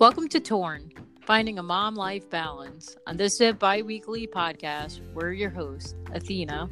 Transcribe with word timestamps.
Welcome 0.00 0.26
to 0.30 0.40
Torn, 0.40 0.90
finding 1.20 1.60
a 1.60 1.62
mom 1.62 1.94
life 1.94 2.28
balance. 2.28 2.96
On 3.06 3.16
this 3.16 3.40
uh, 3.40 3.52
bi 3.52 3.80
weekly 3.82 4.26
podcast, 4.26 5.00
we're 5.14 5.32
your 5.32 5.50
hosts, 5.50 5.94
Athena, 6.12 6.68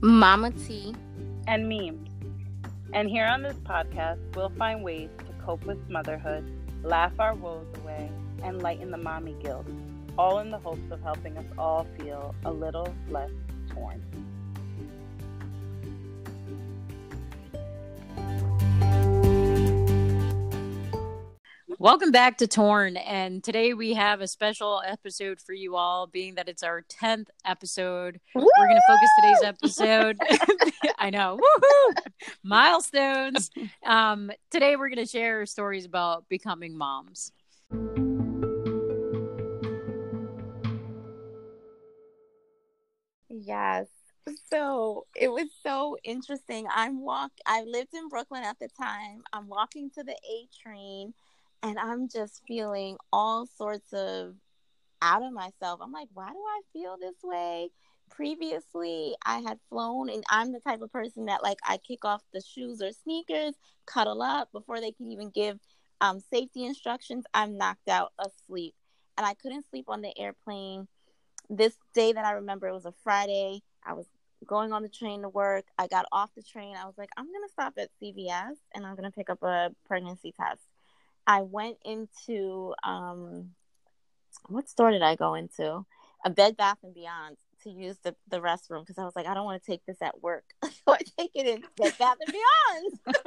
Mama 0.00 0.50
T, 0.50 0.92
and 1.46 1.68
Memes. 1.68 2.10
And 2.92 3.08
here 3.08 3.26
on 3.26 3.42
this 3.42 3.56
podcast, 3.58 4.18
we'll 4.34 4.50
find 4.50 4.82
ways 4.82 5.08
to 5.18 5.44
cope 5.44 5.64
with 5.66 5.78
motherhood, 5.88 6.44
laugh 6.82 7.12
our 7.20 7.34
woes 7.34 7.68
away, 7.82 8.10
and 8.42 8.60
lighten 8.60 8.90
the 8.90 8.98
mommy 8.98 9.36
guilt, 9.40 9.66
all 10.18 10.40
in 10.40 10.50
the 10.50 10.58
hopes 10.58 10.90
of 10.90 11.00
helping 11.02 11.38
us 11.38 11.46
all 11.56 11.86
feel 11.96 12.34
a 12.44 12.50
little 12.50 12.92
less 13.08 13.30
torn. 13.70 14.02
Welcome 21.78 22.10
back 22.10 22.38
to 22.38 22.46
Torn. 22.46 22.96
And 22.96 23.44
today 23.44 23.74
we 23.74 23.92
have 23.92 24.22
a 24.22 24.26
special 24.26 24.80
episode 24.86 25.42
for 25.42 25.52
you 25.52 25.76
all, 25.76 26.06
being 26.06 26.36
that 26.36 26.48
it's 26.48 26.62
our 26.62 26.80
10th 26.80 27.26
episode. 27.44 28.18
Woo! 28.34 28.48
We're 28.58 28.66
going 28.66 28.80
to 28.80 28.82
focus 28.86 29.10
today's 29.20 29.42
episode. 29.44 30.16
I 30.98 31.10
know. 31.10 31.38
Woohoo! 31.38 31.94
Milestones. 32.42 33.50
Um, 33.84 34.30
today 34.50 34.76
we're 34.76 34.88
going 34.88 35.04
to 35.04 35.10
share 35.10 35.44
stories 35.44 35.84
about 35.84 36.26
becoming 36.30 36.78
moms. 36.78 37.32
Yes. 43.28 43.86
So 44.50 45.04
it 45.14 45.28
was 45.28 45.50
so 45.62 45.98
interesting. 46.02 46.66
I'm 46.74 47.02
walk 47.02 47.32
I 47.46 47.64
lived 47.64 47.92
in 47.92 48.08
Brooklyn 48.08 48.44
at 48.44 48.58
the 48.58 48.68
time. 48.80 49.24
I'm 49.34 49.46
walking 49.46 49.90
to 49.90 50.02
the 50.02 50.14
A 50.14 50.48
train 50.62 51.12
and 51.62 51.78
I'm 51.78 52.08
just 52.08 52.42
feeling 52.46 52.96
all 53.12 53.46
sorts 53.46 53.92
of 53.92 54.34
out 55.02 55.22
of 55.22 55.32
myself. 55.32 55.80
I'm 55.82 55.92
like, 55.92 56.08
why 56.14 56.30
do 56.30 56.38
I 56.38 56.60
feel 56.72 56.96
this 57.00 57.16
way? 57.22 57.70
Previously, 58.10 59.14
I 59.24 59.38
had 59.40 59.58
flown, 59.68 60.08
and 60.08 60.24
I'm 60.30 60.52
the 60.52 60.60
type 60.60 60.80
of 60.80 60.92
person 60.92 61.26
that 61.26 61.42
like 61.42 61.58
I 61.64 61.78
kick 61.78 62.04
off 62.04 62.22
the 62.32 62.40
shoes 62.40 62.80
or 62.80 62.92
sneakers, 62.92 63.54
cuddle 63.84 64.22
up 64.22 64.52
before 64.52 64.80
they 64.80 64.92
can 64.92 65.10
even 65.10 65.30
give 65.30 65.58
um, 66.00 66.20
safety 66.20 66.64
instructions. 66.64 67.24
I'm 67.34 67.58
knocked 67.58 67.88
out 67.88 68.12
asleep, 68.18 68.74
and 69.16 69.26
I 69.26 69.34
couldn't 69.34 69.68
sleep 69.70 69.86
on 69.88 70.02
the 70.02 70.16
airplane. 70.18 70.88
This 71.50 71.76
day 71.94 72.12
that 72.12 72.24
I 72.24 72.32
remember, 72.32 72.68
it 72.68 72.72
was 72.72 72.86
a 72.86 72.94
Friday. 73.02 73.62
I 73.84 73.92
was 73.94 74.06
going 74.46 74.72
on 74.72 74.82
the 74.82 74.88
train 74.88 75.22
to 75.22 75.28
work. 75.28 75.64
I 75.78 75.86
got 75.86 76.06
off 76.12 76.30
the 76.36 76.42
train. 76.42 76.76
I 76.76 76.86
was 76.86 76.98
like, 76.98 77.10
I'm 77.16 77.26
gonna 77.26 77.48
stop 77.48 77.74
at 77.78 77.90
CVS 78.02 78.56
and 78.74 78.86
I'm 78.86 78.94
gonna 78.94 79.10
pick 79.10 79.30
up 79.30 79.42
a 79.42 79.70
pregnancy 79.86 80.32
test. 80.32 80.60
I 81.26 81.42
went 81.42 81.78
into 81.84 82.74
um, 82.84 83.50
what 84.48 84.68
store 84.68 84.90
did 84.90 85.02
I 85.02 85.16
go 85.16 85.34
into? 85.34 85.84
A 86.24 86.30
Bed 86.30 86.56
Bath 86.56 86.78
and 86.82 86.94
Beyond 86.94 87.36
to 87.62 87.70
use 87.70 87.96
the, 88.02 88.14
the 88.28 88.40
restroom 88.40 88.80
because 88.80 88.98
I 88.98 89.04
was 89.04 89.16
like, 89.16 89.26
I 89.26 89.34
don't 89.34 89.44
want 89.44 89.62
to 89.62 89.70
take 89.70 89.84
this 89.86 90.00
at 90.02 90.22
work, 90.22 90.44
so 90.62 90.70
I 90.88 91.00
take 91.18 91.32
it 91.34 91.46
in 91.46 91.62
Bed 91.76 91.94
Bath 91.98 92.16
and 92.24 92.32
Beyond. 92.32 93.16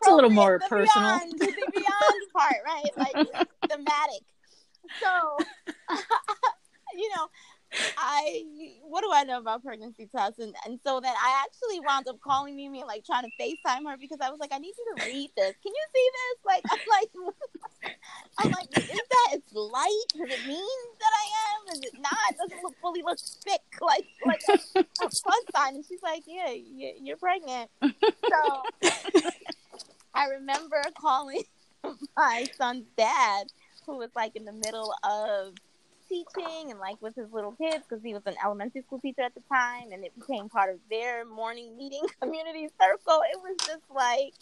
it's 0.00 0.08
a 0.08 0.14
little 0.14 0.30
more 0.30 0.58
personal. 0.60 0.86
Beyond, 0.94 1.32
the 1.38 1.70
beyond 1.72 2.32
part, 2.32 2.56
right? 2.64 2.90
Like 2.96 3.48
thematic. 3.68 4.22
So, 5.02 5.36
you 6.94 7.10
know, 7.16 7.28
I 7.98 8.44
what 8.82 9.02
do 9.02 9.10
I 9.12 9.24
know 9.24 9.38
about 9.38 9.62
pregnancy 9.62 10.08
tests? 10.14 10.38
And 10.38 10.54
and 10.66 10.78
so 10.84 11.00
then 11.00 11.12
I 11.12 11.44
actually 11.44 11.80
wound 11.80 12.08
up 12.08 12.20
calling 12.20 12.56
Mimi 12.56 12.80
and 12.80 12.88
like 12.88 13.04
trying 13.04 13.24
to 13.24 13.30
FaceTime 13.40 13.88
her 13.88 13.96
because 13.98 14.18
I 14.20 14.30
was 14.30 14.40
like, 14.40 14.52
I 14.52 14.58
need 14.58 14.74
you 14.78 14.94
to 14.96 15.04
read 15.04 15.30
this. 15.36 15.54
Can 15.62 15.72
you 15.74 15.84
see 15.94 16.10
this? 16.18 16.38
Like 16.46 16.62
I'm 16.70 16.78
like 16.88 17.94
I'm 18.38 18.50
like, 18.50 18.78
is 18.78 18.88
that 18.88 19.28
it's 19.34 19.52
light? 19.52 20.04
Does 20.14 20.30
it 20.30 20.46
mean 20.46 20.78
that 21.00 21.12
I 21.12 21.26
am? 21.50 21.76
Is 21.76 21.80
it 21.80 22.00
not? 22.00 22.36
Does 22.38 22.58
it 22.58 22.62
look 22.62 22.74
fully 22.80 23.02
look 23.02 23.18
thick 23.18 23.60
like 23.80 24.06
like 24.24 24.42
a, 24.48 24.80
a 24.80 24.84
plus 24.98 25.44
sign? 25.54 25.74
And 25.76 25.84
she's 25.84 26.02
like, 26.02 26.22
Yeah, 26.26 26.50
you're 26.50 27.16
pregnant. 27.16 27.70
So 27.82 28.62
I 30.14 30.26
remember 30.30 30.82
calling 30.98 31.44
my 32.16 32.46
son's 32.56 32.86
dad, 32.96 33.46
who 33.86 33.98
was 33.98 34.10
like 34.16 34.36
in 34.36 34.44
the 34.44 34.52
middle 34.52 34.92
of 35.04 35.54
teaching 36.08 36.70
and 36.70 36.78
like 36.78 37.00
with 37.00 37.14
his 37.14 37.30
little 37.32 37.52
kids 37.52 37.84
because 37.88 38.02
he 38.02 38.14
was 38.14 38.22
an 38.26 38.34
elementary 38.44 38.82
school 38.82 39.00
teacher 39.00 39.22
at 39.22 39.34
the 39.34 39.42
time 39.52 39.92
and 39.92 40.04
it 40.04 40.12
became 40.18 40.48
part 40.48 40.70
of 40.70 40.78
their 40.90 41.24
morning 41.24 41.76
meeting 41.76 42.02
community 42.20 42.68
circle. 42.80 43.22
It 43.30 43.38
was 43.42 43.56
just 43.66 43.84
like 43.94 44.32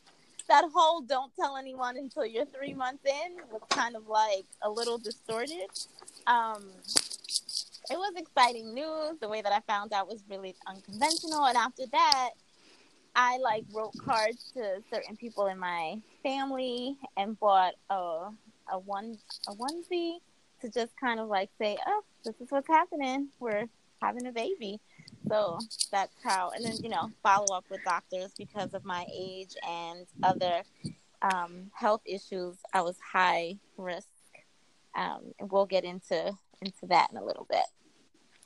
that 0.49 0.65
whole 0.73 1.01
don't 1.01 1.35
tell 1.35 1.57
anyone 1.57 1.97
until 1.97 2.25
you're 2.25 2.47
three 2.47 2.75
months 2.75 3.05
in 3.05 3.37
was 3.51 3.63
kind 3.71 3.97
of 3.97 4.07
like 4.09 4.45
a 4.63 4.71
little 4.71 4.99
distorted. 4.99 5.67
Um, 6.27 6.65
it 7.91 7.97
was 7.97 8.15
exciting 8.17 8.75
news. 8.75 9.19
The 9.21 9.29
way 9.29 9.43
that 9.43 9.53
I 9.53 9.61
found 9.61 9.93
out 9.93 10.09
was 10.09 10.23
really 10.29 10.55
unconventional. 10.67 11.45
And 11.47 11.57
after 11.57 11.85
that, 11.93 12.31
I 13.15 13.39
like 13.39 13.65
wrote 13.73 13.97
cards 13.97 14.53
to 14.55 14.83
certain 14.93 15.17
people 15.17 15.47
in 15.47 15.59
my 15.59 15.99
family 16.23 16.97
and 17.17 17.39
bought 17.39 17.75
a 17.91 18.31
a 18.71 18.79
one 18.79 19.17
a 19.49 19.53
onesie 19.53 20.19
to 20.61 20.71
just 20.71 20.93
kind 20.99 21.21
of 21.21 21.29
like 21.29 21.51
say, 21.59 21.77
oh, 21.87 22.03
this 22.25 22.35
is 22.41 22.51
what's 22.51 22.69
happening. 22.69 23.29
We're 23.39 23.69
having 24.03 24.27
a 24.27 24.33
baby. 24.33 24.81
So 25.29 25.59
that's 25.91 26.15
how, 26.23 26.51
and 26.55 26.65
then, 26.65 26.77
you 26.83 26.89
know, 26.89 27.11
follow 27.23 27.55
up 27.55 27.65
with 27.71 27.83
doctors 27.85 28.33
because 28.39 28.75
of 28.75 28.85
my 28.85 29.07
age 29.13 29.55
and 29.67 30.07
other 30.23 30.63
um, 31.23 31.71
health 31.75 32.03
issues. 32.05 32.57
I 32.73 32.83
was 32.83 32.97
high 33.13 33.57
risk. 33.77 34.09
Um, 34.95 35.35
and 35.39 35.51
we'll 35.51 35.67
get 35.67 35.85
into 35.85 36.35
into 36.63 36.87
that 36.87 37.11
in 37.11 37.19
a 37.19 37.25
little 37.25 37.47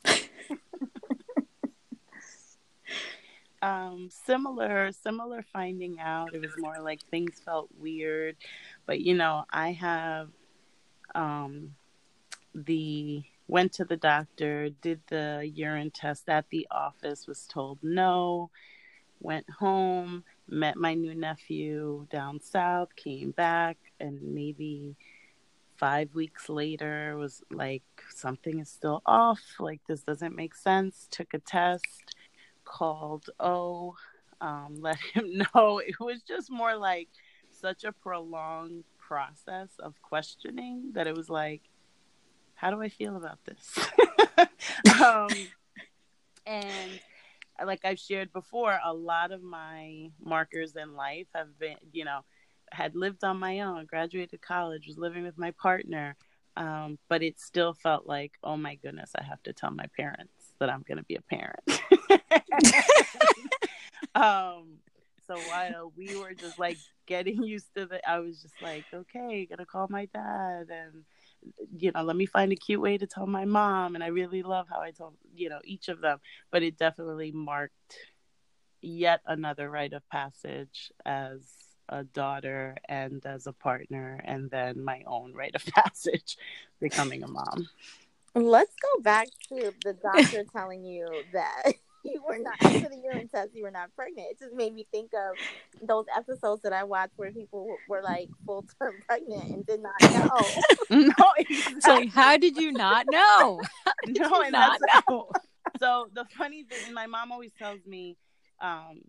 bit. 0.04 0.28
um, 3.62 4.08
similar, 4.10 4.90
similar 4.92 5.44
finding 5.52 6.00
out. 6.00 6.34
It 6.34 6.40
was 6.40 6.50
more 6.58 6.80
like 6.80 7.00
things 7.10 7.40
felt 7.44 7.68
weird, 7.78 8.36
but 8.86 9.00
you 9.00 9.14
know, 9.14 9.44
I 9.50 9.72
have 9.72 10.28
um, 11.14 11.74
the 12.54 13.22
went 13.48 13.72
to 13.74 13.84
the 13.84 13.96
doctor, 13.96 14.70
did 14.70 15.00
the 15.08 15.50
urine 15.54 15.90
test 15.90 16.28
at 16.28 16.48
the 16.50 16.66
office, 16.70 17.26
was 17.26 17.46
told 17.46 17.78
no, 17.82 18.50
went 19.20 19.48
home, 19.50 20.24
met 20.48 20.76
my 20.76 20.94
new 20.94 21.14
nephew 21.14 22.06
down 22.10 22.40
south, 22.40 22.94
came 22.96 23.32
back, 23.32 23.76
and 23.98 24.22
maybe 24.22 24.96
five 25.76 26.14
weeks 26.14 26.48
later 26.48 27.16
was 27.16 27.42
like, 27.50 27.82
something 28.14 28.60
is 28.60 28.68
still 28.68 29.02
off. 29.06 29.40
Like, 29.58 29.80
this 29.88 30.02
doesn't 30.02 30.36
make 30.36 30.54
sense. 30.54 31.08
Took 31.10 31.34
a 31.34 31.38
test, 31.38 32.14
called 32.64 33.30
O, 33.40 33.96
um, 34.40 34.76
let 34.80 34.98
him 35.14 35.42
know. 35.54 35.78
It 35.78 35.98
was 35.98 36.22
just 36.22 36.50
more 36.50 36.76
like 36.76 37.08
such 37.50 37.84
a 37.84 37.92
prolonged 37.92 38.84
process 38.98 39.70
of 39.80 40.00
questioning 40.02 40.92
that 40.94 41.06
it 41.06 41.16
was 41.16 41.28
like, 41.28 41.62
how 42.60 42.70
do 42.70 42.80
I 42.82 42.90
feel 42.90 43.16
about 43.16 43.38
this? 43.46 43.78
um, 45.02 45.30
and 46.44 47.00
like 47.64 47.80
I've 47.84 47.98
shared 47.98 48.34
before, 48.34 48.78
a 48.84 48.92
lot 48.92 49.32
of 49.32 49.42
my 49.42 50.10
markers 50.22 50.76
in 50.76 50.94
life 50.94 51.28
have 51.34 51.58
been, 51.58 51.76
you 51.92 52.04
know, 52.04 52.20
had 52.70 52.94
lived 52.94 53.24
on 53.24 53.38
my 53.38 53.60
own, 53.60 53.86
graduated 53.86 54.42
college, 54.42 54.86
was 54.86 54.98
living 54.98 55.22
with 55.22 55.38
my 55.38 55.52
partner. 55.52 56.16
Um, 56.54 56.98
but 57.08 57.22
it 57.22 57.40
still 57.40 57.72
felt 57.72 58.06
like, 58.06 58.32
oh 58.44 58.58
my 58.58 58.74
goodness, 58.74 59.12
I 59.18 59.22
have 59.22 59.42
to 59.44 59.54
tell 59.54 59.70
my 59.70 59.86
parents 59.96 60.52
that 60.58 60.68
I'm 60.68 60.84
going 60.86 60.98
to 60.98 61.04
be 61.04 61.16
a 61.16 61.22
parent. 61.22 61.60
um, 64.14 64.80
so 65.26 65.38
while 65.48 65.94
we 65.96 66.14
were 66.18 66.34
just 66.34 66.58
like 66.58 66.76
getting 67.06 67.42
used 67.42 67.74
to 67.76 67.86
the, 67.86 68.06
I 68.06 68.18
was 68.18 68.42
just 68.42 68.60
like, 68.60 68.84
okay, 68.92 69.46
gonna 69.46 69.64
call 69.64 69.86
my 69.88 70.04
dad 70.06 70.66
and 70.70 71.04
you 71.76 71.92
know, 71.92 72.02
let 72.02 72.16
me 72.16 72.26
find 72.26 72.52
a 72.52 72.56
cute 72.56 72.80
way 72.80 72.98
to 72.98 73.06
tell 73.06 73.26
my 73.26 73.44
mom. 73.44 73.94
And 73.94 74.04
I 74.04 74.08
really 74.08 74.42
love 74.42 74.66
how 74.70 74.80
I 74.80 74.90
told, 74.90 75.14
you 75.34 75.48
know, 75.48 75.60
each 75.64 75.88
of 75.88 76.00
them. 76.00 76.20
But 76.50 76.62
it 76.62 76.76
definitely 76.76 77.32
marked 77.32 77.96
yet 78.82 79.20
another 79.26 79.70
rite 79.70 79.92
of 79.92 80.08
passage 80.08 80.90
as 81.04 81.40
a 81.88 82.04
daughter 82.04 82.76
and 82.88 83.24
as 83.26 83.46
a 83.46 83.52
partner, 83.52 84.20
and 84.24 84.50
then 84.50 84.82
my 84.82 85.02
own 85.06 85.34
rite 85.34 85.54
of 85.54 85.64
passage 85.74 86.36
becoming 86.80 87.22
a 87.22 87.28
mom. 87.28 87.68
Let's 88.34 88.74
go 88.80 89.02
back 89.02 89.26
to 89.48 89.74
the 89.84 89.92
doctor 89.94 90.44
telling 90.52 90.84
you 90.84 91.08
that 91.32 91.72
you 92.04 92.22
were 92.26 92.38
not 92.38 92.54
after 92.62 92.88
the 92.88 93.00
urine 93.02 93.28
test 93.28 93.50
you 93.54 93.62
were 93.62 93.70
not 93.70 93.94
pregnant 93.94 94.28
it 94.30 94.38
just 94.38 94.54
made 94.54 94.74
me 94.74 94.86
think 94.90 95.10
of 95.14 95.36
those 95.86 96.04
episodes 96.16 96.62
that 96.62 96.72
i 96.72 96.84
watched 96.84 97.12
where 97.16 97.32
people 97.32 97.76
were 97.88 98.02
like 98.02 98.28
full 98.46 98.64
term 98.80 98.94
pregnant 99.06 99.50
and 99.50 99.66
did 99.66 99.80
not 99.82 99.92
know 100.02 101.06
no 101.16 101.26
exactly. 101.38 101.80
so 101.80 102.06
how 102.08 102.36
did 102.36 102.56
you 102.56 102.72
not 102.72 103.06
know 103.10 103.60
no 104.08 104.42
and 104.42 104.52
not 104.52 104.78
know? 105.08 105.30
so 105.78 106.08
the 106.14 106.24
funny 106.36 106.64
thing 106.64 106.92
my 106.92 107.06
mom 107.06 107.32
always 107.32 107.52
tells 107.58 107.84
me 107.86 108.16
um 108.60 109.00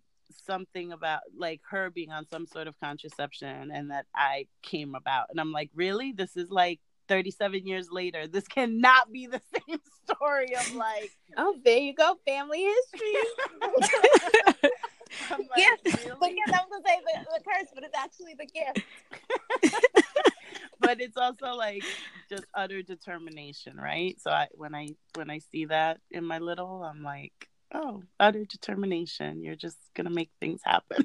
something 0.46 0.92
about 0.92 1.22
like 1.38 1.62
her 1.70 1.90
being 1.90 2.12
on 2.12 2.26
some 2.28 2.46
sort 2.46 2.68
of 2.68 2.80
contraception 2.80 3.72
and 3.72 3.92
that 3.92 4.06
I 4.16 4.48
came 4.64 4.96
about. 4.96 5.28
And 5.30 5.40
I'm 5.40 5.52
like, 5.52 5.70
really? 5.76 6.12
This 6.12 6.36
is 6.36 6.50
like 6.50 6.80
37 7.12 7.68
years 7.68 7.92
later. 7.92 8.26
This 8.26 8.48
cannot 8.48 9.12
be 9.12 9.28
the 9.28 9.42
same 9.68 9.80
story 10.06 10.56
of 10.56 10.74
like, 10.76 11.12
oh, 11.36 11.58
there 11.66 11.78
you 11.78 11.94
go, 11.94 12.16
family 12.26 12.64
history. 12.64 13.14
I'm 15.30 15.40
like, 15.40 15.84
gift. 15.84 16.06
really? 16.06 16.18
But 16.22 16.30
yes, 16.34 16.48
I 16.48 16.62
was 16.64 16.68
gonna 16.72 16.84
say 16.88 17.02
the, 17.06 17.26
the 17.26 17.44
curse, 17.44 17.70
but 17.76 17.84
it's 17.84 17.98
actually 17.98 18.36
the 18.40 18.46
gift. 18.46 18.86
but 20.80 21.02
it's 21.02 21.18
also 21.18 21.48
like 21.48 21.84
just 22.30 22.46
utter 22.54 22.82
determination, 22.82 23.76
right? 23.76 24.16
So 24.22 24.32
I 24.32 24.48
when 24.54 24.74
I 24.74 24.96
when 25.16 25.30
I 25.30 25.40
see 25.40 25.66
that 25.66 26.00
in 26.12 26.24
my 26.24 26.40
little, 26.40 26.82
I'm 26.82 27.04
like, 27.04 27.50
oh, 27.74 28.04
utter 28.22 28.46
determination. 28.46 29.44
You're 29.44 29.58
just 29.58 29.80
gonna 29.96 30.12
make 30.12 30.32
things 30.40 30.62
happen. 30.64 31.04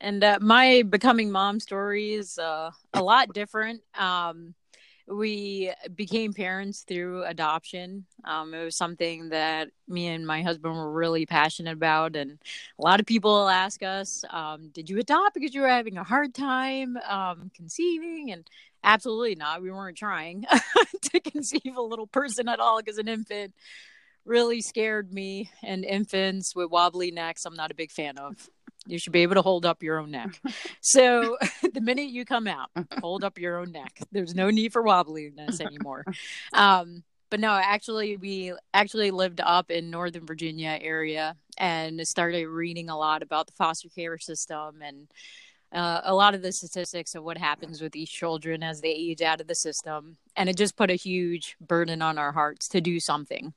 And 0.00 0.22
uh, 0.22 0.38
my 0.40 0.82
becoming 0.82 1.30
mom 1.30 1.60
story 1.60 2.14
is 2.14 2.38
uh, 2.38 2.70
a 2.94 3.02
lot 3.02 3.32
different. 3.32 3.82
Um, 3.98 4.54
we 5.08 5.72
became 5.94 6.32
parents 6.32 6.80
through 6.80 7.24
adoption. 7.24 8.06
Um, 8.24 8.52
it 8.54 8.64
was 8.64 8.76
something 8.76 9.28
that 9.28 9.68
me 9.86 10.08
and 10.08 10.26
my 10.26 10.42
husband 10.42 10.74
were 10.74 10.90
really 10.90 11.26
passionate 11.26 11.74
about, 11.74 12.16
and 12.16 12.38
a 12.78 12.82
lot 12.82 12.98
of 12.98 13.06
people 13.06 13.48
ask 13.48 13.82
us, 13.82 14.24
um, 14.30 14.70
"Did 14.70 14.90
you 14.90 14.98
adopt 14.98 15.34
because 15.34 15.54
you 15.54 15.60
were 15.60 15.68
having 15.68 15.96
a 15.96 16.04
hard 16.04 16.34
time 16.34 16.96
um, 17.08 17.50
conceiving?" 17.54 18.32
And 18.32 18.48
absolutely 18.82 19.36
not. 19.36 19.62
We 19.62 19.70
weren't 19.70 19.96
trying 19.96 20.44
to 21.02 21.20
conceive 21.20 21.76
a 21.76 21.82
little 21.82 22.08
person 22.08 22.48
at 22.48 22.58
all 22.60 22.80
because 22.80 22.98
an 22.98 23.08
infant 23.08 23.54
really 24.24 24.60
scared 24.60 25.12
me, 25.12 25.50
and 25.62 25.84
infants 25.84 26.54
with 26.56 26.70
wobbly 26.70 27.12
necks, 27.12 27.46
I'm 27.46 27.54
not 27.54 27.70
a 27.70 27.74
big 27.76 27.92
fan 27.92 28.18
of. 28.18 28.50
You 28.86 28.98
should 28.98 29.12
be 29.12 29.22
able 29.22 29.34
to 29.34 29.42
hold 29.42 29.66
up 29.66 29.82
your 29.82 29.98
own 29.98 30.10
neck. 30.10 30.40
So 30.80 31.36
the 31.74 31.80
minute 31.80 32.08
you 32.08 32.24
come 32.24 32.46
out, 32.46 32.70
hold 33.00 33.24
up 33.24 33.38
your 33.38 33.58
own 33.58 33.72
neck. 33.72 33.98
There's 34.12 34.34
no 34.34 34.50
need 34.50 34.72
for 34.72 34.82
wobbliness 34.82 35.60
anymore. 35.60 36.04
Um, 36.52 37.02
but 37.28 37.40
no, 37.40 37.50
actually, 37.50 38.16
we 38.16 38.52
actually 38.72 39.10
lived 39.10 39.40
up 39.40 39.70
in 39.70 39.90
Northern 39.90 40.24
Virginia 40.26 40.78
area 40.80 41.36
and 41.58 42.06
started 42.06 42.46
reading 42.46 42.88
a 42.88 42.96
lot 42.96 43.22
about 43.22 43.48
the 43.48 43.52
foster 43.54 43.88
care 43.88 44.18
system 44.18 44.80
and 44.80 45.08
uh, 45.72 46.02
a 46.04 46.14
lot 46.14 46.34
of 46.34 46.42
the 46.42 46.52
statistics 46.52 47.14
of 47.14 47.24
what 47.24 47.36
happens 47.36 47.80
with 47.80 47.92
these 47.92 48.08
children 48.08 48.62
as 48.62 48.80
they 48.80 48.90
age 48.90 49.22
out 49.22 49.40
of 49.40 49.48
the 49.48 49.54
system. 49.54 50.16
And 50.36 50.48
it 50.48 50.56
just 50.56 50.76
put 50.76 50.90
a 50.90 50.94
huge 50.94 51.56
burden 51.60 52.00
on 52.00 52.18
our 52.18 52.32
hearts 52.32 52.68
to 52.68 52.80
do 52.80 53.00
something. 53.00 53.52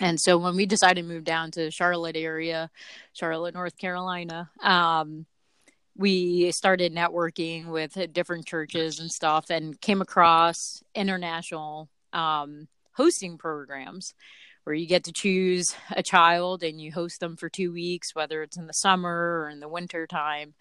And 0.00 0.18
so 0.20 0.38
when 0.38 0.56
we 0.56 0.66
decided 0.66 1.02
to 1.02 1.08
move 1.08 1.24
down 1.24 1.50
to 1.52 1.70
Charlotte 1.70 2.16
area, 2.16 2.70
Charlotte, 3.12 3.54
North 3.54 3.76
Carolina, 3.76 4.50
um, 4.62 5.26
we 5.96 6.50
started 6.52 6.94
networking 6.94 7.66
with 7.66 7.96
different 8.12 8.46
churches 8.46 8.98
and 8.98 9.10
stuff 9.10 9.50
and 9.50 9.80
came 9.80 10.00
across 10.00 10.82
international 10.94 11.88
um, 12.12 12.68
hosting 12.92 13.36
programs 13.36 14.14
where 14.64 14.74
you 14.74 14.86
get 14.86 15.04
to 15.04 15.12
choose 15.12 15.74
a 15.90 16.02
child 16.02 16.62
and 16.62 16.80
you 16.80 16.92
host 16.92 17.20
them 17.20 17.36
for 17.36 17.48
two 17.48 17.72
weeks, 17.72 18.14
whether 18.14 18.42
it's 18.42 18.56
in 18.56 18.66
the 18.66 18.72
summer 18.72 19.42
or 19.42 19.48
in 19.50 19.60
the 19.60 19.68
winter 19.68 20.06
time. 20.06 20.54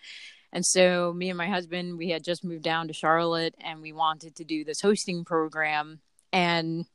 And 0.52 0.66
so 0.66 1.14
me 1.14 1.30
and 1.30 1.38
my 1.38 1.48
husband, 1.48 1.98
we 1.98 2.10
had 2.10 2.24
just 2.24 2.44
moved 2.44 2.64
down 2.64 2.88
to 2.88 2.94
Charlotte 2.94 3.56
and 3.64 3.82
we 3.82 3.94
wanted 3.94 4.36
to 4.36 4.44
do 4.44 4.66
this 4.66 4.82
hosting 4.82 5.24
program. 5.24 6.02
And 6.34 6.86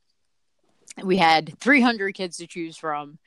we 1.03 1.17
had 1.17 1.57
300 1.59 2.13
kids 2.13 2.37
to 2.37 2.47
choose 2.47 2.77
from. 2.77 3.19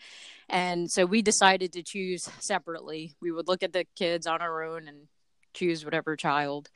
And 0.48 0.90
so 0.90 1.06
we 1.06 1.22
decided 1.22 1.72
to 1.74 1.82
choose 1.82 2.28
separately. 2.40 3.14
We 3.20 3.30
would 3.30 3.48
look 3.48 3.62
at 3.62 3.72
the 3.72 3.86
kids 3.96 4.26
on 4.26 4.42
our 4.42 4.64
own 4.64 4.88
and 4.88 5.06
choose 5.54 5.84
whatever 5.84 6.16
child. 6.16 6.68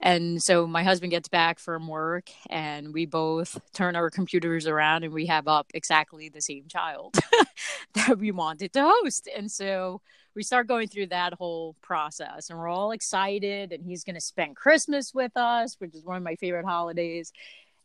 And 0.00 0.42
so 0.42 0.66
my 0.66 0.82
husband 0.82 1.12
gets 1.12 1.28
back 1.28 1.60
from 1.60 1.86
work 1.86 2.28
and 2.50 2.92
we 2.92 3.06
both 3.06 3.60
turn 3.72 3.94
our 3.94 4.10
computers 4.10 4.66
around 4.66 5.04
and 5.04 5.12
we 5.12 5.26
have 5.26 5.46
up 5.46 5.66
exactly 5.74 6.28
the 6.28 6.40
same 6.40 6.64
child 6.66 7.14
that 7.94 8.18
we 8.18 8.32
wanted 8.32 8.72
to 8.72 8.82
host. 8.82 9.28
And 9.34 9.48
so 9.48 10.00
we 10.34 10.42
start 10.42 10.66
going 10.66 10.88
through 10.88 11.06
that 11.08 11.34
whole 11.34 11.76
process 11.82 12.50
and 12.50 12.58
we're 12.58 12.68
all 12.68 12.90
excited 12.90 13.72
and 13.72 13.84
he's 13.84 14.02
going 14.02 14.16
to 14.16 14.20
spend 14.20 14.56
Christmas 14.56 15.14
with 15.14 15.36
us, 15.36 15.76
which 15.78 15.94
is 15.94 16.04
one 16.04 16.16
of 16.16 16.22
my 16.24 16.34
favorite 16.34 16.64
holidays 16.66 17.32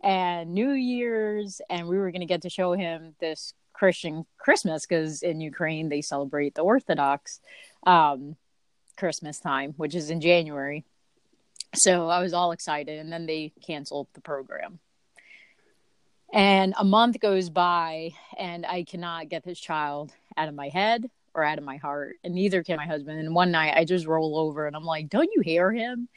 and 0.01 0.53
New 0.53 0.71
Year's, 0.71 1.61
and 1.69 1.87
we 1.87 1.97
were 1.97 2.11
going 2.11 2.21
to 2.21 2.27
get 2.27 2.43
to 2.43 2.49
show 2.49 2.73
him 2.73 3.15
this 3.19 3.53
Christian 3.73 4.25
Christmas 4.37 4.85
because 4.85 5.21
in 5.21 5.41
Ukraine 5.41 5.89
they 5.89 6.01
celebrate 6.01 6.55
the 6.55 6.61
Orthodox 6.61 7.39
um, 7.85 8.35
Christmas 8.97 9.39
time, 9.39 9.73
which 9.77 9.95
is 9.95 10.09
in 10.09 10.21
January. 10.21 10.83
So 11.73 12.09
I 12.09 12.21
was 12.21 12.33
all 12.33 12.51
excited, 12.51 12.99
and 12.99 13.11
then 13.11 13.25
they 13.25 13.53
canceled 13.65 14.07
the 14.13 14.21
program. 14.21 14.79
And 16.33 16.73
a 16.77 16.83
month 16.83 17.19
goes 17.19 17.49
by, 17.49 18.11
and 18.37 18.65
I 18.65 18.83
cannot 18.83 19.29
get 19.29 19.43
this 19.43 19.59
child 19.59 20.11
out 20.35 20.49
of 20.49 20.55
my 20.55 20.69
head 20.69 21.09
or 21.33 21.43
out 21.43 21.57
of 21.57 21.63
my 21.63 21.77
heart, 21.77 22.15
and 22.23 22.33
neither 22.33 22.63
can 22.63 22.77
my 22.77 22.85
husband. 22.85 23.19
And 23.19 23.35
one 23.35 23.51
night 23.51 23.75
I 23.77 23.85
just 23.85 24.07
roll 24.07 24.37
over 24.37 24.65
and 24.65 24.75
I'm 24.75 24.83
like, 24.83 25.09
Don't 25.09 25.29
you 25.33 25.41
hear 25.41 25.71
him? 25.71 26.09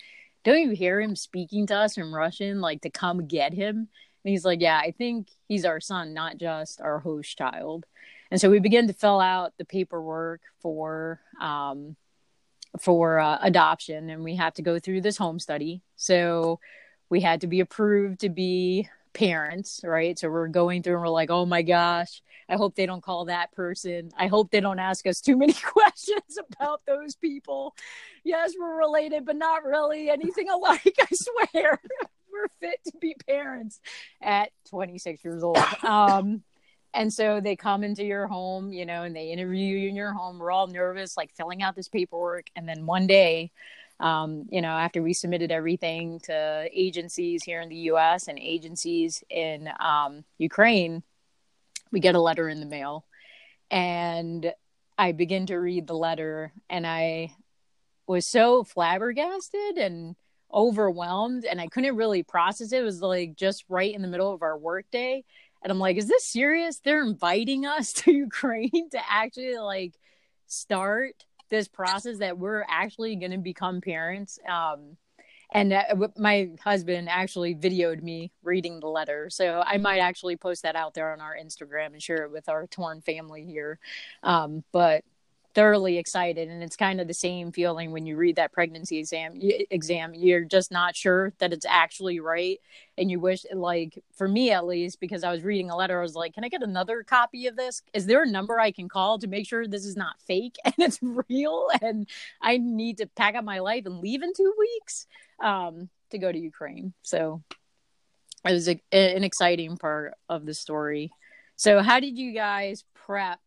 Don't 0.44 0.60
you 0.60 0.70
hear 0.70 1.00
him 1.00 1.16
speaking 1.16 1.66
to 1.66 1.76
us 1.76 1.96
in 1.96 2.12
Russian, 2.12 2.60
like 2.60 2.82
to 2.82 2.90
come 2.90 3.26
get 3.26 3.52
him? 3.52 3.88
And 4.25 4.31
he's 4.31 4.44
like, 4.44 4.60
yeah, 4.60 4.78
I 4.78 4.90
think 4.90 5.28
he's 5.48 5.64
our 5.64 5.81
son, 5.81 6.14
not 6.14 6.38
just 6.38 6.81
our 6.81 6.98
host 6.98 7.37
child. 7.37 7.87
And 8.31 8.40
so 8.40 8.50
we 8.50 8.60
begin 8.60 8.87
to 8.87 8.92
fill 8.92 9.20
out 9.20 9.54
the 9.58 9.64
paperwork 9.64 10.40
for 10.60 11.20
um, 11.40 11.96
for 12.78 13.19
uh, 13.19 13.38
adoption, 13.42 14.10
and 14.10 14.22
we 14.22 14.37
have 14.37 14.54
to 14.54 14.62
go 14.62 14.78
through 14.78 15.00
this 15.00 15.16
home 15.16 15.40
study. 15.40 15.82
So 15.96 16.60
we 17.08 17.20
had 17.20 17.40
to 17.40 17.48
be 17.48 17.60
approved 17.60 18.20
to 18.20 18.28
be 18.28 18.88
parents, 19.12 19.80
right? 19.84 20.18
So 20.18 20.28
we're 20.28 20.48
going 20.48 20.82
through 20.82 20.94
and 20.94 21.02
we're 21.02 21.08
like, 21.08 21.30
oh 21.30 21.46
my 21.46 21.62
gosh, 21.62 22.22
I 22.48 22.56
hope 22.56 22.74
they 22.74 22.86
don't 22.86 23.02
call 23.02 23.26
that 23.26 23.52
person. 23.52 24.10
I 24.16 24.26
hope 24.26 24.50
they 24.50 24.60
don't 24.60 24.78
ask 24.78 25.06
us 25.06 25.20
too 25.20 25.36
many 25.36 25.52
questions 25.64 26.38
about 26.52 26.82
those 26.86 27.14
people. 27.16 27.74
Yes, 28.24 28.54
we're 28.58 28.78
related, 28.78 29.24
but 29.24 29.36
not 29.36 29.64
really 29.64 30.10
anything 30.10 30.48
alike, 30.50 30.96
I 31.00 31.06
swear. 31.12 31.80
we're 32.32 32.48
fit 32.60 32.80
to 32.86 32.92
be 33.00 33.14
parents 33.26 33.80
at 34.22 34.50
26 34.68 35.24
years 35.24 35.42
old. 35.42 35.58
Um, 35.82 36.42
and 36.92 37.12
so 37.12 37.40
they 37.40 37.54
come 37.54 37.84
into 37.84 38.04
your 38.04 38.26
home, 38.26 38.72
you 38.72 38.84
know, 38.84 39.04
and 39.04 39.14
they 39.14 39.30
interview 39.30 39.76
you 39.78 39.88
in 39.88 39.96
your 39.96 40.12
home. 40.12 40.38
We're 40.38 40.50
all 40.50 40.66
nervous, 40.66 41.16
like 41.16 41.32
filling 41.35 41.62
out 41.62 41.76
this 41.76 41.88
paperwork. 41.88 42.50
And 42.56 42.68
then 42.68 42.87
one 42.87 43.06
day, 43.06 43.52
um, 44.00 44.47
you 44.50 44.62
know, 44.62 44.71
after 44.71 45.02
we 45.02 45.12
submitted 45.12 45.52
everything 45.52 46.21
to 46.21 46.69
agencies 46.73 47.45
here 47.45 47.61
in 47.61 47.69
the 47.69 47.76
US 47.76 48.28
and 48.28 48.38
agencies 48.38 49.23
in 49.28 49.69
um, 49.78 50.25
Ukraine, 50.38 51.02
we 51.92 52.00
get 52.00 52.14
a 52.14 52.21
letter 52.21 52.49
in 52.49 52.61
the 52.61 52.66
mail. 52.66 53.04
And 53.71 54.52
I 54.97 55.12
begin 55.12 55.47
to 55.47 55.57
read 55.57 55.87
the 55.87 55.95
letter, 55.95 56.52
and 56.69 56.87
I 56.87 57.35
was 58.07 58.26
so 58.26 58.64
flabbergasted 58.64 59.76
and 59.76 60.16
overwhelmed, 60.52 61.45
and 61.45 61.61
I 61.61 61.69
couldn't 61.69 61.97
really 61.97 62.23
process 62.23 62.73
it. 62.73 62.80
It 62.80 62.85
was 62.85 63.00
like 63.00 63.37
just 63.37 63.64
right 63.69 63.95
in 63.95 64.02
the 64.02 64.09
middle 64.09 64.33
of 64.33 64.42
our 64.42 64.59
workday. 64.59 65.25
And 65.62 65.71
I'm 65.71 65.78
like, 65.78 65.97
is 65.97 66.09
this 66.09 66.25
serious? 66.26 66.80
They're 66.80 67.04
inviting 67.04 67.66
us 67.66 67.92
to 68.04 68.12
Ukraine 68.12 68.88
to 68.90 69.00
actually 69.09 69.59
like 69.59 69.95
start 70.47 71.25
this 71.50 71.69
process 71.69 72.19
that 72.19 72.38
we're 72.38 72.64
actually 72.69 73.16
going 73.16 73.33
to 73.33 73.38
become 73.38 73.80
parents. 73.80 74.38
Um, 74.49 74.97
and 75.52 75.73
uh, 75.73 75.83
my 76.16 76.50
husband 76.62 77.09
actually 77.09 77.54
videoed 77.54 78.02
me 78.02 78.30
reading 78.42 78.80
the 78.80 78.87
letter 78.87 79.28
so 79.30 79.62
i 79.66 79.76
might 79.76 79.99
actually 79.99 80.37
post 80.37 80.62
that 80.62 80.76
out 80.76 80.95
there 80.95 81.12
on 81.12 81.21
our 81.21 81.37
instagram 81.37 81.87
and 81.87 82.02
share 82.02 82.25
it 82.25 82.30
with 82.30 82.49
our 82.49 82.66
torn 82.69 83.00
family 83.00 83.45
here 83.45 83.78
um, 84.23 84.62
but 84.73 85.04
thoroughly 85.54 85.99
excited 85.99 86.49
and 86.49 86.62
it's 86.62 86.76
kind 86.76 87.00
of 87.00 87.09
the 87.09 87.14
same 87.14 87.50
feeling 87.50 87.90
when 87.90 88.07
you 88.07 88.16
read 88.16 88.37
that 88.37 88.52
pregnancy 88.52 88.99
exam 88.99 89.35
exam. 89.71 90.14
You're 90.14 90.45
just 90.45 90.71
not 90.71 90.95
sure 90.97 91.33
that 91.38 91.52
it's 91.52 91.66
actually 91.69 92.21
right 92.21 92.59
and 92.97 93.11
you 93.11 93.19
wish 93.19 93.45
like 93.52 94.02
for 94.14 94.28
me 94.28 94.50
at 94.52 94.66
least 94.66 95.00
because 95.00 95.25
i 95.25 95.33
was 95.33 95.42
reading 95.42 95.71
a 95.71 95.76
letter 95.76 95.99
i 95.99 96.02
was 96.02 96.14
like 96.14 96.35
can 96.35 96.45
i 96.45 96.49
get 96.49 96.62
another 96.62 97.02
copy 97.02 97.47
of 97.47 97.57
this? 97.57 97.83
Is 97.92 98.07
there 98.07 98.23
a 98.23 98.30
number 98.30 98.61
i 98.61 98.71
can 98.71 98.88
call 98.88 99.19
to 99.19 99.26
make 99.26 99.47
sure 99.47 99.66
this 99.66 99.85
is 99.85 99.97
not 99.97 100.21
fake 100.21 100.57
and 100.64 100.75
it's 100.78 101.00
real 101.02 101.69
and 101.83 102.09
i 102.40 102.57
need 102.57 102.99
to 102.99 103.07
pack 103.07 103.35
up 103.35 103.45
my 103.45 103.59
life 103.59 103.87
and 103.87 104.00
leave 104.00 104.23
in 104.23 104.33
two 104.33 104.54
weeks 104.59 105.07
um, 105.40 105.88
to 106.11 106.19
go 106.19 106.30
to 106.30 106.38
ukraine? 106.38 106.92
So 107.02 107.42
it 108.47 108.52
was 108.52 108.69
a, 108.69 108.80
an 108.92 109.25
exciting 109.25 109.76
part 109.76 110.14
of 110.28 110.47
the 110.47 110.54
story. 110.54 111.11
So 111.57 111.83
how 111.83 112.00
did 112.00 112.16
you 112.16 112.33
guys 112.33 112.85
prep 112.95 113.38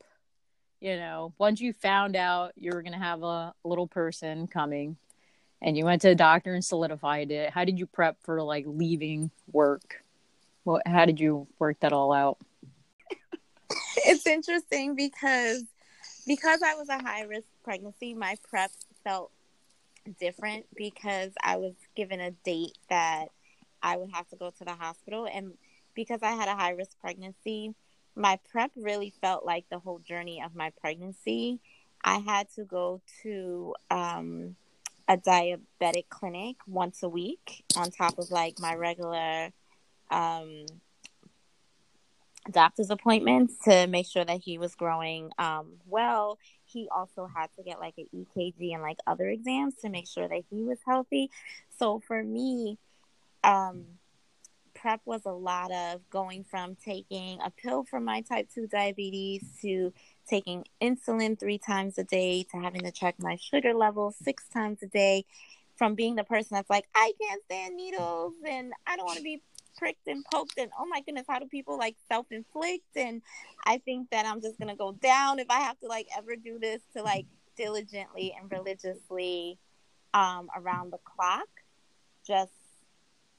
you 0.83 0.97
know, 0.97 1.33
once 1.37 1.61
you 1.61 1.71
found 1.71 2.17
out 2.17 2.51
you 2.57 2.71
were 2.73 2.81
going 2.81 2.91
to 2.91 2.99
have 2.99 3.23
a 3.23 3.53
little 3.63 3.87
person 3.87 4.47
coming 4.47 4.97
and 5.61 5.77
you 5.77 5.85
went 5.85 6.01
to 6.01 6.09
the 6.09 6.15
doctor 6.15 6.53
and 6.53 6.63
solidified 6.63 7.31
it, 7.31 7.51
how 7.51 7.63
did 7.63 7.79
you 7.79 7.85
prep 7.85 8.17
for 8.21 8.43
like 8.43 8.65
leaving 8.67 9.31
work? 9.49 10.03
What, 10.65 10.81
how 10.85 11.05
did 11.05 11.21
you 11.21 11.47
work 11.57 11.79
that 11.79 11.93
all 11.93 12.11
out? 12.11 12.37
it's 13.95 14.27
interesting 14.27 14.93
because 14.93 15.63
because 16.27 16.61
I 16.61 16.75
was 16.75 16.89
a 16.89 17.01
high 17.01 17.23
risk 17.23 17.47
pregnancy, 17.63 18.13
my 18.13 18.35
prep 18.49 18.71
felt 19.05 19.31
different 20.19 20.65
because 20.75 21.31
I 21.41 21.55
was 21.55 21.75
given 21.95 22.19
a 22.19 22.31
date 22.31 22.77
that 22.89 23.27
I 23.81 23.95
would 23.95 24.11
have 24.11 24.27
to 24.29 24.35
go 24.35 24.49
to 24.49 24.65
the 24.65 24.73
hospital 24.73 25.29
and 25.33 25.53
because 25.95 26.21
I 26.23 26.31
had 26.31 26.49
a 26.49 26.55
high 26.55 26.71
risk 26.71 26.99
pregnancy, 26.99 27.73
my 28.15 28.39
prep 28.51 28.71
really 28.75 29.13
felt 29.21 29.45
like 29.45 29.65
the 29.69 29.79
whole 29.79 29.99
journey 29.99 30.41
of 30.41 30.55
my 30.55 30.71
pregnancy. 30.81 31.59
I 32.03 32.19
had 32.19 32.47
to 32.55 32.63
go 32.63 33.01
to 33.23 33.75
um, 33.89 34.55
a 35.07 35.17
diabetic 35.17 36.09
clinic 36.09 36.57
once 36.67 37.03
a 37.03 37.09
week 37.09 37.63
on 37.77 37.91
top 37.91 38.19
of 38.19 38.29
like 38.29 38.59
my 38.59 38.75
regular 38.75 39.51
um, 40.11 40.65
doctor's 42.51 42.89
appointments 42.89 43.55
to 43.63 43.87
make 43.87 44.05
sure 44.05 44.25
that 44.25 44.41
he 44.43 44.57
was 44.57 44.75
growing 44.75 45.31
um, 45.37 45.73
well. 45.87 46.37
He 46.65 46.89
also 46.93 47.27
had 47.33 47.47
to 47.57 47.63
get 47.63 47.79
like 47.79 47.95
an 47.97 48.07
EKG 48.13 48.73
and 48.73 48.81
like 48.81 48.97
other 49.07 49.29
exams 49.29 49.75
to 49.81 49.89
make 49.89 50.07
sure 50.07 50.27
that 50.27 50.43
he 50.49 50.63
was 50.63 50.79
healthy. 50.85 51.29
So 51.77 52.01
for 52.05 52.21
me, 52.23 52.77
um, 53.43 53.85
prep 54.83 54.99
was 55.05 55.21
a 55.25 55.31
lot 55.31 55.71
of 55.71 56.01
going 56.09 56.43
from 56.43 56.75
taking 56.75 57.39
a 57.41 57.49
pill 57.49 57.85
for 57.85 58.01
my 58.01 58.19
type 58.19 58.49
2 58.53 58.67
diabetes 58.67 59.41
to 59.61 59.93
taking 60.27 60.65
insulin 60.81 61.39
three 61.39 61.57
times 61.57 61.97
a 61.97 62.03
day 62.03 62.45
to 62.51 62.57
having 62.57 62.81
to 62.81 62.91
check 62.91 63.15
my 63.17 63.37
sugar 63.37 63.73
level 63.73 64.13
six 64.21 64.43
times 64.49 64.83
a 64.83 64.87
day 64.87 65.23
from 65.77 65.95
being 65.95 66.15
the 66.15 66.23
person 66.25 66.49
that's 66.51 66.69
like 66.69 66.83
i 66.95 67.13
can't 67.21 67.41
stand 67.45 67.77
needles 67.77 68.33
and 68.45 68.73
i 68.85 68.97
don't 68.97 69.05
want 69.05 69.17
to 69.17 69.23
be 69.23 69.41
pricked 69.77 70.05
and 70.07 70.25
poked 70.33 70.57
and 70.57 70.69
oh 70.77 70.85
my 70.85 70.99
goodness 70.99 71.25
how 71.29 71.39
do 71.39 71.47
people 71.47 71.77
like 71.77 71.95
self-inflict? 72.11 72.83
And 72.97 73.21
i 73.65 73.77
think 73.77 74.09
that 74.09 74.25
i'm 74.25 74.41
just 74.41 74.59
gonna 74.59 74.75
go 74.75 74.91
down 74.91 75.39
if 75.39 75.49
i 75.49 75.61
have 75.61 75.79
to 75.79 75.87
like 75.87 76.07
ever 76.17 76.35
do 76.35 76.59
this 76.59 76.81
to 76.93 77.03
like 77.03 77.25
diligently 77.55 78.35
and 78.37 78.51
religiously 78.51 79.57
um 80.13 80.49
around 80.57 80.91
the 80.91 80.99
clock 81.05 81.47
just 82.27 82.51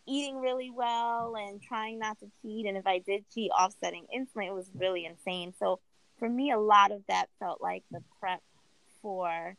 eating 0.07 0.41
really 0.41 0.71
well 0.71 1.35
and 1.37 1.63
trying 1.63 1.99
not 1.99 2.19
to 2.19 2.27
cheat 2.43 2.67
and 2.67 2.77
if 2.77 2.87
i 2.87 2.99
did 2.99 3.25
cheat 3.33 3.51
offsetting 3.59 4.07
insulin 4.15 4.49
it 4.49 4.55
was 4.55 4.71
really 4.75 5.07
insane. 5.07 5.53
So 5.59 5.81
for 6.19 6.29
me 6.29 6.51
a 6.51 6.59
lot 6.59 6.93
of 6.93 7.03
that 7.09 7.29
felt 7.39 7.61
like 7.61 7.83
the 7.91 8.03
prep 8.21 8.43
for 9.03 9.57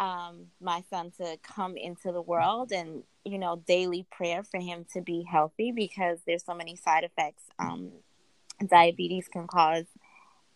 um, 0.00 0.46
my 0.60 0.82
son 0.90 1.12
to 1.18 1.38
come 1.42 1.76
into 1.76 2.10
the 2.12 2.20
world 2.20 2.72
and 2.72 3.04
you 3.24 3.38
know 3.38 3.62
daily 3.66 4.06
prayer 4.10 4.42
for 4.42 4.60
him 4.60 4.84
to 4.92 5.00
be 5.00 5.22
healthy 5.22 5.72
because 5.72 6.18
there's 6.26 6.44
so 6.44 6.54
many 6.54 6.76
side 6.76 7.04
effects 7.04 7.44
um, 7.58 7.92
diabetes 8.68 9.28
can 9.28 9.46
cause 9.46 9.86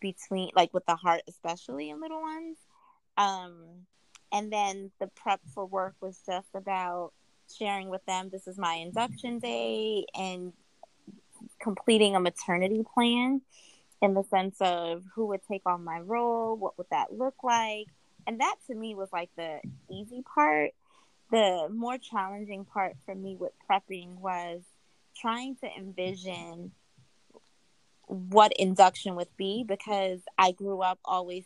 between 0.01 0.51
like 0.55 0.73
with 0.75 0.87
the 0.87 0.97
heart 0.97 1.23
especially 1.29 1.91
in 1.91 2.01
little 2.01 2.21
ones. 2.21 2.57
Um, 3.17 3.87
and 4.33 4.53
then 4.53 4.91
the 5.01 5.09
prep 5.09 5.41
for 5.55 5.67
work 5.67 5.95
was 6.01 6.21
just 6.25 6.49
about 6.55 7.13
sharing 7.57 7.89
with 7.89 8.05
them 8.07 8.29
this 8.31 8.47
is 8.47 8.59
my 8.59 8.75
induction 8.75 9.39
day 9.39 10.05
and 10.15 10.53
completing 11.61 12.17
a 12.17 12.21
maternity 12.21 12.85
plan 12.95 13.41
in 14.01 14.15
the 14.15 14.23
sense 14.25 14.57
of 14.61 15.03
who 15.15 15.27
would 15.27 15.41
take 15.49 15.63
on 15.67 15.85
my 15.85 16.01
role 16.01 16.57
what 16.57 16.77
would 16.79 16.87
that 16.91 17.13
look 17.13 17.35
like 17.43 17.89
and 18.29 18.41
that 18.41 18.57
to 18.67 18.75
me 18.75 18.95
was 18.95 19.09
like 19.11 19.31
the 19.37 19.61
easy 19.91 20.23
part. 20.23 20.73
The 21.31 21.69
more 21.73 21.97
challenging 21.97 22.67
part 22.67 22.95
for 23.07 23.15
me 23.15 23.37
with 23.37 23.53
prepping 23.69 24.19
was 24.19 24.61
trying 25.17 25.57
to 25.57 25.67
envision 25.79 26.73
what 28.07 28.53
induction 28.59 29.17
would 29.17 29.35
be 29.39 29.65
because 29.67 30.21
I 30.37 30.53
grew 30.53 30.83
up 30.83 30.99
always 31.07 31.45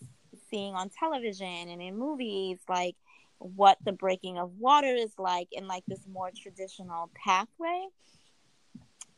seeing 0.50 0.74
on 0.74 0.90
television 0.90 1.46
and 1.46 1.80
in 1.80 1.96
movies 1.96 2.58
like 2.68 2.96
what 3.42 3.78
the 3.84 3.92
breaking 3.92 4.38
of 4.38 4.52
water 4.58 4.94
is 4.94 5.12
like 5.18 5.48
in 5.52 5.66
like 5.66 5.84
this 5.86 6.06
more 6.10 6.30
traditional 6.34 7.10
pathway. 7.14 7.86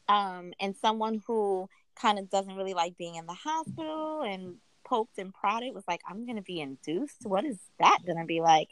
Um, 0.09 0.53
and 0.61 0.77
someone 0.77 1.23
who 1.27 1.69
kind 1.97 2.19
of 2.19 2.29
doesn't 2.29 2.57
really 2.57 2.75
like 2.75 2.97
being 2.97 3.15
in 3.15 3.27
the 3.27 3.35
hospital 3.35 4.23
and 4.23 4.57
poked 4.85 5.19
and 5.19 5.33
prodded 5.33 5.75
was 5.75 5.85
like, 5.89 6.01
I'm 6.09 6.27
going 6.27 6.37
to 6.37 6.43
be 6.43 6.61
induced. 6.61 7.25
What 7.25 7.45
is 7.45 7.59
that 7.79 7.99
going 8.05 8.19
to 8.19 8.27
be 8.27 8.41
like? 8.41 8.69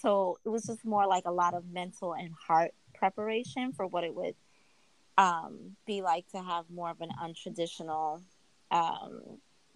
So 0.00 0.38
it 0.44 0.48
was 0.48 0.64
just 0.64 0.84
more 0.84 1.06
like 1.06 1.24
a 1.26 1.32
lot 1.32 1.54
of 1.54 1.64
mental 1.70 2.14
and 2.14 2.32
heart 2.32 2.72
preparation 2.94 3.72
for 3.72 3.86
what 3.86 4.04
it 4.04 4.14
would 4.14 4.34
um, 5.18 5.76
be 5.86 6.02
like 6.02 6.26
to 6.30 6.42
have 6.42 6.64
more 6.70 6.90
of 6.90 7.00
an 7.00 7.10
untraditional 7.22 8.22
um, 8.70 9.20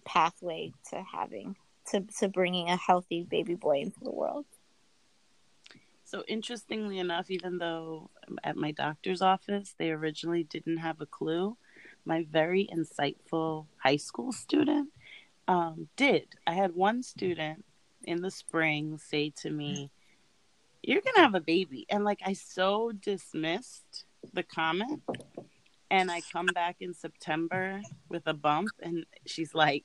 pathway 0.05 0.73
to 0.89 1.01
having 1.01 1.55
to, 1.91 2.03
to 2.19 2.27
bringing 2.27 2.69
a 2.69 2.75
healthy 2.75 3.23
baby 3.23 3.55
boy 3.55 3.79
into 3.79 3.99
the 4.01 4.11
world. 4.11 4.45
So 6.07 6.23
interestingly 6.25 6.99
enough, 6.99 7.29
even 7.29 7.57
though 7.57 8.09
at 8.41 8.55
my 8.55 8.71
doctor's 8.71 9.21
office 9.21 9.75
they 9.77 9.91
originally 9.91 10.45
didn't 10.45 10.77
have 10.77 11.01
a 11.01 11.05
clue, 11.05 11.57
my 12.05 12.25
very 12.31 12.69
insightful 12.73 13.65
high 13.83 13.97
school 13.97 14.31
student 14.31 14.87
um, 15.49 15.89
did. 15.97 16.27
I 16.47 16.53
had 16.53 16.73
one 16.73 17.03
student 17.03 17.65
in 18.05 18.21
the 18.21 18.31
spring 18.31 18.97
say 18.97 19.33
to 19.41 19.49
me, 19.49 19.91
You're 20.81 21.01
to 21.01 21.11
have 21.17 21.35
a 21.35 21.41
baby. 21.41 21.85
And 21.89 22.05
like, 22.05 22.21
I 22.25 22.31
so 22.31 22.93
dismissed 22.93 24.05
the 24.31 24.43
comment. 24.43 25.03
And 25.91 26.09
I 26.09 26.21
come 26.31 26.45
back 26.47 26.77
in 26.79 26.93
September 26.93 27.81
with 28.07 28.27
a 28.27 28.33
bump, 28.33 28.71
and 28.81 29.05
she's 29.25 29.53
like, 29.53 29.83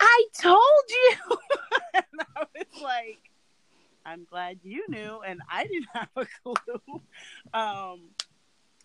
I 0.00 0.24
told 0.36 0.84
you. 0.88 1.36
and 1.94 2.22
I 2.36 2.44
was 2.56 2.82
like, 2.82 3.27
I'm 4.08 4.24
glad 4.24 4.58
you 4.62 4.84
knew, 4.88 5.20
and 5.26 5.40
I 5.50 5.64
didn't 5.64 5.88
have 5.94 6.08
a 6.16 6.26
clue. 6.42 7.00
Um, 7.52 8.00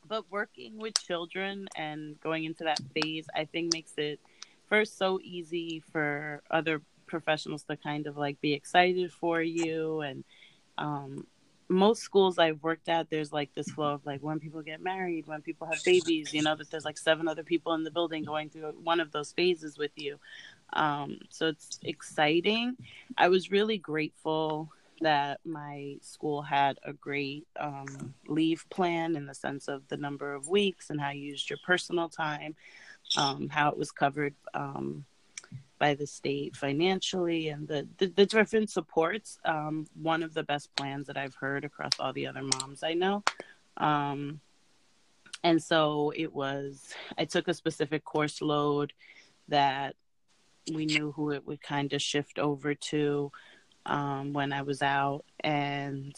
but 0.06 0.30
working 0.30 0.78
with 0.78 0.96
children 1.02 1.68
and 1.78 2.20
going 2.20 2.44
into 2.44 2.66
that 2.66 2.80
phase, 2.94 3.26
I 3.34 3.46
think 3.46 3.74
makes 3.74 3.94
it 3.98 4.20
first 4.68 4.98
so 4.98 5.20
easy 5.24 5.82
for 5.92 6.44
other 6.52 6.82
professionals 7.08 7.64
to 7.64 7.78
kind 7.78 8.08
of 8.08 8.18
like 8.18 8.42
be 8.42 8.54
excited 8.54 9.14
for 9.14 9.42
you 9.42 10.02
and 10.02 10.24
um, 10.78 11.26
most 11.70 12.02
schools 12.02 12.38
I've 12.38 12.62
worked 12.62 12.90
at, 12.90 13.10
there's 13.10 13.32
like 13.32 13.54
this 13.54 13.70
flow 13.70 13.94
of 13.94 14.06
like 14.06 14.22
when 14.22 14.40
people 14.40 14.62
get 14.62 14.82
married, 14.82 15.26
when 15.26 15.42
people 15.42 15.68
have 15.68 15.84
babies, 15.84 16.34
you 16.34 16.42
know, 16.42 16.56
that 16.56 16.70
there's 16.70 16.86
like 16.86 16.98
seven 16.98 17.28
other 17.28 17.44
people 17.44 17.74
in 17.74 17.84
the 17.84 17.92
building 17.92 18.24
going 18.24 18.50
through 18.50 18.74
one 18.84 19.00
of 19.00 19.12
those 19.12 19.32
phases 19.32 19.78
with 19.78 19.92
you. 19.96 20.20
Um, 20.74 21.20
so 21.30 21.48
it's 21.48 21.80
exciting. 21.84 22.76
I 23.18 23.30
was 23.30 23.52
really 23.52 23.78
grateful 23.78 24.70
that 25.02 25.40
my 25.46 25.98
school 26.02 26.42
had 26.42 26.78
a 26.84 26.94
great 26.94 27.46
um, 27.60 28.14
leave 28.28 28.66
plan 28.70 29.16
in 29.16 29.26
the 29.26 29.34
sense 29.34 29.68
of 29.68 29.88
the 29.88 29.98
number 29.98 30.34
of 30.34 30.48
weeks 30.48 30.90
and 30.90 31.02
how 31.02 31.10
you 31.10 31.24
used 31.24 31.50
your 31.50 31.60
personal 31.66 32.10
time 32.10 32.56
um, 33.18 33.50
how 33.50 33.70
it 33.70 33.78
was 33.78 33.92
covered 33.92 34.34
um, 34.54 35.06
by 35.80 35.94
the 35.94 36.08
state 36.08 36.56
financially 36.56 37.50
and 37.50 37.68
the, 37.68 37.88
the, 37.98 38.08
the 38.08 38.26
different 38.26 38.70
supports. 38.70 39.38
Um, 39.46 39.88
one 40.02 40.24
of 40.24 40.34
the 40.34 40.44
best 40.44 40.74
plans 40.76 41.08
that 41.08 41.18
I've 41.18 41.36
heard 41.36 41.66
across 41.66 41.94
all 42.00 42.14
the 42.14 42.28
other 42.28 42.42
moms 42.42 42.84
I 42.84 42.94
know. 42.94 43.24
Um, 43.78 44.40
and 45.44 45.62
so 45.62 46.14
it 46.16 46.34
was, 46.34 46.94
I 47.18 47.26
took 47.26 47.48
a 47.48 47.54
specific 47.54 48.06
course 48.06 48.42
load 48.42 48.94
that 49.50 49.96
we 50.74 50.86
knew 50.86 51.12
who 51.12 51.32
it 51.32 51.46
would 51.46 51.62
kind 51.62 51.92
of 51.92 52.02
shift 52.02 52.40
over 52.40 52.74
to 52.74 53.32
um, 53.86 54.34
when 54.34 54.54
I 54.54 54.62
was 54.62 54.82
out. 54.82 55.26
And 55.42 56.16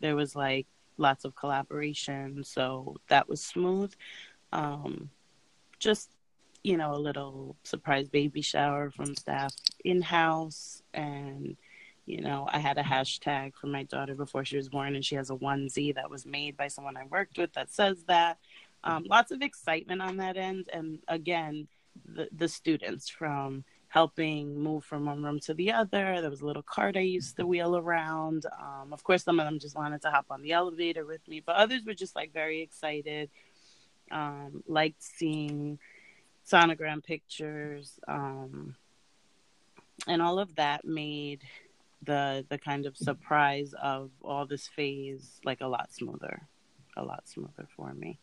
there 0.00 0.16
was 0.16 0.36
like 0.36 0.66
lots 0.98 1.24
of 1.24 1.34
collaboration. 1.34 2.44
So 2.44 2.96
that 3.08 3.28
was 3.28 3.42
smooth. 3.42 3.92
Um, 4.52 5.10
just 5.78 6.10
you 6.66 6.76
know, 6.76 6.92
a 6.92 6.98
little 6.98 7.54
surprise 7.62 8.08
baby 8.08 8.42
shower 8.42 8.90
from 8.90 9.14
staff 9.14 9.54
in 9.84 10.02
house. 10.02 10.82
And, 10.92 11.56
you 12.06 12.20
know, 12.20 12.48
I 12.50 12.58
had 12.58 12.76
a 12.76 12.82
hashtag 12.82 13.54
for 13.54 13.68
my 13.68 13.84
daughter 13.84 14.16
before 14.16 14.44
she 14.44 14.56
was 14.56 14.68
born, 14.68 14.96
and 14.96 15.04
she 15.04 15.14
has 15.14 15.30
a 15.30 15.36
onesie 15.36 15.94
that 15.94 16.10
was 16.10 16.26
made 16.26 16.56
by 16.56 16.66
someone 16.66 16.96
I 16.96 17.04
worked 17.08 17.38
with 17.38 17.52
that 17.52 17.72
says 17.72 18.02
that. 18.08 18.38
Um, 18.82 19.04
lots 19.08 19.30
of 19.30 19.42
excitement 19.42 20.02
on 20.02 20.16
that 20.16 20.36
end. 20.36 20.68
And 20.72 20.98
again, 21.06 21.68
the, 22.04 22.28
the 22.36 22.48
students 22.48 23.08
from 23.08 23.62
helping 23.88 24.60
move 24.60 24.84
from 24.84 25.06
one 25.06 25.22
room 25.22 25.40
to 25.40 25.54
the 25.54 25.72
other. 25.72 26.20
There 26.20 26.30
was 26.30 26.40
a 26.40 26.46
little 26.46 26.62
cart 26.62 26.96
I 26.96 27.00
used 27.00 27.36
to 27.36 27.46
wheel 27.46 27.76
around. 27.76 28.46
Um, 28.60 28.92
of 28.92 29.02
course, 29.04 29.24
some 29.24 29.40
of 29.40 29.46
them 29.46 29.58
just 29.58 29.76
wanted 29.76 30.02
to 30.02 30.10
hop 30.10 30.26
on 30.30 30.42
the 30.42 30.52
elevator 30.52 31.06
with 31.06 31.26
me, 31.28 31.40
but 31.44 31.56
others 31.56 31.82
were 31.86 31.94
just 31.94 32.16
like 32.16 32.32
very 32.32 32.62
excited. 32.62 33.30
Um, 34.10 34.62
liked 34.68 35.02
seeing 35.02 35.78
sonogram 36.46 37.02
pictures, 37.02 37.98
um, 38.06 38.76
and 40.06 40.22
all 40.22 40.38
of 40.38 40.54
that 40.56 40.84
made 40.84 41.42
the 42.02 42.44
the 42.48 42.58
kind 42.58 42.86
of 42.86 42.96
surprise 42.96 43.74
of 43.82 44.10
all 44.22 44.46
this 44.46 44.68
phase 44.68 45.40
like 45.44 45.60
a 45.60 45.66
lot 45.66 45.92
smoother, 45.92 46.42
a 46.96 47.02
lot 47.02 47.28
smoother 47.28 47.66
for 47.76 47.92
me. 47.94 48.18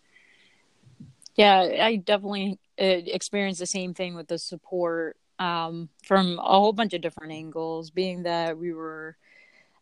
Yeah, 1.36 1.60
I 1.82 1.96
definitely 1.96 2.60
uh, 2.80 2.84
experienced 2.86 3.60
the 3.60 3.66
same 3.66 3.94
thing 3.94 4.16
with 4.16 4.28
the 4.28 4.38
support 4.38 5.18
um, 5.40 5.90
from 6.04 6.40
a 6.40 6.60
whole 6.60 6.74
bunch 6.74 6.94
of 6.94 7.02
different 7.02 7.34
angles, 7.34 7.90
being 7.90 8.24
that 8.24 8.58
we 8.58 8.74
were 8.74 9.18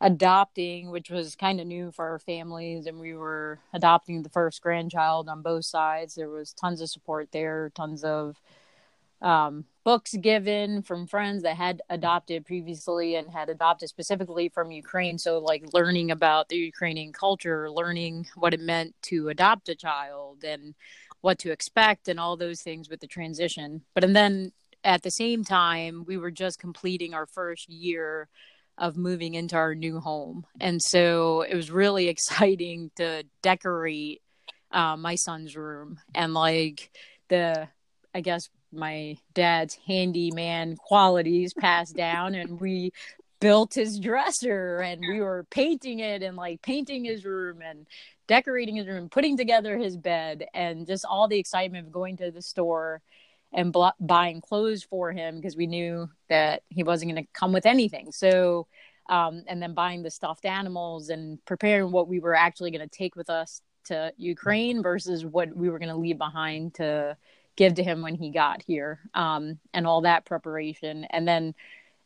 adopting, 0.01 0.89
which 0.89 1.09
was 1.09 1.35
kind 1.35 1.61
of 1.61 1.67
new 1.67 1.91
for 1.91 2.07
our 2.09 2.19
families, 2.19 2.87
and 2.87 2.99
we 2.99 3.13
were 3.13 3.59
adopting 3.73 4.23
the 4.23 4.29
first 4.29 4.61
grandchild 4.61 5.29
on 5.29 5.41
both 5.41 5.65
sides. 5.65 6.15
There 6.15 6.29
was 6.29 6.53
tons 6.53 6.81
of 6.81 6.89
support 6.89 7.29
there, 7.31 7.71
tons 7.75 8.03
of 8.03 8.41
um, 9.21 9.65
books 9.83 10.15
given 10.15 10.81
from 10.81 11.05
friends 11.05 11.43
that 11.43 11.55
had 11.55 11.81
adopted 11.89 12.45
previously 12.45 13.15
and 13.15 13.29
had 13.29 13.49
adopted 13.49 13.89
specifically 13.89 14.49
from 14.49 14.71
Ukraine. 14.71 15.19
So, 15.19 15.37
like 15.37 15.73
learning 15.73 16.09
about 16.09 16.49
the 16.49 16.57
Ukrainian 16.57 17.13
culture, 17.13 17.69
learning 17.69 18.27
what 18.35 18.53
it 18.55 18.59
meant 18.59 18.95
to 19.03 19.29
adopt 19.29 19.69
a 19.69 19.75
child, 19.75 20.43
and 20.43 20.73
what 21.21 21.37
to 21.39 21.51
expect, 21.51 22.07
and 22.07 22.19
all 22.19 22.35
those 22.35 22.61
things 22.61 22.89
with 22.89 22.99
the 22.99 23.07
transition. 23.07 23.83
But 23.93 24.03
and 24.03 24.15
then 24.15 24.51
at 24.83 25.03
the 25.03 25.11
same 25.11 25.43
time, 25.43 26.03
we 26.05 26.17
were 26.17 26.31
just 26.31 26.59
completing 26.59 27.13
our 27.13 27.25
first 27.25 27.69
year 27.69 28.27
of 28.77 28.97
moving 28.97 29.35
into 29.35 29.55
our 29.55 29.75
new 29.75 29.99
home. 29.99 30.45
And 30.59 30.81
so 30.81 31.41
it 31.41 31.55
was 31.55 31.71
really 31.71 32.07
exciting 32.09 32.91
to 32.95 33.23
decorate 33.41 34.21
uh, 34.71 34.95
my 34.95 35.15
son's 35.15 35.55
room 35.55 35.99
and 36.15 36.33
like 36.33 36.91
the, 37.27 37.67
I 38.13 38.21
guess, 38.21 38.49
my 38.73 39.17
dad's 39.33 39.77
handyman 39.85 40.77
qualities 40.77 41.53
passed 41.53 41.95
down 41.95 42.35
and 42.35 42.59
we 42.59 42.91
built 43.41 43.73
his 43.73 43.99
dresser 43.99 44.77
and 44.77 45.01
we 45.01 45.19
were 45.19 45.45
painting 45.49 45.99
it 45.99 46.23
and 46.23 46.37
like 46.37 46.61
painting 46.61 47.03
his 47.03 47.25
room 47.25 47.61
and 47.61 47.85
decorating 48.27 48.77
his 48.77 48.87
room, 48.87 49.09
putting 49.09 49.35
together 49.35 49.77
his 49.77 49.97
bed 49.97 50.45
and 50.53 50.87
just 50.87 51.03
all 51.09 51.27
the 51.27 51.39
excitement 51.39 51.85
of 51.85 51.91
going 51.91 52.15
to 52.15 52.31
the 52.31 52.41
store 52.41 53.01
and 53.53 53.73
bl- 53.73 53.87
buying 53.99 54.41
clothes 54.41 54.83
for 54.83 55.11
him 55.11 55.35
because 55.35 55.55
we 55.55 55.67
knew 55.67 56.09
that 56.29 56.63
he 56.69 56.83
wasn't 56.83 57.11
going 57.11 57.23
to 57.23 57.29
come 57.33 57.51
with 57.51 57.65
anything. 57.65 58.11
So, 58.11 58.67
um, 59.09 59.43
and 59.47 59.61
then 59.61 59.73
buying 59.73 60.03
the 60.03 60.11
stuffed 60.11 60.45
animals 60.45 61.09
and 61.09 61.43
preparing 61.45 61.91
what 61.91 62.07
we 62.07 62.19
were 62.19 62.35
actually 62.35 62.71
going 62.71 62.87
to 62.87 62.97
take 62.97 63.15
with 63.15 63.29
us 63.29 63.61
to 63.85 64.13
Ukraine 64.17 64.81
versus 64.81 65.25
what 65.25 65.55
we 65.55 65.69
were 65.69 65.79
going 65.79 65.89
to 65.89 65.95
leave 65.95 66.17
behind 66.17 66.75
to 66.75 67.17
give 67.55 67.75
to 67.75 67.83
him 67.83 68.01
when 68.01 68.15
he 68.15 68.29
got 68.29 68.61
here, 68.61 68.99
um, 69.13 69.59
and 69.73 69.85
all 69.85 70.01
that 70.01 70.25
preparation. 70.25 71.05
And 71.09 71.27
then 71.27 71.53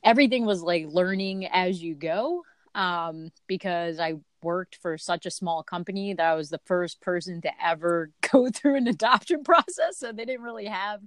everything 0.04 0.46
was 0.46 0.64
like 0.64 0.86
learning 0.88 1.46
as 1.48 1.82
you 1.82 1.94
go 1.94 2.44
um, 2.74 3.32
because 3.48 4.00
I 4.00 4.16
worked 4.42 4.78
for 4.82 4.98
such 4.98 5.26
a 5.26 5.32
small 5.32 5.64
company 5.64 6.14
that 6.14 6.26
I 6.26 6.36
was 6.36 6.50
the 6.50 6.62
first 6.66 7.02
person 7.02 7.42
to 7.42 7.52
ever 7.64 8.12
go 8.32 8.50
through 8.50 8.76
an 8.76 8.88
adoption 8.88 9.44
process. 9.46 9.98
So 9.98 10.12
they 10.12 10.26
didn't 10.26 10.44
really 10.44 10.66
have 10.66 11.02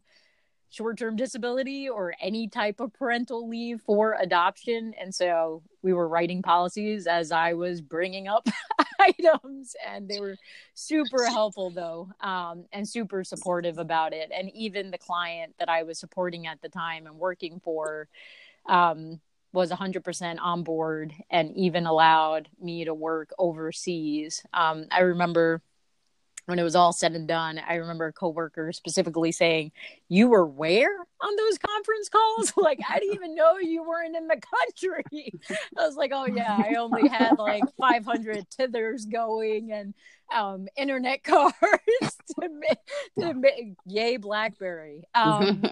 short 0.71 0.99
term 0.99 1.17
disability 1.17 1.89
or 1.89 2.15
any 2.21 2.49
type 2.49 2.81
of 2.81 2.93
parental 2.93 3.49
leave 3.49 3.81
for 3.81 4.17
adoption. 4.21 4.95
And 5.01 5.15
so 5.15 5.63
we 5.83 5.93
were 5.93 6.09
writing 6.09 6.43
policies 6.43 7.07
as 7.07 7.33
I 7.33 7.55
was 7.55 7.81
bringing 7.81 8.29
up 8.29 8.47
items, 9.01 9.75
and 9.87 10.09
they 10.09 10.21
were 10.21 10.37
super 10.75 11.25
helpful, 11.29 11.71
though, 11.71 12.11
um, 12.21 12.65
and 12.73 12.89
super 12.89 13.25
supportive 13.25 13.79
about 13.79 14.13
it. 14.13 14.31
And 14.35 14.51
even 14.55 14.91
the 14.91 14.99
client 14.99 15.55
that 15.59 15.69
I 15.69 15.83
was 15.85 15.99
supporting 15.99 16.47
at 16.47 16.61
the 16.63 16.69
time 16.69 17.07
and 17.07 17.17
working 17.17 17.61
for. 17.61 18.09
Um, 18.67 19.21
was 19.51 19.71
100% 19.71 20.37
on 20.43 20.63
board 20.63 21.15
and 21.31 21.57
even 21.57 21.87
allowed 21.87 22.51
me 22.61 22.85
to 22.85 22.93
work 22.93 23.31
overseas. 23.39 24.45
Um, 24.53 24.85
I 24.91 25.01
remember 25.01 25.63
when 26.49 26.59
it 26.59 26.63
was 26.63 26.75
all 26.75 26.95
said 26.95 27.13
and 27.13 27.29
done, 27.29 27.61
I 27.69 27.75
remember 27.75 28.07
a 28.07 28.13
coworker 28.13 28.73
specifically 28.73 29.33
saying, 29.33 29.71
"You 30.09 30.29
were 30.29 30.47
where 30.47 30.97
on 31.21 31.37
those 31.37 31.59
conference 31.59 32.09
calls? 32.09 32.55
like 32.57 32.81
I 32.89 32.99
didn't 32.99 33.17
even 33.17 33.35
know 33.35 33.59
you 33.59 33.87
weren't 33.87 34.17
in 34.17 34.29
the 34.29 34.41
country." 34.41 35.35
I 35.79 35.87
was 35.87 35.97
like, 35.97 36.11
"Oh 36.15 36.25
yeah, 36.25 36.57
I 36.59 36.77
only 36.77 37.07
had 37.07 37.39
like 37.39 37.65
500 37.79 38.49
tethers 38.49 39.05
going 39.05 39.73
and 39.73 39.93
um, 40.35 40.69
internet 40.75 41.23
cards 41.25 41.53
to 42.41 42.49
make, 42.49 42.79
to 43.21 43.35
make 43.35 43.75
yay 43.85 44.17
BlackBerry, 44.17 45.05
um, 45.15 45.63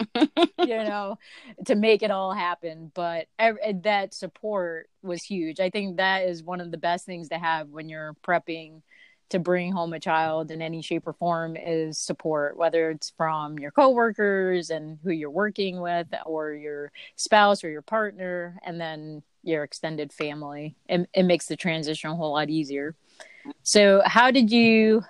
you 0.58 0.66
know, 0.66 1.16
to 1.64 1.74
make 1.74 2.02
it 2.02 2.10
all 2.10 2.34
happen." 2.34 2.92
But 2.94 3.28
that 3.38 4.12
support 4.12 4.90
was 5.02 5.22
huge. 5.22 5.58
I 5.58 5.70
think 5.70 5.96
that 5.96 6.24
is 6.24 6.42
one 6.42 6.60
of 6.60 6.70
the 6.70 6.76
best 6.76 7.06
things 7.06 7.30
to 7.30 7.38
have 7.38 7.70
when 7.70 7.88
you're 7.88 8.14
prepping 8.22 8.82
to 9.30 9.38
bring 9.38 9.72
home 9.72 9.92
a 9.92 10.00
child 10.00 10.50
in 10.50 10.62
any 10.62 10.82
shape 10.82 11.06
or 11.06 11.12
form 11.12 11.56
is 11.56 11.98
support, 11.98 12.56
whether 12.56 12.90
it's 12.90 13.12
from 13.16 13.58
your 13.58 13.70
coworkers 13.70 14.70
and 14.70 14.98
who 15.02 15.10
you're 15.10 15.30
working 15.30 15.80
with, 15.80 16.06
or 16.24 16.52
your 16.52 16.92
spouse 17.16 17.64
or 17.64 17.70
your 17.70 17.82
partner, 17.82 18.58
and 18.64 18.80
then 18.80 19.22
your 19.42 19.64
extended 19.64 20.12
family. 20.12 20.76
It, 20.88 21.08
it 21.12 21.24
makes 21.24 21.46
the 21.46 21.56
transition 21.56 22.10
a 22.10 22.16
whole 22.16 22.32
lot 22.32 22.50
easier. 22.50 22.94
So, 23.62 24.02
how 24.04 24.30
did 24.30 24.50
you 24.50 25.04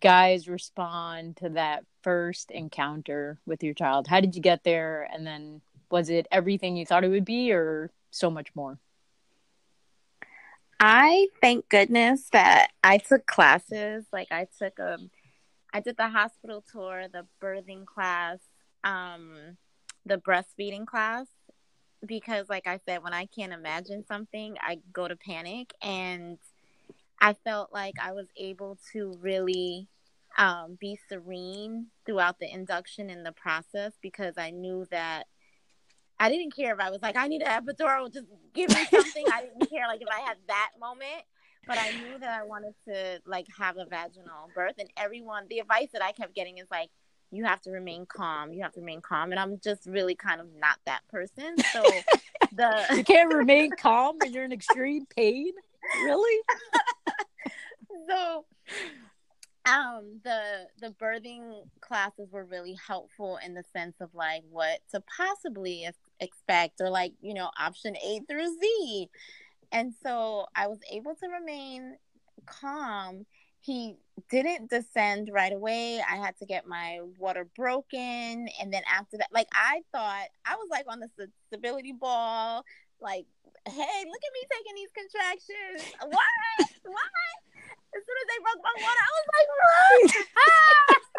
guys 0.00 0.48
respond 0.48 1.36
to 1.38 1.50
that 1.50 1.84
first 2.02 2.50
encounter 2.50 3.38
with 3.46 3.62
your 3.62 3.74
child? 3.74 4.06
How 4.06 4.20
did 4.20 4.34
you 4.34 4.42
get 4.42 4.64
there? 4.64 5.08
And 5.12 5.26
then, 5.26 5.60
was 5.90 6.08
it 6.08 6.26
everything 6.30 6.76
you 6.76 6.86
thought 6.86 7.04
it 7.04 7.08
would 7.08 7.24
be, 7.24 7.52
or 7.52 7.90
so 8.10 8.30
much 8.30 8.54
more? 8.54 8.78
I 10.80 11.28
thank 11.42 11.68
goodness 11.68 12.30
that 12.32 12.68
I 12.82 12.96
took 12.96 13.26
classes. 13.26 14.06
Like 14.12 14.28
I 14.32 14.46
took 14.58 14.80
um 14.80 15.10
I 15.72 15.80
did 15.80 15.96
the 15.98 16.08
hospital 16.08 16.64
tour, 16.72 17.06
the 17.12 17.26
birthing 17.40 17.86
class, 17.86 18.38
um, 18.82 19.56
the 20.04 20.16
breastfeeding 20.16 20.86
class 20.86 21.26
because 22.04 22.48
like 22.48 22.66
I 22.66 22.80
said, 22.86 23.02
when 23.02 23.12
I 23.12 23.26
can't 23.26 23.52
imagine 23.52 24.04
something, 24.08 24.56
I 24.60 24.78
go 24.92 25.06
to 25.06 25.16
panic 25.16 25.74
and 25.82 26.38
I 27.20 27.34
felt 27.34 27.72
like 27.72 27.94
I 28.02 28.12
was 28.12 28.26
able 28.36 28.78
to 28.92 29.14
really 29.20 29.86
um, 30.38 30.78
be 30.80 30.98
serene 31.08 31.88
throughout 32.06 32.38
the 32.38 32.52
induction 32.52 33.10
and 33.10 33.24
the 33.26 33.32
process 33.32 33.92
because 34.00 34.34
I 34.38 34.50
knew 34.50 34.86
that 34.90 35.26
I 36.20 36.28
didn't 36.28 36.54
care 36.54 36.74
if 36.74 36.80
I 36.80 36.90
was 36.90 37.00
like, 37.00 37.16
I 37.16 37.26
need 37.28 37.40
an 37.42 37.48
epidural, 37.48 38.12
just 38.12 38.26
give 38.52 38.68
me 38.68 38.84
something. 38.90 39.24
I 39.32 39.40
didn't 39.40 39.70
care 39.70 39.86
like 39.88 40.02
if 40.02 40.08
I 40.08 40.20
had 40.20 40.36
that 40.48 40.72
moment, 40.78 41.24
but 41.66 41.78
I 41.78 41.92
knew 41.92 42.18
that 42.18 42.38
I 42.38 42.44
wanted 42.44 42.74
to 42.88 43.22
like 43.26 43.46
have 43.58 43.78
a 43.78 43.86
vaginal 43.86 44.50
birth. 44.54 44.74
And 44.78 44.90
everyone, 44.98 45.46
the 45.48 45.60
advice 45.60 45.88
that 45.94 46.02
I 46.02 46.12
kept 46.12 46.34
getting 46.34 46.58
is 46.58 46.66
like, 46.70 46.90
you 47.30 47.44
have 47.44 47.62
to 47.62 47.70
remain 47.70 48.04
calm. 48.04 48.52
You 48.52 48.62
have 48.62 48.72
to 48.72 48.80
remain 48.80 49.00
calm. 49.00 49.30
And 49.30 49.40
I'm 49.40 49.58
just 49.64 49.86
really 49.86 50.14
kind 50.14 50.42
of 50.42 50.48
not 50.58 50.78
that 50.84 51.00
person. 51.08 51.56
So 51.72 51.82
the 52.52 52.84
you 52.94 53.04
can't 53.04 53.32
remain 53.32 53.70
calm 53.70 54.16
when 54.20 54.32
you're 54.32 54.44
in 54.44 54.52
extreme 54.52 55.06
pain. 55.06 55.52
Really? 56.04 56.42
so 58.08 58.44
um 59.66 60.20
the 60.24 60.66
the 60.80 60.88
birthing 61.00 61.62
classes 61.80 62.28
were 62.32 62.44
really 62.44 62.76
helpful 62.86 63.38
in 63.44 63.54
the 63.54 63.64
sense 63.72 63.94
of 64.00 64.08
like 64.14 64.42
what 64.50 64.80
to 64.90 65.02
possibly 65.16 65.84
expect 66.20 66.80
or 66.80 66.90
like 66.90 67.12
you 67.20 67.34
know 67.34 67.50
option 67.58 67.96
a 67.96 68.20
through 68.28 68.56
z. 68.60 69.10
And 69.72 69.94
so 70.02 70.46
i 70.56 70.66
was 70.66 70.78
able 70.90 71.14
to 71.14 71.28
remain 71.28 71.96
calm. 72.46 73.26
He 73.62 73.96
didn't 74.30 74.70
descend 74.70 75.28
right 75.32 75.52
away. 75.52 76.00
I 76.00 76.16
had 76.16 76.36
to 76.38 76.46
get 76.46 76.66
my 76.66 77.00
water 77.18 77.46
broken. 77.56 78.48
And 78.60 78.72
then 78.72 78.82
after 78.90 79.16
that 79.18 79.28
like 79.32 79.48
i 79.52 79.82
thought 79.92 80.26
i 80.44 80.56
was 80.56 80.68
like 80.70 80.86
on 80.88 81.00
the 81.00 81.08
stability 81.48 81.92
ball 81.92 82.64
like 83.00 83.26
hey 83.68 84.04
look 84.08 84.22
at 84.24 84.32
me 84.32 84.42
taking 84.48 84.74
these 84.76 84.92
contractions. 84.92 85.92
What? 86.00 86.68
What? 86.84 87.38
As 87.90 88.02
soon 88.06 88.16
as 88.22 88.26
they 88.30 88.38
broke 88.38 88.62
my 88.62 88.76
water, 88.86 89.02
I 89.02 89.10
was 89.18 89.26
like, 89.34 89.48
run! 89.50 90.00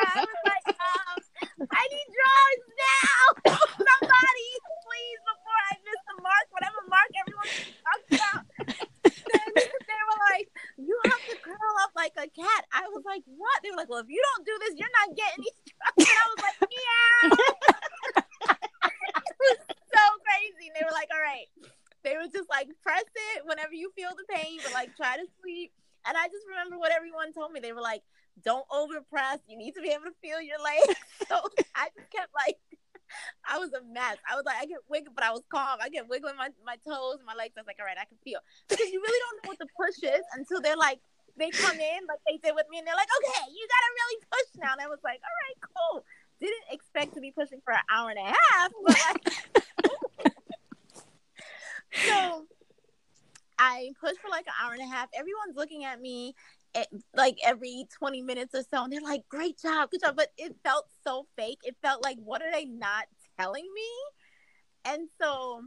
I 0.00 0.20
was 0.20 0.40
like, 0.44 0.66
um, 0.76 1.16
I 1.60 1.82
need 1.92 2.08
drugs 2.08 2.66
now. 2.72 3.20
Somebody, 3.76 4.48
please, 4.80 5.20
before 5.28 5.60
I 5.68 5.72
miss 5.84 6.00
the 6.08 6.16
mark, 6.24 6.46
whatever 6.56 6.80
mark 6.88 7.10
everyone 7.20 7.48
talks 7.84 8.08
about. 8.16 8.42
then 9.04 9.48
they 9.52 10.00
were 10.08 10.20
like, 10.32 10.48
you 10.80 10.96
have 11.04 11.20
to 11.28 11.36
curl 11.44 11.76
up 11.84 11.92
like 11.92 12.16
a 12.16 12.32
cat. 12.32 12.64
I 12.72 12.88
was 12.88 13.04
like, 13.04 13.20
what? 13.28 13.60
They 13.60 13.68
were 13.68 13.76
like, 13.76 13.92
well, 13.92 14.00
if 14.00 14.08
you 14.08 14.24
don't 14.32 14.48
do 14.48 14.56
this, 14.64 14.80
you're 14.80 14.96
not 15.04 15.12
getting 15.12 15.44
these 15.44 15.60
drugs. 15.68 16.00
And 16.08 16.16
I 16.16 16.26
was 16.32 16.40
like, 16.40 16.58
yeah. 16.64 17.20
it 19.28 19.36
was 19.36 19.60
so 19.68 20.04
crazy. 20.24 20.72
And 20.72 20.76
they 20.80 20.84
were 20.88 20.96
like, 20.96 21.12
all 21.12 21.20
right. 21.20 21.48
They 22.00 22.16
were 22.16 22.32
just 22.32 22.48
like, 22.48 22.72
press 22.80 23.04
it 23.36 23.44
whenever 23.44 23.76
you 23.76 23.92
feel 23.92 24.16
the 24.16 24.24
pain, 24.32 24.64
but 24.64 24.72
like 24.72 24.96
try 24.96 25.20
to 25.20 25.28
sleep 25.44 25.76
and 26.06 26.16
I 26.16 26.28
just 26.28 26.46
remember 26.48 26.78
what 26.78 26.92
everyone 26.92 27.32
told 27.32 27.52
me. 27.52 27.60
They 27.60 27.72
were 27.72 27.84
like, 27.84 28.02
don't 28.44 28.66
overpress. 28.68 29.38
You 29.46 29.56
need 29.56 29.72
to 29.74 29.80
be 29.80 29.88
able 29.88 30.04
to 30.04 30.16
feel 30.22 30.40
your 30.40 30.58
legs. 30.62 30.98
so 31.28 31.36
I 31.74 31.88
just 31.96 32.10
kept 32.10 32.30
like, 32.34 32.56
I 33.48 33.58
was 33.58 33.72
a 33.72 33.82
mess. 33.82 34.16
I 34.30 34.36
was 34.36 34.44
like, 34.46 34.56
I 34.60 34.66
get 34.66 34.78
wiggle, 34.88 35.12
but 35.14 35.24
I 35.24 35.32
was 35.32 35.42
calm. 35.50 35.78
I 35.82 35.88
get 35.88 36.08
wiggling 36.08 36.36
my, 36.36 36.48
my 36.64 36.76
toes 36.86 37.18
and 37.18 37.26
my 37.26 37.34
legs. 37.34 37.54
I 37.56 37.60
was 37.60 37.66
like, 37.66 37.78
all 37.80 37.86
right, 37.86 37.98
I 37.98 38.06
can 38.06 38.18
feel. 38.22 38.38
Because 38.68 38.88
you 38.90 39.02
really 39.02 39.18
don't 39.18 39.36
know 39.42 39.48
what 39.50 39.58
the 39.58 39.70
push 39.74 39.98
is 40.06 40.22
until 40.38 40.60
they're 40.60 40.78
like, 40.78 41.00
they 41.36 41.50
come 41.50 41.78
in 41.78 42.00
like 42.08 42.20
they 42.28 42.36
did 42.36 42.54
with 42.54 42.66
me 42.70 42.78
and 42.78 42.86
they're 42.86 42.96
like, 42.96 43.08
okay, 43.08 43.50
you 43.50 43.66
got 43.66 43.82
to 43.82 43.90
really 43.96 44.18
push 44.30 44.48
now. 44.60 44.72
And 44.72 44.82
I 44.82 44.88
was 44.88 45.00
like, 45.02 45.20
all 45.24 45.36
right, 45.46 45.58
cool. 45.64 46.04
didn't 46.38 46.68
expect 46.70 47.14
to 47.14 47.20
be 47.20 47.32
pushing 47.32 47.60
for 47.64 47.72
an 47.72 47.80
hour 47.90 48.10
and 48.10 48.18
a 48.18 48.28
half, 48.28 48.70
but 48.84 49.06
so 52.06 52.44
I 53.58 53.92
pushed 54.00 54.20
for 54.20 54.28
like 54.28 54.46
an 54.46 54.54
hour 54.62 54.72
and 54.72 54.82
a 54.82 54.86
half. 54.86 55.08
Everyone's 55.14 55.56
looking 55.56 55.84
at 55.84 56.00
me 56.00 56.34
Eh, 56.74 56.84
like 57.16 57.36
every 57.44 57.86
20 57.98 58.22
minutes 58.22 58.54
or 58.54 58.62
so, 58.62 58.84
and 58.84 58.92
they're 58.92 59.00
like, 59.00 59.22
great 59.28 59.58
job, 59.58 59.90
good 59.90 60.00
job. 60.00 60.14
But 60.16 60.28
it 60.38 60.54
felt 60.62 60.86
so 61.04 61.26
fake. 61.36 61.58
It 61.64 61.76
felt 61.82 62.04
like, 62.04 62.18
what 62.22 62.42
are 62.42 62.52
they 62.52 62.64
not 62.64 63.06
telling 63.38 63.66
me? 63.74 63.90
And 64.84 65.08
so 65.20 65.62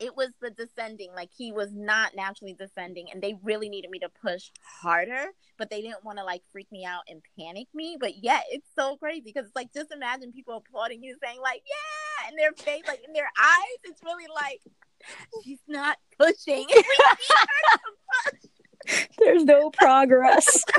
it 0.00 0.16
was 0.16 0.30
the 0.40 0.50
descending 0.50 1.10
like 1.14 1.28
he 1.36 1.52
was 1.52 1.68
not 1.72 2.16
naturally 2.16 2.54
descending 2.58 3.08
and 3.12 3.22
they 3.22 3.34
really 3.42 3.68
needed 3.68 3.90
me 3.90 3.98
to 3.98 4.08
push 4.08 4.50
harder 4.82 5.26
but 5.58 5.68
they 5.70 5.82
didn't 5.82 6.04
want 6.04 6.18
to 6.18 6.24
like 6.24 6.42
freak 6.50 6.66
me 6.72 6.84
out 6.84 7.02
and 7.06 7.20
panic 7.38 7.68
me 7.74 7.96
but 8.00 8.12
yeah 8.16 8.40
it's 8.50 8.66
so 8.76 8.96
crazy 8.96 9.20
because 9.20 9.46
it's 9.46 9.54
like 9.54 9.72
just 9.72 9.92
imagine 9.92 10.32
people 10.32 10.56
applauding 10.56 11.02
you 11.02 11.14
saying 11.22 11.38
like 11.40 11.62
yeah 11.66 12.28
and 12.28 12.38
their 12.38 12.52
face 12.52 12.82
like 12.88 13.02
in 13.06 13.12
their 13.12 13.30
eyes 13.38 13.78
it's 13.84 14.02
really 14.02 14.26
like 14.34 14.60
she's 15.44 15.60
not 15.68 15.98
pushing 16.18 16.66
there's 19.18 19.44
no 19.44 19.70
progress 19.70 20.64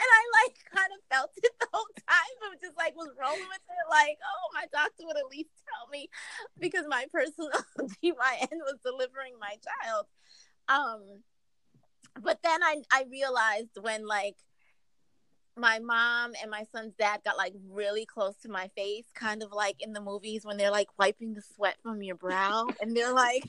and 0.00 0.08
I 0.08 0.22
like 0.42 0.56
kind 0.74 0.92
of 0.96 1.00
felt 1.12 1.30
it 1.36 1.52
the 1.60 1.68
whole 1.72 1.86
time, 2.08 2.34
but 2.40 2.60
just 2.60 2.76
like 2.76 2.96
was 2.96 3.12
rolling 3.20 3.48
with 3.48 3.64
it, 3.68 3.86
like, 3.90 4.16
oh, 4.24 4.46
my 4.54 4.64
doctor 4.72 5.04
would 5.04 5.18
at 5.18 5.30
least 5.30 5.50
tell 5.68 5.88
me 5.90 6.08
because 6.58 6.86
my 6.88 7.04
personal 7.12 7.50
GYN 8.02 8.58
was 8.64 8.78
delivering 8.84 9.34
my 9.38 9.56
child. 9.60 10.06
Um, 10.68 11.22
but 12.22 12.40
then 12.42 12.62
I 12.62 12.82
I 12.90 13.04
realized 13.10 13.76
when 13.80 14.06
like 14.06 14.36
my 15.56 15.78
mom 15.80 16.32
and 16.40 16.50
my 16.50 16.64
son's 16.72 16.94
dad 16.98 17.20
got 17.24 17.36
like 17.36 17.54
really 17.68 18.06
close 18.06 18.34
to 18.42 18.48
my 18.48 18.68
face, 18.68 19.06
kind 19.14 19.42
of 19.42 19.52
like 19.52 19.76
in 19.80 19.92
the 19.92 20.00
movies 20.00 20.44
when 20.44 20.56
they're 20.56 20.70
like 20.70 20.88
wiping 20.98 21.34
the 21.34 21.42
sweat 21.42 21.76
from 21.82 22.02
your 22.02 22.16
brow, 22.16 22.68
and 22.80 22.96
they're 22.96 23.12
like, 23.12 23.44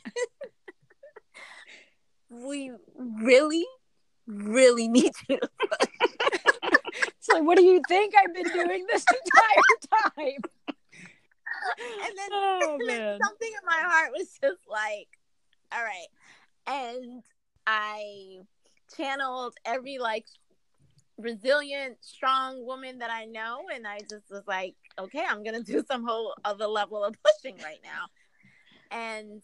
"We 2.32 2.72
really, 2.96 3.65
really 4.26 4.88
need 4.88 5.12
you 5.30 5.38
to 5.38 5.50
it's 7.22 7.30
like, 7.30 7.44
what 7.44 7.58
do 7.58 7.63
you 7.63 7.82
think 7.88 8.13
I've 8.17 8.34
been 8.34 8.52
doing 8.52 8.86
this 8.88 9.06
entire 9.08 10.02
time? 10.24 10.41
and 12.06 12.17
then, 12.17 12.30
oh, 12.32 12.78
and 12.80 12.89
then 12.89 13.20
something 13.24 13.48
in 13.50 13.65
my 13.65 13.88
heart 13.88 14.12
was 14.17 14.28
just 14.41 14.62
like, 14.70 15.08
all 15.72 15.84
right. 15.84 16.08
And 16.67 17.24
I 17.67 18.39
channeled 18.96 19.54
every 19.65 20.00
like 20.00 20.26
resilient, 21.17 21.98
strong 22.02 22.65
woman 22.65 23.00
that 23.00 23.12
I 23.12 23.26
know, 23.26 23.65
and 23.74 23.86
I 23.88 24.00
just 24.00 24.30
was 24.30 24.44
like, 24.48 24.76
okay, 25.00 25.24
I'm 25.28 25.44
gonna 25.44 25.63
do 25.63 25.84
some 25.88 26.04
whole 26.04 26.34
other 26.44 26.67
level 26.67 27.04
of 27.04 27.15
pushing 27.24 27.58
right 27.63 27.82
now. 27.84 28.08
And 28.89 29.41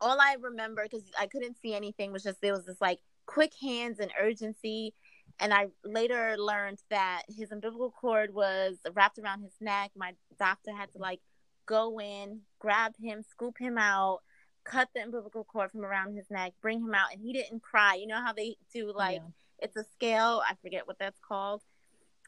all 0.00 0.20
I 0.20 0.36
remember, 0.40 0.82
because 0.82 1.04
I 1.18 1.26
couldn't 1.26 1.56
see 1.60 1.74
anything, 1.74 2.12
was 2.12 2.22
just 2.22 2.40
there 2.40 2.52
was 2.52 2.66
this 2.66 2.80
like 2.80 3.00
quick 3.26 3.52
hands 3.60 3.98
and 4.00 4.10
urgency 4.20 4.94
and 5.40 5.54
I 5.54 5.66
later 5.84 6.36
learned 6.38 6.78
that 6.90 7.22
his 7.28 7.50
umbilical 7.50 7.90
cord 7.90 8.34
was 8.34 8.76
wrapped 8.92 9.18
around 9.18 9.42
his 9.42 9.54
neck. 9.60 9.90
My 9.96 10.12
doctor 10.38 10.72
had 10.72 10.92
to 10.92 10.98
like 10.98 11.20
go 11.66 11.98
in, 11.98 12.40
grab 12.58 12.92
him, 13.00 13.22
scoop 13.22 13.56
him 13.58 13.78
out, 13.78 14.20
cut 14.64 14.88
the 14.94 15.02
umbilical 15.02 15.44
cord 15.44 15.70
from 15.70 15.84
around 15.84 16.14
his 16.14 16.30
neck, 16.30 16.52
bring 16.60 16.80
him 16.80 16.94
out, 16.94 17.12
and 17.12 17.22
he 17.22 17.32
didn't 17.32 17.62
cry. 17.62 17.94
You 17.94 18.06
know 18.06 18.20
how 18.20 18.34
they 18.34 18.56
do 18.72 18.92
like 18.94 19.20
yeah. 19.22 19.64
it's 19.64 19.76
a 19.76 19.84
scale. 19.94 20.42
I 20.46 20.54
forget 20.62 20.86
what 20.86 20.98
that's 20.98 21.20
called. 21.26 21.62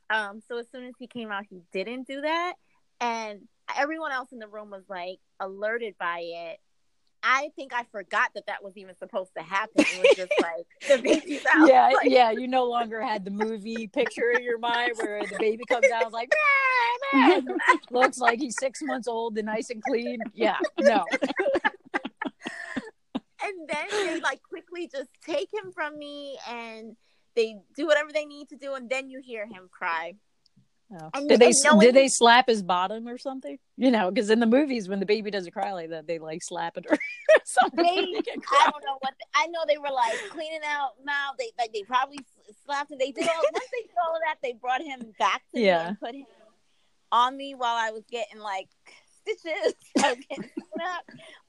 Um, 0.09 0.41
so 0.49 0.59
as 0.59 0.67
soon 0.73 0.85
as 0.85 0.95
he 0.99 1.07
came 1.07 1.31
out, 1.31 1.45
he 1.49 1.61
didn't 1.73 2.07
do 2.07 2.23
that, 2.23 2.55
and 3.01 3.41
everyone 3.79 4.13
else 4.13 4.33
in 4.33 4.39
the 4.39 4.49
room 4.49 4.71
was 4.71 4.85
like 4.89 5.19
alerted 5.39 5.97
by 5.99 6.21
it 6.21 6.61
I 7.23 7.51
think 7.55 7.73
I 7.73 7.85
forgot 7.93 8.31
that 8.35 8.47
that 8.47 8.63
was 8.65 8.77
even 8.77 8.97
supposed 8.97 9.31
to 9.37 9.43
happen. 9.43 9.85
It 9.87 10.03
was 10.03 10.17
just 10.17 10.33
like 10.43 10.67
the 10.89 11.03
baby's 11.03 11.45
out. 11.55 11.69
Yeah, 11.69 11.91
like, 11.95 12.11
yeah. 12.11 12.31
You 12.31 12.49
no 12.49 12.65
longer 12.65 13.01
had 13.01 13.25
the 13.25 13.31
movie 13.31 13.87
picture 13.87 14.31
in 14.33 14.43
your 14.43 14.59
mind 14.59 14.93
where 14.97 15.23
the 15.25 15.37
baby 15.39 15.65
comes 15.69 15.87
out. 15.95 16.13
like, 16.13 16.33
looks 17.91 18.19
like 18.19 18.41
he's 18.41 18.57
six 18.59 18.81
months 18.83 19.07
old 19.07 19.37
and 19.39 19.47
nice 19.47 19.71
and 19.71 19.83
clean. 19.83 20.19
Yeah, 20.35 20.59
no. 20.81 21.05
and 23.43 23.69
then 23.69 23.87
they 23.91 24.21
like 24.21 24.43
quickly 24.43 24.89
just 24.91 25.11
take 25.25 25.49
him 25.53 25.73
from 25.73 25.99
me 25.99 26.39
and 26.49 26.97
they 27.35 27.57
do 27.77 27.87
whatever 27.87 28.11
they 28.13 28.25
need 28.25 28.49
to 28.49 28.57
do, 28.57 28.75
and 28.75 28.91
then 28.91 29.09
you 29.09 29.21
hear 29.23 29.47
him 29.47 29.69
cry. 29.71 30.15
Oh. 30.95 31.11
And, 31.15 31.29
did 31.29 31.41
they 31.41 31.53
did 31.81 31.95
they 31.95 32.09
slap 32.09 32.49
his 32.49 32.63
bottom 32.63 33.09
or 33.09 33.17
something? 33.17 33.59
You 33.77 33.91
know, 33.91 34.11
because 34.11 34.29
in 34.31 34.41
the 34.41 34.47
movies 34.47 34.89
when 34.89 35.01
the 35.01 35.07
baby 35.07 35.31
doesn't 35.31 35.53
cry 35.53 35.73
like 35.73 35.91
that, 35.91 36.07
they 36.07 36.19
like 36.19 36.43
slap 36.43 36.77
it 36.77 36.87
or 36.91 36.99
something. 37.45 37.85
They, 37.85 37.91
I 37.91 38.71
don't 38.71 38.85
know 38.85 38.99
what 39.01 39.15
the, 39.19 39.27
I 39.35 39.47
know. 39.47 39.61
They 39.67 39.79
were 39.79 39.91
like 39.91 40.15
cleaning 40.31 40.61
out 40.67 40.93
mouth. 41.05 41.37
They 41.39 41.51
like 41.59 41.73
they 41.73 41.83
probably 41.83 42.19
slapped 42.65 42.91
him. 42.91 42.99
They 42.99 43.11
did 43.11 43.27
all 43.29 43.43
once 43.53 43.67
they 43.73 43.87
did 43.87 43.97
all 44.07 44.15
of 44.15 44.23
that. 44.27 44.37
They 44.43 44.53
brought 44.53 44.83
him 44.83 45.13
back 45.19 45.43
to 45.55 45.61
yeah. 45.61 45.83
me 45.83 45.89
and 45.89 46.01
put 46.01 46.15
him 46.15 46.27
on 47.11 47.37
me 47.37 47.55
while 47.55 47.77
I 47.77 47.91
was 47.91 48.05
getting 48.11 48.41
like 48.41 48.69
stitches. 49.21 49.75
getting 49.97 50.51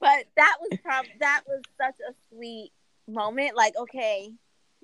but 0.00 0.24
that 0.36 0.56
was 0.60 0.78
prob 0.82 1.04
that 1.20 1.42
was 1.46 1.60
such 1.76 1.96
a 2.08 2.14
sweet 2.30 2.70
moment. 3.06 3.56
Like 3.56 3.74
okay, 3.76 4.32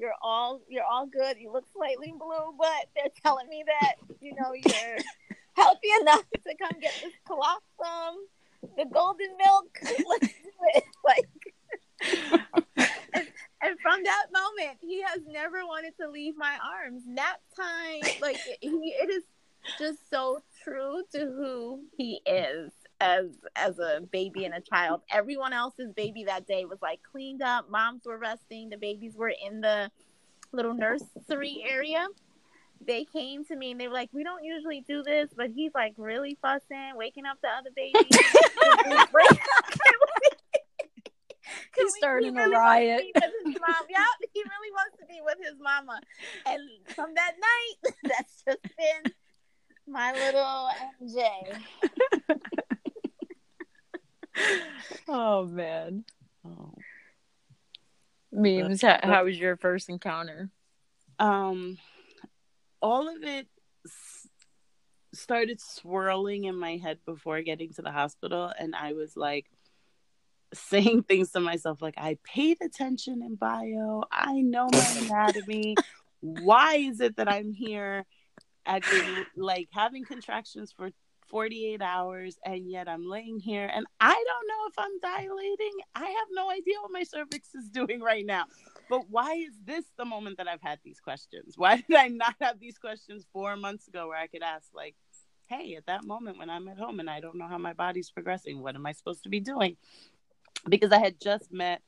you're 0.01 0.15
all 0.23 0.61
you're 0.69 0.85
all 0.85 1.07
good. 1.07 1.37
You 1.39 1.53
look 1.53 1.67
slightly 1.73 2.13
blue, 2.19 2.55
but 2.59 2.89
they're 2.97 3.13
telling 3.23 3.49
me 3.49 3.63
that 3.67 3.97
you 4.21 4.35
know 4.35 4.53
you're 4.55 4.99
healthy 5.55 5.89
enough 6.01 6.25
to 6.31 6.55
come 6.57 6.81
get 6.81 6.95
this 7.03 7.13
colostrum, 7.27 8.17
the 8.77 8.87
golden 8.91 9.37
milk. 9.37 9.79
Let's 9.83 10.29
do 10.29 10.51
it. 10.75 10.85
Like, 11.03 11.29
and, 13.15 13.27
and 13.63 13.81
from 13.81 14.03
that 14.05 14.27
moment, 14.33 14.79
he 14.81 15.03
has 15.03 15.21
never 15.27 15.67
wanted 15.67 15.95
to 15.99 16.09
leave 16.09 16.37
my 16.37 16.57
arms. 16.63 17.03
Nap 17.07 17.41
time, 17.57 18.01
like 18.21 18.39
he, 18.61 18.69
it 18.69 19.11
is 19.11 19.25
just 19.79 20.09
so 20.09 20.41
true 20.63 21.03
to 21.13 21.19
who 21.19 21.81
he 21.97 22.21
is 22.27 22.71
as 23.01 23.27
as 23.57 23.79
a 23.79 24.01
baby 24.11 24.45
and 24.45 24.55
a 24.55 24.61
child. 24.61 25.03
Everyone 25.11 25.53
else's 25.53 25.93
baby 25.93 26.25
that 26.25 26.47
day 26.47 26.65
was 26.65 26.79
like 26.83 27.01
cleaned 27.11 27.43
up. 27.43 27.71
Moms 27.71 28.03
were 28.07 28.19
resting. 28.19 28.69
The 28.71 28.77
babies 28.77 29.15
were 29.17 29.33
in 29.47 29.61
the 29.61 29.91
little 30.53 30.75
nursery 30.75 31.65
area. 31.69 32.07
They 32.87 33.05
came 33.05 33.45
to 33.47 33.57
me 33.57 33.73
and 33.73 33.81
they 33.81 33.89
were 33.89 33.95
like, 33.95 34.11
"We 34.13 34.25
don't 34.25 34.45
usually 34.45 34.85
do 34.87 35.03
this, 35.03 35.31
but 35.37 35.51
he's 35.51 35.73
like 35.75 35.95
really 35.97 36.39
fussing, 36.41 36.93
waking 36.95 37.27
up 37.27 37.39
the 37.43 37.49
other 37.49 37.71
babies." 37.75 38.07
He's 41.77 41.95
starting 41.97 42.35
he 42.35 42.39
really 42.39 42.55
a 42.55 42.59
riot. 42.59 43.05
Mom. 43.15 43.25
He 44.33 44.41
really 44.43 44.73
wants 44.73 44.97
to 45.01 45.07
be 45.07 45.21
with 45.25 45.39
his 45.43 45.59
mama. 45.61 46.01
And 46.47 46.61
from 46.95 47.15
that 47.15 47.33
night, 47.41 47.95
that's 48.05 48.43
just 48.47 48.63
been 48.63 49.13
my 49.87 50.13
little 50.13 50.69
MJ. 51.03 51.29
Oh 55.09 55.45
man. 55.45 56.05
Oh. 56.47 56.75
Memes. 58.33 58.83
How, 58.83 58.99
how 59.03 59.25
was 59.25 59.39
your 59.39 59.57
first 59.57 59.89
encounter? 59.89 60.51
Um, 61.19 61.79
all 62.81 63.09
of 63.09 63.23
it 63.23 63.49
s- 63.85 64.29
started 65.13 65.61
swirling 65.61 66.45
in 66.45 66.57
my 66.57 66.77
head 66.77 66.99
before 67.05 67.43
getting 67.43 67.73
to 67.75 67.83
the 67.83 67.91
hospital, 67.91 68.53
and 68.59 68.75
I 68.75 68.93
was 68.93 69.17
like 69.17 69.47
saying 70.55 71.03
things 71.09 71.33
to 71.33 71.41
myself 71.41 71.83
like, 71.83 71.95
"I 71.99 72.19
paid 72.25 72.59
attention 72.63 73.23
in 73.23 73.35
bio. 73.35 74.05
I 74.11 74.41
know 74.41 74.69
my 74.73 74.99
anatomy. 75.03 75.77
Why 76.21 76.77
is 76.77 77.01
it 77.01 77.17
that 77.17 77.29
I'm 77.29 77.53
here?" 77.53 78.07
At 78.67 78.85
like 79.37 79.69
having 79.73 80.05
contractions 80.05 80.71
for 80.71 80.91
48 81.31 81.81
hours 81.81 82.37
and 82.45 82.71
yet 82.71 82.89
I'm 82.89 83.09
laying 83.09 83.39
here 83.39 83.71
and 83.73 83.87
I 84.01 84.13
don't 84.13 84.49
know 84.49 84.67
if 84.69 84.75
I'm 84.79 85.01
dilating. 85.01 85.73
I 85.95 86.05
have 86.05 86.29
no 86.33 86.51
idea 86.51 86.75
what 86.83 86.93
my 86.93 87.05
cervix 87.05 87.55
is 87.55 87.69
doing 87.69 88.01
right 88.01 88.27
now. 88.27 88.45
But 88.89 89.09
why 89.09 89.35
is 89.35 89.55
this 89.65 89.85
the 89.97 90.05
moment 90.05 90.39
that 90.39 90.49
I've 90.49 90.63
had 90.63 90.81
these 90.85 91.01
questions? 91.01 91.55
Why 91.57 91.77
did 91.77 91.97
I 91.97 92.09
not 92.09 92.35
have 92.41 92.59
these 92.59 92.77
questions 92.77 93.27
four 93.33 93.57
months 93.57 93.87
ago 93.87 94.09
where 94.09 94.19
I 94.19 94.27
could 94.27 94.43
ask, 94.43 94.67
like, 94.75 94.97
hey, 95.47 95.77
at 95.77 95.87
that 95.87 96.05
moment 96.05 96.39
when 96.39 96.51
I'm 96.51 96.69
at 96.69 96.79
home 96.79 97.01
and 97.01 97.09
I 97.09 97.21
don't 97.21 97.37
know 97.37 97.49
how 97.49 97.59
my 97.59 97.73
body's 97.73 98.11
progressing, 98.11 98.61
what 98.61 98.75
am 98.75 98.87
I 98.87 98.93
supposed 98.93 99.23
to 99.25 99.29
be 99.29 99.41
doing? 99.41 99.77
Because 100.69 100.93
I 100.93 100.99
had 100.99 101.21
just 101.21 101.53
met 101.53 101.83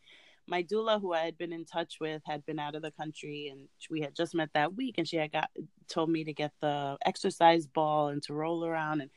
my 0.46 0.62
doula 0.62 1.00
who 1.00 1.12
I 1.12 1.20
had 1.20 1.38
been 1.38 1.52
in 1.52 1.64
touch 1.64 1.98
with 2.00 2.22
had 2.24 2.44
been 2.44 2.58
out 2.58 2.74
of 2.74 2.82
the 2.82 2.90
country 2.90 3.48
and 3.50 3.68
we 3.90 4.00
had 4.00 4.14
just 4.14 4.34
met 4.34 4.50
that 4.54 4.74
week 4.74 4.96
and 4.98 5.06
she 5.06 5.16
had 5.16 5.32
got 5.32 5.50
told 5.88 6.10
me 6.10 6.24
to 6.24 6.32
get 6.32 6.52
the 6.60 6.96
exercise 7.06 7.66
ball 7.66 8.08
and 8.08 8.22
to 8.24 8.34
roll 8.34 8.64
around 8.64 9.00
and 9.00 9.10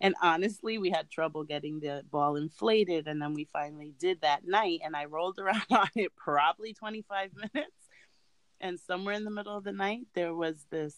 and 0.00 0.14
honestly 0.22 0.78
we 0.78 0.90
had 0.90 1.10
trouble 1.10 1.44
getting 1.44 1.78
the 1.80 2.02
ball 2.10 2.36
inflated 2.36 3.06
and 3.06 3.22
then 3.22 3.34
we 3.34 3.44
finally 3.52 3.94
did 3.98 4.20
that 4.22 4.46
night 4.46 4.80
and 4.84 4.96
I 4.96 5.04
rolled 5.04 5.38
around 5.40 5.66
on 5.70 5.88
it 5.94 6.12
probably 6.16 6.72
25 6.74 7.30
minutes 7.34 7.76
and 8.60 8.78
somewhere 8.78 9.14
in 9.14 9.24
the 9.24 9.30
middle 9.30 9.56
of 9.56 9.64
the 9.64 9.72
night 9.72 10.06
there 10.14 10.34
was 10.34 10.66
this 10.70 10.96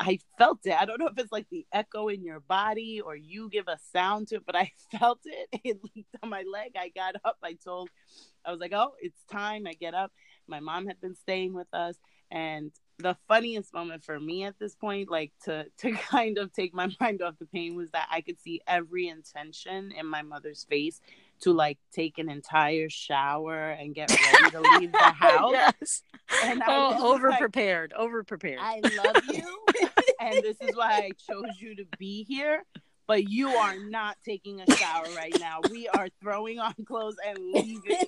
I 0.00 0.18
felt 0.38 0.60
it. 0.64 0.72
I 0.72 0.86
don't 0.86 0.98
know 0.98 1.08
if 1.08 1.18
it's 1.18 1.30
like 1.30 1.46
the 1.50 1.66
echo 1.72 2.08
in 2.08 2.24
your 2.24 2.40
body 2.40 3.02
or 3.02 3.14
you 3.14 3.50
give 3.50 3.68
a 3.68 3.78
sound 3.92 4.28
to 4.28 4.36
it, 4.36 4.46
but 4.46 4.56
I 4.56 4.72
felt 4.98 5.20
it. 5.24 5.60
It 5.62 5.78
leaked 5.94 6.16
on 6.22 6.30
my 6.30 6.42
leg. 6.50 6.72
I 6.76 6.88
got 6.88 7.16
up. 7.22 7.36
I 7.42 7.52
told, 7.62 7.90
I 8.44 8.50
was 8.50 8.60
like, 8.60 8.72
oh, 8.72 8.94
it's 9.00 9.22
time. 9.30 9.66
I 9.66 9.74
get 9.74 9.92
up. 9.92 10.10
My 10.48 10.58
mom 10.58 10.86
had 10.86 11.00
been 11.02 11.14
staying 11.14 11.52
with 11.52 11.68
us. 11.74 11.96
And 12.30 12.72
the 12.98 13.16
funniest 13.28 13.74
moment 13.74 14.02
for 14.02 14.18
me 14.18 14.44
at 14.44 14.58
this 14.58 14.74
point, 14.74 15.10
like 15.10 15.32
to 15.44 15.66
to 15.78 15.92
kind 15.92 16.38
of 16.38 16.52
take 16.52 16.72
my 16.72 16.88
mind 17.00 17.20
off 17.20 17.38
the 17.38 17.46
pain, 17.46 17.76
was 17.76 17.90
that 17.90 18.08
I 18.10 18.22
could 18.22 18.40
see 18.40 18.62
every 18.66 19.08
intention 19.08 19.92
in 19.92 20.06
my 20.06 20.22
mother's 20.22 20.64
face 20.64 21.00
to 21.42 21.52
like 21.52 21.78
take 21.92 22.18
an 22.18 22.28
entire 22.30 22.88
shower 22.88 23.70
and 23.70 23.94
get 23.94 24.10
ready 24.32 24.50
to 24.50 24.60
leave 24.78 24.92
the 24.92 24.98
house. 24.98 25.52
yes. 25.52 26.02
And 26.44 26.62
I 26.62 26.66
Oh, 26.68 27.12
over 27.14 27.30
like, 27.30 27.40
prepared. 27.40 27.92
Over 27.92 28.22
prepared. 28.24 28.58
I 28.60 28.80
love 29.04 29.22
you, 29.32 29.64
and 30.20 30.34
this 30.42 30.56
is 30.60 30.76
why 30.76 30.92
I 30.92 31.10
chose 31.28 31.50
you 31.58 31.76
to 31.76 31.84
be 31.98 32.24
here. 32.24 32.64
But 33.06 33.28
you 33.28 33.48
are 33.48 33.74
not 33.76 34.16
taking 34.24 34.60
a 34.60 34.72
shower 34.76 35.06
right 35.16 35.34
now. 35.40 35.58
We 35.68 35.88
are 35.88 36.06
throwing 36.22 36.60
on 36.60 36.74
clothes 36.86 37.16
and 37.26 37.38
leaving. 37.52 38.04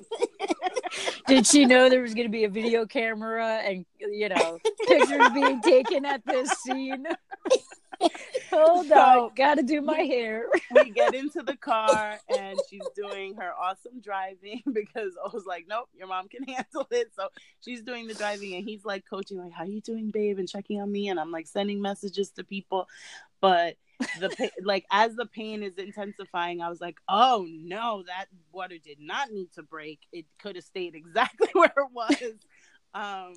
Did 1.27 1.45
she 1.45 1.65
know 1.65 1.89
there 1.89 2.03
was 2.03 2.15
going 2.15 2.29
to 2.29 2.31
be 2.31 2.45
a 2.45 2.49
video 2.49 2.87
camera 2.87 3.57
and 3.65 3.85
you 3.99 4.29
know 4.29 4.59
pictures 4.87 5.29
being 5.35 5.61
taken 5.61 6.05
at 6.05 6.25
this 6.25 6.49
scene? 6.63 7.05
Hold 8.51 8.87
So- 8.87 9.25
on, 9.27 9.31
got 9.35 9.55
to 9.57 9.63
do 9.63 9.81
my 9.81 10.01
hair. 10.01 10.47
we 10.75 10.91
get 10.91 11.15
into 11.15 11.43
the 11.43 11.57
car 11.57 12.19
and 12.29 12.59
she's 12.69 12.87
doing 12.95 13.35
her 13.37 13.53
awesome 13.55 14.01
driving 14.01 14.63
because 14.73 15.13
I 15.23 15.29
was 15.33 15.45
like, 15.47 15.67
nope, 15.69 15.89
your 15.95 16.07
mom 16.09 16.29
can 16.29 16.45
handle 16.45 16.87
it. 16.91 17.13
So 17.17 17.29
she's 17.65 17.83
doing 17.83 18.07
the 18.07 18.15
driving 18.15 18.55
and 18.55 18.65
he's 18.69 18.85
like 18.85 19.05
coaching, 19.09 19.39
like, 19.39 19.53
how 19.53 19.65
you 19.65 19.81
doing, 19.81 20.11
babe? 20.11 20.39
And 20.39 20.49
checking 20.49 20.81
on 20.81 20.91
me. 20.91 21.09
And 21.09 21.19
I'm 21.19 21.31
like 21.31 21.47
sending 21.47 21.81
messages 21.81 22.31
to 22.33 22.45
people. 22.45 22.89
But 23.41 23.77
the 24.21 24.51
like 24.63 24.85
as 24.91 25.15
the 25.17 25.27
pain 25.27 25.63
is 25.63 25.77
intensifying, 25.77 26.61
I 26.61 26.69
was 26.69 26.81
like, 26.81 26.99
oh 27.09 27.47
no, 27.49 28.03
that 28.07 28.27
water 28.53 28.77
did 28.79 28.99
not 29.01 29.31
need 29.31 29.53
to 29.55 29.63
break. 29.63 30.01
It 30.13 30.27
could 30.41 30.57
have 30.57 30.65
stayed 30.65 30.95
exactly 30.95 31.49
where 31.53 31.73
it 31.77 31.93
was. 31.93 32.17
Um 32.95 33.35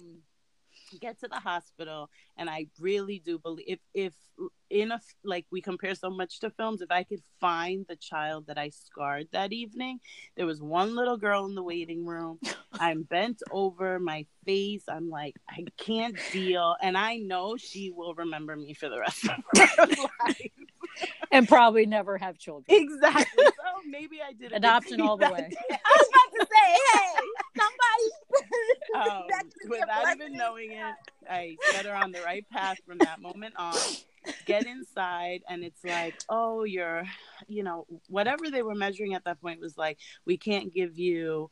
get 0.99 1.19
to 1.19 1.27
the 1.27 1.35
hospital 1.39 2.09
and 2.37 2.49
i 2.49 2.65
really 2.79 3.19
do 3.23 3.37
believe 3.37 3.65
if 3.67 3.79
if 3.93 4.13
in 4.69 4.91
a 4.91 4.99
like 5.23 5.45
we 5.51 5.61
compare 5.61 5.95
so 5.95 6.09
much 6.09 6.39
to 6.39 6.49
films 6.49 6.81
if 6.81 6.91
i 6.91 7.03
could 7.03 7.21
find 7.39 7.85
the 7.87 7.95
child 7.95 8.47
that 8.47 8.57
i 8.57 8.69
scarred 8.69 9.27
that 9.31 9.53
evening 9.53 9.99
there 10.35 10.45
was 10.45 10.61
one 10.61 10.95
little 10.95 11.17
girl 11.17 11.45
in 11.45 11.55
the 11.55 11.63
waiting 11.63 12.05
room 12.05 12.39
i'm 12.73 13.03
bent 13.03 13.41
over 13.51 13.99
my 13.99 14.25
face 14.45 14.83
i'm 14.89 15.09
like 15.09 15.35
i 15.49 15.63
can't 15.77 16.17
deal 16.31 16.75
and 16.81 16.97
i 16.97 17.17
know 17.17 17.55
she 17.55 17.91
will 17.91 18.13
remember 18.15 18.55
me 18.55 18.73
for 18.73 18.89
the 18.89 18.99
rest 18.99 19.25
of 19.25 19.43
her 19.57 19.85
life 20.25 20.51
and 21.31 21.47
probably 21.47 21.85
never 21.85 22.17
have 22.17 22.37
children. 22.37 22.65
exactly 22.67 23.45
so 23.45 23.89
maybe 23.89 24.19
i 24.27 24.33
did 24.33 24.51
Adoption 24.51 25.01
all 25.01 25.17
the 25.17 25.29
way. 25.29 25.49
I 25.59 25.97
was 25.97 26.07
about 26.07 26.31
to 26.39 26.47
say, 26.51 26.67
hey, 26.93 27.09
somebody. 27.57 28.07
um, 28.95 29.23
That 29.29 29.43
could 29.43 29.71
be 29.71 29.77
a 29.77 29.79
without 29.81 30.15
even 30.15 30.33
knowing 30.33 30.71
it, 30.71 30.95
I 31.29 31.57
set 31.71 31.85
her 31.85 31.95
on 31.95 32.11
the 32.11 32.21
right 32.21 32.45
path 32.49 32.77
from 32.87 32.99
that 32.99 33.21
moment 33.21 33.55
on. 33.57 33.75
Get 34.45 34.65
inside, 34.65 35.43
and 35.47 35.63
it's 35.63 35.83
like, 35.83 36.15
oh, 36.29 36.63
you're, 36.63 37.03
you 37.47 37.61
know, 37.61 37.85
whatever 38.09 38.49
they 38.49 38.63
were 38.63 38.73
measuring 38.73 39.13
at 39.13 39.23
that 39.25 39.39
point 39.39 39.59
was 39.61 39.77
like, 39.77 39.99
we 40.25 40.35
can't 40.35 40.73
give 40.73 40.97
you 40.97 41.51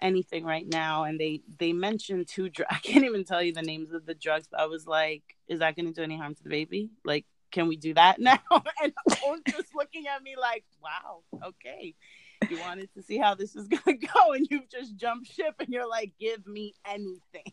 anything 0.00 0.44
right 0.44 0.66
now. 0.66 1.04
And 1.04 1.20
they 1.20 1.42
they 1.58 1.72
mentioned 1.72 2.28
two 2.28 2.48
drugs. 2.48 2.70
I 2.74 2.78
can't 2.78 3.04
even 3.04 3.24
tell 3.24 3.42
you 3.42 3.52
the 3.52 3.62
names 3.62 3.92
of 3.92 4.06
the 4.06 4.14
drugs, 4.14 4.48
but 4.50 4.60
I 4.60 4.66
was 4.66 4.86
like, 4.86 5.22
is 5.48 5.58
that 5.60 5.76
going 5.76 5.86
to 5.86 5.92
do 5.92 6.02
any 6.02 6.16
harm 6.16 6.34
to 6.34 6.42
the 6.42 6.48
baby? 6.48 6.90
Like, 7.04 7.26
can 7.50 7.68
we 7.68 7.76
do 7.76 7.94
that 7.94 8.18
now? 8.20 8.38
And 8.50 8.92
I 9.10 9.18
was 9.26 9.40
just 9.48 9.74
looking 9.74 10.06
at 10.06 10.22
me 10.22 10.36
like, 10.40 10.64
wow, 10.82 11.22
okay. 11.48 11.94
You 12.50 12.60
wanted 12.60 12.92
to 12.94 13.02
see 13.02 13.18
how 13.18 13.34
this 13.34 13.56
is 13.56 13.66
gonna 13.68 13.96
go, 13.96 14.32
and 14.32 14.46
you've 14.50 14.68
just 14.68 14.96
jumped 14.96 15.32
ship, 15.32 15.54
and 15.58 15.68
you're 15.68 15.88
like, 15.88 16.12
"Give 16.20 16.46
me 16.46 16.74
anything." 16.86 17.50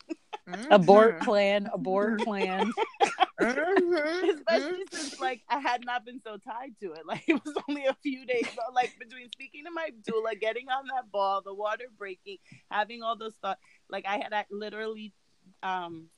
Abort 0.69 1.21
plan, 1.21 1.69
abort 1.73 2.19
plan. 2.21 2.69
Mhm. 3.41 4.29
Especially 4.35 4.83
since, 4.91 5.19
like, 5.19 5.41
I 5.49 5.59
had 5.59 5.85
not 5.85 6.05
been 6.05 6.19
so 6.21 6.37
tied 6.37 6.75
to 6.81 6.93
it. 6.93 7.01
Like, 7.05 7.23
it 7.27 7.41
was 7.43 7.55
only 7.69 7.85
a 7.85 7.93
few 8.03 8.25
days, 8.25 8.47
like, 8.73 8.93
between 8.99 9.29
speaking 9.31 9.63
to 9.65 9.71
my 9.71 9.89
doula, 10.07 10.39
getting 10.39 10.69
on 10.69 10.85
that 10.95 11.11
ball, 11.11 11.41
the 11.41 11.53
water 11.53 11.85
breaking, 11.97 12.37
having 12.69 13.01
all 13.03 13.17
those 13.17 13.35
thoughts. 13.41 13.61
Like, 13.89 14.05
I 14.07 14.17
had 14.17 14.33
act- 14.33 14.51
literally 14.51 15.13
um 15.61 16.09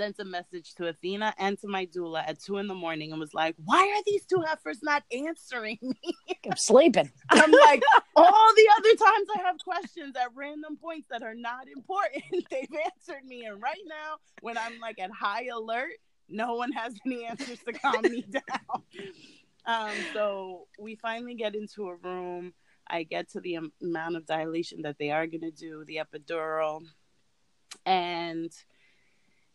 sent 0.00 0.18
a 0.18 0.24
message 0.24 0.74
to 0.76 0.86
Athena 0.86 1.34
and 1.36 1.58
to 1.60 1.68
my 1.68 1.84
doula 1.84 2.26
at 2.26 2.40
two 2.40 2.56
in 2.56 2.66
the 2.66 2.74
morning 2.74 3.10
and 3.10 3.20
was 3.20 3.34
like, 3.34 3.54
"Why 3.62 3.80
are 3.80 4.02
these 4.06 4.24
two 4.24 4.40
heifers 4.40 4.78
not 4.82 5.02
answering 5.12 5.76
me?" 5.82 6.16
I'm 6.46 6.56
sleeping. 6.56 7.12
I'm 7.28 7.50
like, 7.50 7.82
all 8.16 8.54
the 8.56 8.68
other 8.78 8.94
times 8.96 9.28
I 9.36 9.42
have 9.42 9.56
questions 9.62 10.16
at 10.16 10.28
random 10.34 10.78
points 10.78 11.08
that 11.10 11.22
are 11.22 11.34
not 11.34 11.68
important, 11.68 12.46
they've 12.50 12.80
answered 12.86 13.26
me. 13.26 13.44
And 13.44 13.60
right 13.62 13.84
now, 13.86 14.16
when 14.40 14.56
I'm 14.56 14.80
like 14.80 14.98
at 14.98 15.10
high 15.10 15.48
alert, 15.52 15.98
no 16.30 16.54
one 16.54 16.72
has 16.72 16.94
any 17.04 17.26
answers 17.26 17.58
to 17.66 17.72
calm 17.74 18.00
me 18.02 18.22
down. 18.22 18.82
Um, 19.66 19.94
so 20.14 20.66
we 20.78 20.94
finally 20.96 21.34
get 21.34 21.54
into 21.54 21.88
a 21.88 21.96
room. 21.96 22.54
I 22.88 23.02
get 23.02 23.28
to 23.32 23.40
the 23.40 23.58
amount 23.82 24.16
of 24.16 24.24
dilation 24.24 24.80
that 24.82 24.96
they 24.98 25.10
are 25.10 25.26
going 25.26 25.42
to 25.42 25.50
do, 25.50 25.84
the 25.84 26.00
epidural, 26.02 26.80
and 27.84 28.50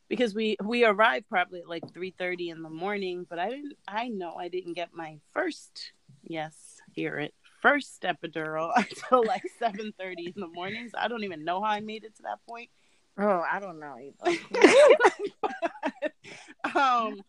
because 0.09 0.33
we 0.33 0.57
we 0.63 0.85
arrived 0.85 1.29
probably 1.29 1.61
at 1.61 1.69
like 1.69 1.83
3:30 1.93 2.49
in 2.49 2.61
the 2.61 2.69
morning, 2.69 3.25
but 3.29 3.39
I 3.39 3.49
didn't. 3.49 3.77
I 3.87 4.07
know 4.07 4.35
I 4.35 4.47
didn't 4.47 4.73
get 4.73 4.93
my 4.93 5.19
first. 5.33 5.91
Yes, 6.23 6.77
hear 6.91 7.17
it. 7.19 7.33
First 7.61 8.03
epidural 8.03 8.71
until 8.75 9.25
like 9.25 9.43
7:30 9.61 10.33
in 10.35 10.41
the 10.41 10.47
morning. 10.47 10.89
So 10.89 10.97
I 10.99 11.07
don't 11.07 11.23
even 11.23 11.43
know 11.43 11.61
how 11.61 11.69
I 11.69 11.79
made 11.79 12.03
it 12.03 12.15
to 12.17 12.23
that 12.23 12.39
point. 12.47 12.69
Oh, 13.17 13.43
I 13.49 13.59
don't 13.59 13.79
know. 13.79 13.95
either. 13.97 14.39
um, 16.75 17.21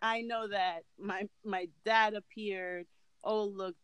I 0.00 0.22
know 0.22 0.48
that 0.48 0.80
my 0.98 1.28
my 1.44 1.68
dad 1.84 2.14
appeared. 2.14 2.86
Oh, 3.22 3.44
looked 3.44 3.76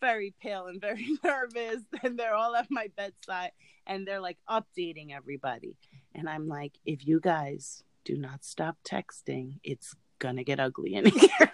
very 0.00 0.34
pale 0.40 0.66
and 0.66 0.80
very 0.80 1.08
nervous, 1.24 1.82
and 2.02 2.18
they're 2.18 2.34
all 2.34 2.54
at 2.54 2.70
my 2.70 2.88
bedside, 2.96 3.52
and 3.86 4.06
they're 4.06 4.20
like 4.20 4.38
updating 4.48 5.12
everybody. 5.12 5.76
And 6.14 6.28
I'm 6.28 6.48
like, 6.48 6.72
if 6.84 7.06
you 7.06 7.20
guys 7.20 7.82
do 8.04 8.16
not 8.16 8.44
stop 8.44 8.76
texting, 8.84 9.58
it's 9.62 9.94
gonna 10.18 10.44
get 10.44 10.60
ugly 10.60 10.94
in 10.94 11.06
here. 11.10 11.50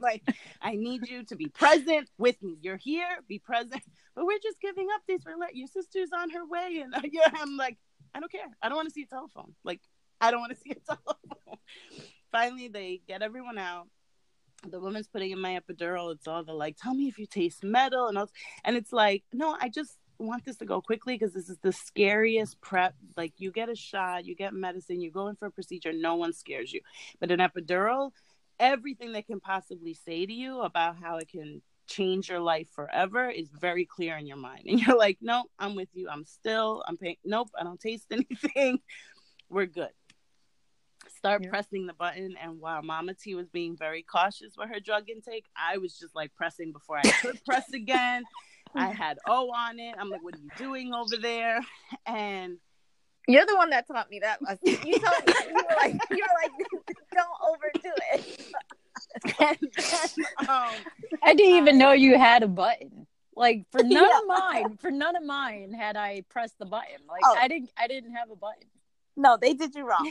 Like, 0.00 0.22
I 0.62 0.76
need 0.76 1.08
you 1.08 1.24
to 1.24 1.36
be 1.36 1.46
present 1.46 2.10
with 2.18 2.42
me. 2.42 2.56
You're 2.60 2.76
here, 2.76 3.06
be 3.28 3.38
present. 3.38 3.82
But 4.14 4.26
we're 4.26 4.38
just 4.42 4.60
giving 4.60 4.88
updates. 4.88 5.24
We're 5.24 5.36
like, 5.36 5.54
your 5.54 5.68
sister's 5.68 6.10
on 6.12 6.30
her 6.30 6.46
way, 6.46 6.82
and 6.82 6.94
yeah, 7.12 7.30
I'm 7.34 7.56
like, 7.56 7.78
I 8.14 8.20
don't 8.20 8.32
care. 8.32 8.46
I 8.62 8.68
don't 8.68 8.76
want 8.76 8.88
to 8.88 8.94
see 8.94 9.02
a 9.02 9.06
telephone. 9.06 9.54
Like, 9.64 9.80
I 10.20 10.30
don't 10.30 10.40
want 10.40 10.52
to 10.52 10.58
see 10.58 10.72
a 10.72 10.74
telephone. 10.74 11.58
Finally, 12.32 12.68
they 12.68 13.00
get 13.06 13.22
everyone 13.22 13.58
out. 13.58 13.88
The 14.68 14.80
woman's 14.80 15.08
putting 15.08 15.30
in 15.30 15.40
my 15.40 15.58
epidural. 15.58 16.12
It's 16.12 16.26
all 16.26 16.44
the 16.44 16.52
like, 16.52 16.76
tell 16.76 16.94
me 16.94 17.08
if 17.08 17.18
you 17.18 17.26
taste 17.26 17.64
metal, 17.64 18.08
and 18.08 18.18
else. 18.18 18.30
And 18.64 18.76
it's 18.76 18.92
like, 18.92 19.24
no, 19.32 19.56
I 19.60 19.68
just 19.68 19.96
want 20.18 20.44
this 20.44 20.56
to 20.58 20.66
go 20.66 20.80
quickly 20.80 21.14
because 21.14 21.32
this 21.32 21.48
is 21.48 21.58
the 21.62 21.72
scariest 21.72 22.60
prep. 22.60 22.94
Like, 23.16 23.32
you 23.38 23.50
get 23.50 23.68
a 23.68 23.74
shot, 23.74 24.26
you 24.26 24.34
get 24.34 24.52
medicine, 24.52 25.00
you 25.00 25.10
go 25.10 25.28
in 25.28 25.36
for 25.36 25.46
a 25.46 25.50
procedure, 25.50 25.92
no 25.92 26.16
one 26.16 26.32
scares 26.32 26.72
you. 26.72 26.80
But 27.20 27.30
an 27.30 27.40
epidural, 27.40 28.10
everything 28.58 29.12
they 29.12 29.22
can 29.22 29.40
possibly 29.40 29.94
say 29.94 30.26
to 30.26 30.32
you 30.32 30.60
about 30.60 30.96
how 30.96 31.16
it 31.16 31.28
can 31.30 31.62
change 31.86 32.28
your 32.28 32.40
life 32.40 32.68
forever 32.70 33.28
is 33.28 33.50
very 33.50 33.84
clear 33.84 34.16
in 34.16 34.26
your 34.26 34.36
mind. 34.36 34.62
And 34.66 34.80
you're 34.80 34.96
like, 34.96 35.18
nope, 35.20 35.50
I'm 35.58 35.74
with 35.74 35.88
you. 35.92 36.08
I'm 36.08 36.24
still, 36.24 36.84
I'm 36.86 36.96
paying, 36.96 37.16
nope, 37.24 37.50
I 37.58 37.64
don't 37.64 37.80
taste 37.80 38.06
anything. 38.10 38.78
We're 39.48 39.66
good. 39.66 39.90
Start 41.20 41.42
Yeah. 41.44 41.50
pressing 41.50 41.86
the 41.86 41.92
button. 41.92 42.34
And 42.42 42.60
while 42.60 42.82
Mama 42.82 43.14
T 43.14 43.34
was 43.34 43.48
being 43.48 43.76
very 43.76 44.02
cautious 44.02 44.54
with 44.56 44.68
her 44.70 44.80
drug 44.80 45.08
intake, 45.10 45.44
I 45.56 45.76
was 45.78 45.98
just 45.98 46.14
like 46.14 46.34
pressing 46.34 46.72
before 46.72 46.96
I 46.98 47.02
could 47.22 47.44
press 47.46 47.70
again. 47.72 48.24
I 48.74 48.86
had 48.86 49.18
O 49.28 49.50
on 49.52 49.78
it. 49.78 49.94
I'm 49.98 50.08
like, 50.08 50.22
what 50.22 50.34
are 50.34 50.38
you 50.38 50.48
doing 50.56 50.94
over 50.94 51.16
there? 51.20 51.60
And 52.06 52.56
You're 53.28 53.44
the 53.44 53.56
one 53.56 53.70
that 53.70 53.86
taught 53.86 54.08
me 54.10 54.20
that 54.20 54.40
lesson. 54.42 54.60
You 54.86 54.98
told 54.98 55.26
me 55.26 55.34
you 55.48 55.54
were 55.54 55.76
like 55.76 55.92
you 56.10 56.24
were 56.24 56.40
like 56.42 56.96
don't 57.12 57.28
overdo 57.50 57.92
it. 58.14 58.52
and 59.40 59.58
then, 59.76 60.48
um, 60.48 60.70
I 61.22 61.34
didn't 61.34 61.56
even 61.56 61.78
know 61.78 61.92
you 61.92 62.16
had 62.18 62.42
a 62.42 62.48
button. 62.48 63.06
Like 63.36 63.66
for 63.72 63.82
none 63.82 64.08
Yeah. 64.08 64.18
of 64.18 64.26
mine, 64.26 64.76
for 64.80 64.90
none 64.90 65.16
of 65.16 65.24
mine 65.24 65.72
had 65.74 65.96
I 65.96 66.22
pressed 66.30 66.58
the 66.58 66.66
button. 66.66 67.00
Like 67.08 67.22
Oh. 67.24 67.36
I 67.38 67.46
didn't 67.48 67.70
I 67.76 67.88
didn't 67.88 68.14
have 68.14 68.30
a 68.30 68.36
button. 68.36 68.68
No, 69.16 69.36
they 69.40 69.52
did 69.54 69.74
you 69.74 69.84
wrong. 69.86 70.10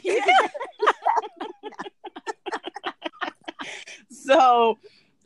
so 4.26 4.78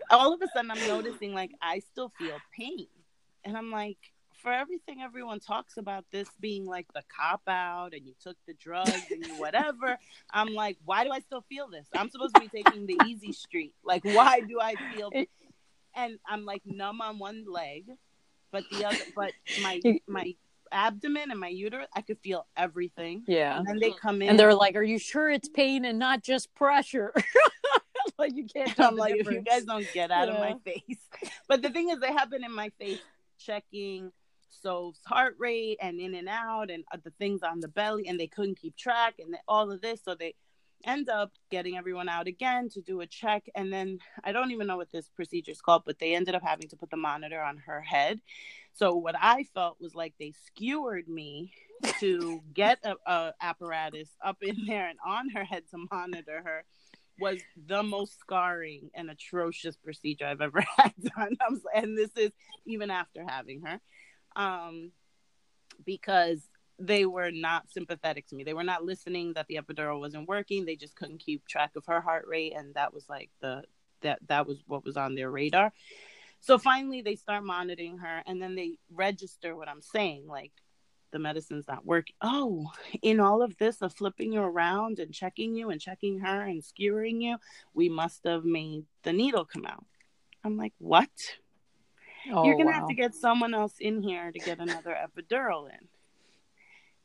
all 0.09 0.33
of 0.33 0.41
a 0.41 0.47
sudden 0.53 0.71
I'm 0.71 0.87
noticing 0.87 1.33
like 1.33 1.51
I 1.61 1.79
still 1.79 2.09
feel 2.17 2.37
pain. 2.57 2.87
And 3.45 3.57
I'm 3.57 3.71
like, 3.71 3.97
for 4.41 4.51
everything 4.51 5.01
everyone 5.01 5.39
talks 5.39 5.77
about 5.77 6.05
this 6.11 6.27
being 6.39 6.65
like 6.65 6.85
the 6.93 7.01
cop 7.15 7.41
out 7.47 7.93
and 7.93 8.05
you 8.05 8.13
took 8.21 8.35
the 8.45 8.53
drugs 8.53 9.05
and 9.09 9.25
you 9.25 9.33
whatever, 9.35 9.97
I'm 10.31 10.53
like, 10.53 10.77
why 10.85 11.03
do 11.03 11.11
I 11.11 11.19
still 11.19 11.45
feel 11.49 11.69
this? 11.69 11.87
I'm 11.95 12.09
supposed 12.09 12.35
to 12.35 12.41
be 12.41 12.49
taking 12.49 12.85
the 12.85 12.99
easy 13.05 13.31
street. 13.31 13.73
Like, 13.83 14.03
why 14.03 14.41
do 14.41 14.59
I 14.61 14.75
feel? 14.93 15.11
And 15.95 16.19
I'm 16.27 16.45
like 16.45 16.61
numb 16.65 17.01
on 17.01 17.19
one 17.19 17.45
leg, 17.47 17.85
but 18.51 18.63
the 18.71 18.85
other, 18.85 18.97
but 19.15 19.31
my 19.61 19.79
my 20.07 20.33
abdomen 20.73 21.31
and 21.31 21.39
my 21.39 21.47
uterus, 21.47 21.87
I 21.95 22.01
could 22.01 22.17
feel 22.19 22.45
everything. 22.57 23.23
Yeah. 23.27 23.57
And 23.57 23.67
then 23.67 23.79
they 23.79 23.91
come 23.91 24.21
in 24.21 24.29
and 24.29 24.39
they're 24.39 24.55
like, 24.55 24.75
"Are 24.75 24.83
you 24.83 24.97
sure 24.97 25.29
it's 25.29 25.47
pain 25.47 25.85
and 25.85 25.99
not 25.99 26.23
just 26.23 26.53
pressure?" 26.55 27.13
like 28.19 28.35
you 28.35 28.45
can't. 28.45 28.79
I'm 28.79 28.95
like, 28.95 29.15
difference. 29.15 29.39
if 29.39 29.45
you 29.45 29.51
guys 29.51 29.65
don't 29.65 29.87
get 29.93 30.11
out 30.11 30.27
yeah. 30.27 30.33
of 30.35 30.39
my 30.39 30.55
face. 30.63 30.97
But 31.47 31.61
the 31.61 31.69
thing 31.69 31.89
is, 31.89 31.99
they 31.99 32.11
have 32.11 32.29
been 32.29 32.43
in 32.43 32.53
my 32.53 32.69
face 32.79 32.99
checking 33.37 34.11
Soph's 34.49 35.03
heart 35.05 35.35
rate 35.39 35.77
and 35.81 35.99
in 35.99 36.15
and 36.15 36.29
out 36.29 36.69
and 36.69 36.83
uh, 36.91 36.97
the 37.03 37.11
things 37.11 37.41
on 37.43 37.59
the 37.59 37.67
belly, 37.67 38.07
and 38.07 38.19
they 38.19 38.27
couldn't 38.27 38.59
keep 38.59 38.75
track 38.75 39.15
and 39.19 39.35
all 39.47 39.71
of 39.71 39.81
this. 39.81 40.01
So 40.03 40.15
they 40.15 40.35
end 40.85 41.09
up 41.09 41.31
getting 41.49 41.77
everyone 41.77 42.09
out 42.09 42.27
again 42.27 42.69
to 42.69 42.81
do 42.81 43.01
a 43.01 43.07
check. 43.07 43.49
And 43.55 43.71
then 43.71 43.99
I 44.23 44.31
don't 44.31 44.51
even 44.51 44.67
know 44.67 44.77
what 44.77 44.91
this 44.91 45.09
procedure 45.15 45.51
is 45.51 45.61
called, 45.61 45.83
but 45.85 45.99
they 45.99 46.15
ended 46.15 46.35
up 46.35 46.43
having 46.43 46.67
to 46.69 46.75
put 46.75 46.89
the 46.89 46.97
monitor 46.97 47.41
on 47.41 47.57
her 47.65 47.81
head. 47.81 48.19
So 48.73 48.95
what 48.95 49.15
I 49.19 49.43
felt 49.53 49.77
was 49.79 49.95
like 49.95 50.13
they 50.19 50.33
skewered 50.45 51.07
me 51.07 51.53
to 51.99 52.41
get 52.53 52.79
a, 52.83 52.95
a 53.05 53.33
apparatus 53.41 54.09
up 54.23 54.37
in 54.41 54.65
there 54.67 54.87
and 54.87 54.99
on 55.05 55.29
her 55.29 55.43
head 55.43 55.63
to 55.71 55.85
monitor 55.91 56.41
her 56.43 56.65
was 57.23 57.41
the 57.67 57.83
most 57.83 58.19
scarring 58.19 58.89
and 58.93 59.09
atrocious 59.09 59.75
procedure 59.75 60.25
I've 60.25 60.41
ever 60.41 60.63
had 60.77 60.93
done. 61.15 61.37
and 61.73 61.97
this 61.97 62.11
is 62.17 62.31
even 62.65 62.91
after 62.91 63.23
having 63.27 63.61
her. 63.61 63.79
Um, 64.35 64.91
because 65.85 66.41
they 66.79 67.05
were 67.05 67.31
not 67.31 67.71
sympathetic 67.71 68.27
to 68.27 68.35
me. 68.35 68.43
They 68.43 68.53
were 68.53 68.63
not 68.63 68.83
listening 68.83 69.33
that 69.33 69.47
the 69.47 69.59
epidural 69.61 69.99
wasn't 69.99 70.27
working. 70.27 70.65
They 70.65 70.75
just 70.75 70.95
couldn't 70.95 71.19
keep 71.19 71.47
track 71.47 71.71
of 71.75 71.85
her 71.87 72.01
heart 72.01 72.25
rate 72.27 72.53
and 72.55 72.73
that 72.73 72.93
was 72.93 73.07
like 73.07 73.29
the 73.41 73.63
that 74.01 74.19
that 74.27 74.45
was 74.47 74.57
what 74.67 74.83
was 74.83 74.97
on 74.97 75.15
their 75.15 75.31
radar. 75.31 75.71
So 76.41 76.57
finally 76.57 77.01
they 77.01 77.15
start 77.15 77.43
monitoring 77.43 77.99
her 77.99 78.21
and 78.25 78.41
then 78.41 78.55
they 78.55 78.77
register 78.91 79.55
what 79.55 79.69
I'm 79.69 79.81
saying 79.81 80.27
like 80.27 80.51
the 81.13 81.19
medicine's 81.19 81.67
not 81.67 81.85
working. 81.85 82.15
Oh, 82.21 82.69
in 83.01 83.21
all 83.21 83.41
of 83.41 83.57
this 83.57 83.81
of 83.81 83.93
flipping 83.93 84.33
you 84.33 84.41
around 84.41 84.99
and 84.99 85.13
checking 85.13 85.55
you 85.55 85.69
and 85.69 85.79
checking 85.79 86.19
her 86.19 86.41
and 86.41 86.61
skewering 86.61 87.21
you, 87.21 87.37
we 87.73 87.87
must 87.87 88.25
have 88.25 88.43
made 88.43 88.83
the 89.03 89.13
needle 89.13 89.45
come 89.45 89.65
out. 89.65 89.85
I'm 90.43 90.57
like, 90.57 90.73
what? 90.79 91.09
Oh, 92.29 92.43
You're 92.43 92.57
gonna 92.57 92.71
wow. 92.71 92.79
have 92.79 92.87
to 92.89 92.95
get 92.95 93.15
someone 93.15 93.53
else 93.53 93.75
in 93.79 94.01
here 94.01 94.31
to 94.31 94.39
get 94.39 94.59
another 94.59 94.93
epidural 94.93 95.69
in 95.69 95.87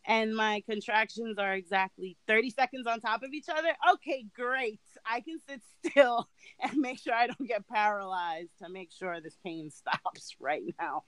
and 0.08 0.34
my 0.34 0.62
contractions 0.68 1.38
are 1.38 1.52
exactly 1.52 2.16
30 2.26 2.50
seconds 2.50 2.86
on 2.86 2.98
top 2.98 3.22
of 3.22 3.32
each 3.34 3.48
other, 3.50 3.68
okay, 3.94 4.24
great. 4.34 4.80
I 5.04 5.20
can 5.20 5.38
sit 5.46 5.60
still 5.84 6.28
and 6.60 6.78
make 6.78 6.98
sure 6.98 7.12
I 7.12 7.26
don't 7.26 7.46
get 7.46 7.68
paralyzed 7.68 8.50
to 8.62 8.70
make 8.70 8.90
sure 8.90 9.20
this 9.20 9.36
pain 9.44 9.70
stops 9.70 10.34
right 10.40 10.62
now. 10.80 11.04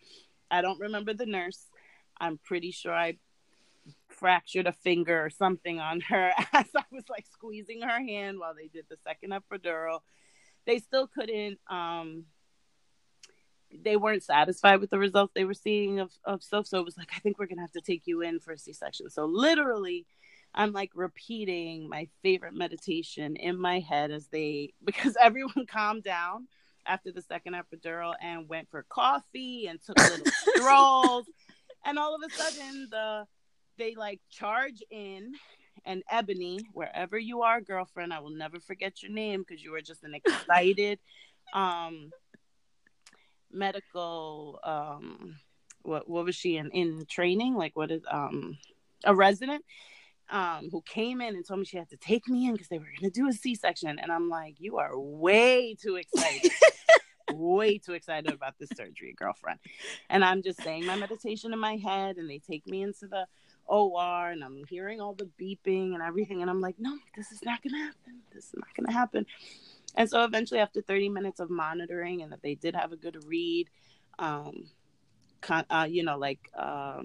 I 0.51 0.61
don't 0.61 0.79
remember 0.79 1.15
the 1.15 1.27
nurse. 1.27 1.71
I'm 2.21 2.39
pretty 2.39 2.71
sure 2.71 2.95
I 2.95 3.17
fractured 4.09 4.67
a 4.67 4.73
finger 4.73 5.25
or 5.25 5.31
something 5.31 5.81
on 5.81 6.01
her 6.03 6.33
as 6.53 6.67
I 6.77 6.85
was 6.93 7.05
like 7.09 7.27
squeezing 7.33 7.83
her 7.83 8.01
hand 8.01 8.39
while 8.39 8.55
they 8.55 8.69
did 8.69 8.85
the 8.89 8.97
second 9.03 9.33
epidural. 9.33 10.01
They 10.67 10.79
still 10.79 11.07
couldn't 11.07 11.59
um 11.69 12.27
they 13.83 13.97
weren't 13.97 14.23
satisfied 14.23 14.81
with 14.81 14.91
the 14.91 14.99
results 14.99 15.33
they 15.35 15.45
were 15.45 15.55
seeing 15.55 16.01
of, 16.01 16.11
of 16.25 16.43
stuff. 16.43 16.67
So 16.67 16.79
it 16.79 16.85
was 16.85 16.99
like, 16.99 17.11
I 17.15 17.21
think 17.21 17.39
we're 17.39 17.47
going 17.47 17.59
to 17.59 17.63
have 17.63 17.73
to 17.73 17.81
take 17.81 18.07
you 18.07 18.23
in 18.23 18.41
for 18.41 18.53
a 18.53 18.59
C 18.59 18.73
section. 18.73 19.09
So 19.11 19.25
literally, 19.27 20.07
I'm 20.55 20.73
like 20.73 20.91
repeating 20.95 21.89
my 21.89 22.09
favorite 22.23 22.55
meditation 22.55 23.37
in 23.37 23.59
my 23.59 23.81
head 23.81 24.11
as 24.11 24.27
they, 24.29 24.75
because 24.85 25.17
everyone 25.21 25.67
calmed 25.67 26.03
down 26.03 26.49
after 26.87 27.13
the 27.13 27.23
second 27.23 27.55
epidural 27.55 28.15
and 28.21 28.49
went 28.49 28.69
for 28.71 28.85
coffee 28.89 29.67
and 29.67 29.81
took 29.83 29.99
little 29.99 30.27
strolls. 30.57 31.27
And 31.85 31.99
all 31.99 32.15
of 32.15 32.23
a 32.27 32.33
sudden, 32.33 32.89
the, 32.91 33.27
they 33.79 33.95
like 33.95 34.21
charge 34.31 34.83
in 34.91 35.33
and 35.85 36.03
Ebony, 36.11 36.61
wherever 36.73 37.19
you 37.19 37.43
are, 37.43 37.61
girlfriend, 37.61 38.13
I 38.13 38.21
will 38.21 38.31
never 38.31 38.61
forget 38.61 39.03
your 39.03 39.13
name 39.13 39.45
because 39.47 39.63
you 39.63 39.71
were 39.73 39.81
just 39.81 40.05
an 40.05 40.15
excited, 40.15 40.99
um, 41.55 42.11
medical 43.53 44.61
um 44.63 45.37
what 45.83 46.09
what 46.09 46.25
was 46.25 46.37
she 46.37 46.57
in 46.57 46.71
in 46.71 47.05
training? 47.07 47.57
Like 47.57 47.77
what 47.77 47.91
is 47.91 48.03
um 48.11 48.59
a 49.05 49.15
resident 49.15 49.65
um 50.31 50.69
who 50.71 50.83
came 50.83 51.21
in 51.21 51.35
and 51.35 51.47
told 51.47 51.61
me 51.61 51.67
she 51.67 51.77
had 51.77 51.91
to 51.91 51.97
take 51.97 52.29
me 52.29 52.47
in 52.47 52.53
because 52.53 52.69
they 52.69 52.79
were 52.79 52.85
going 52.85 53.11
to 53.11 53.21
do 53.21 53.29
a 53.29 53.33
c-section. 53.33 53.99
And 53.99 54.13
i'm 54.13 54.29
like 54.29 54.57
you 54.59 54.79
are 54.79 54.99
way 54.99 55.75
too 55.75 55.97
excited 55.97 56.53
way 57.35 57.79
too 57.79 57.93
excited 57.93 58.33
about 58.33 58.59
this 58.59 58.71
surgery 58.77 59.15
girlfriend. 59.17 59.59
And 60.09 60.25
i'm 60.25 60.43
just 60.43 60.63
saying 60.63 60.87
my 60.87 60.97
meditation 60.97 61.53
in 61.53 61.59
my 61.59 61.77
head 61.77 62.17
and 62.17 62.29
they 62.29 62.39
take 62.39 62.67
me 62.67 62.83
into 62.83 63.07
the 63.07 63.27
or 63.67 64.31
and 64.31 64.43
i'm 64.43 64.65
hearing 64.69 65.01
all 65.01 65.15
the 65.15 65.29
beeping 65.41 65.95
and 65.95 66.03
everything 66.03 66.43
and 66.43 66.51
i'm 66.51 66.61
like 66.61 66.75
no 66.79 66.97
this 67.17 67.31
is 67.33 67.43
not 67.45 67.63
going 67.63 67.75
to 67.75 67.79
happen. 67.79 68.23
This 68.33 68.47
is 68.47 68.55
not 68.57 68.75
going 68.75 68.87
to 68.87 68.93
happen. 68.93 69.27
And 69.95 70.09
so 70.09 70.25
eventually, 70.25 70.61
after 70.61 70.81
30 70.81 71.09
minutes 71.09 71.41
of 71.41 71.51
monitoring 71.51 72.23
and 72.23 72.33
that 72.33 72.43
they 72.43 72.55
did 72.55 72.75
have 72.75 72.93
a 72.93 72.97
good 72.97 73.25
read, 73.27 73.69
um, 74.19 74.67
con- 75.41 75.67
uh, 75.69 75.87
you 75.89 76.03
know, 76.05 76.17
like, 76.17 76.51
uh, 76.57 77.03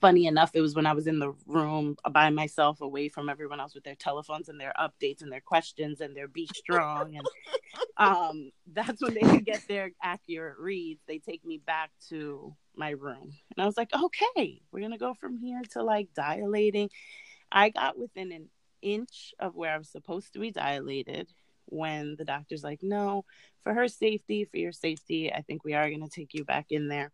funny 0.00 0.26
enough, 0.26 0.50
it 0.54 0.60
was 0.60 0.74
when 0.74 0.86
I 0.86 0.92
was 0.92 1.06
in 1.06 1.18
the 1.18 1.32
room 1.46 1.96
by 2.10 2.30
myself, 2.30 2.80
away 2.80 3.08
from 3.08 3.28
everyone 3.28 3.60
else 3.60 3.74
with 3.74 3.84
their 3.84 3.94
telephones 3.94 4.48
and 4.48 4.60
their 4.60 4.72
updates 4.78 5.22
and 5.22 5.30
their 5.30 5.40
questions 5.40 6.00
and 6.00 6.16
their 6.16 6.28
be 6.28 6.48
strong. 6.54 7.16
And 7.16 7.26
um, 7.96 8.50
that's 8.72 9.02
when 9.02 9.14
they 9.14 9.40
get 9.40 9.66
their 9.68 9.90
accurate 10.02 10.58
reads. 10.58 11.00
They 11.06 11.18
take 11.18 11.44
me 11.44 11.58
back 11.58 11.90
to 12.08 12.54
my 12.74 12.90
room. 12.90 13.32
And 13.56 13.62
I 13.62 13.66
was 13.66 13.76
like, 13.76 13.90
okay, 13.94 14.60
we're 14.70 14.80
going 14.80 14.92
to 14.92 14.98
go 14.98 15.14
from 15.14 15.38
here 15.38 15.62
to 15.72 15.82
like 15.82 16.08
dilating. 16.14 16.90
I 17.50 17.70
got 17.70 17.98
within 17.98 18.32
an 18.32 18.48
inch 18.82 19.34
of 19.38 19.54
where 19.54 19.72
I 19.72 19.78
was 19.78 19.88
supposed 19.88 20.32
to 20.32 20.38
be 20.38 20.50
dilated 20.50 21.28
when 21.66 22.16
the 22.16 22.24
doctor's 22.24 22.64
like, 22.64 22.82
no, 22.82 23.24
for 23.62 23.74
her 23.74 23.88
safety, 23.88 24.44
for 24.44 24.56
your 24.58 24.72
safety, 24.72 25.32
I 25.32 25.42
think 25.42 25.64
we 25.64 25.74
are 25.74 25.88
going 25.88 26.02
to 26.02 26.08
take 26.08 26.34
you 26.34 26.44
back 26.44 26.66
in 26.70 26.88
there. 26.88 27.12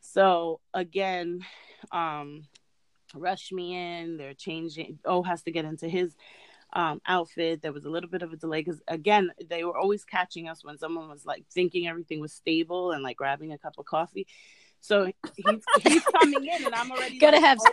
So 0.00 0.60
again, 0.74 1.40
um, 1.92 2.44
rush 3.14 3.52
me 3.52 3.74
in. 3.76 4.16
They're 4.16 4.34
changing. 4.34 4.98
Oh, 5.04 5.22
has 5.22 5.42
to 5.42 5.52
get 5.52 5.64
into 5.64 5.88
his 5.88 6.14
um, 6.72 7.00
outfit. 7.06 7.62
There 7.62 7.72
was 7.72 7.84
a 7.84 7.90
little 7.90 8.10
bit 8.10 8.22
of 8.22 8.32
a 8.32 8.36
delay 8.36 8.60
because 8.60 8.80
again, 8.88 9.30
they 9.48 9.64
were 9.64 9.76
always 9.76 10.04
catching 10.04 10.48
us 10.48 10.64
when 10.64 10.78
someone 10.78 11.08
was 11.08 11.24
like 11.24 11.44
thinking 11.52 11.86
everything 11.86 12.20
was 12.20 12.32
stable 12.32 12.92
and 12.92 13.02
like 13.02 13.16
grabbing 13.16 13.52
a 13.52 13.58
cup 13.58 13.74
of 13.78 13.84
coffee. 13.86 14.26
So 14.82 15.12
he's, 15.36 15.62
he's 15.82 16.04
coming 16.04 16.46
in, 16.46 16.64
and 16.64 16.74
I'm 16.74 16.90
already 16.90 17.18
gotta 17.18 17.36
like, 17.36 17.44
have 17.44 17.58
oh. 17.60 17.72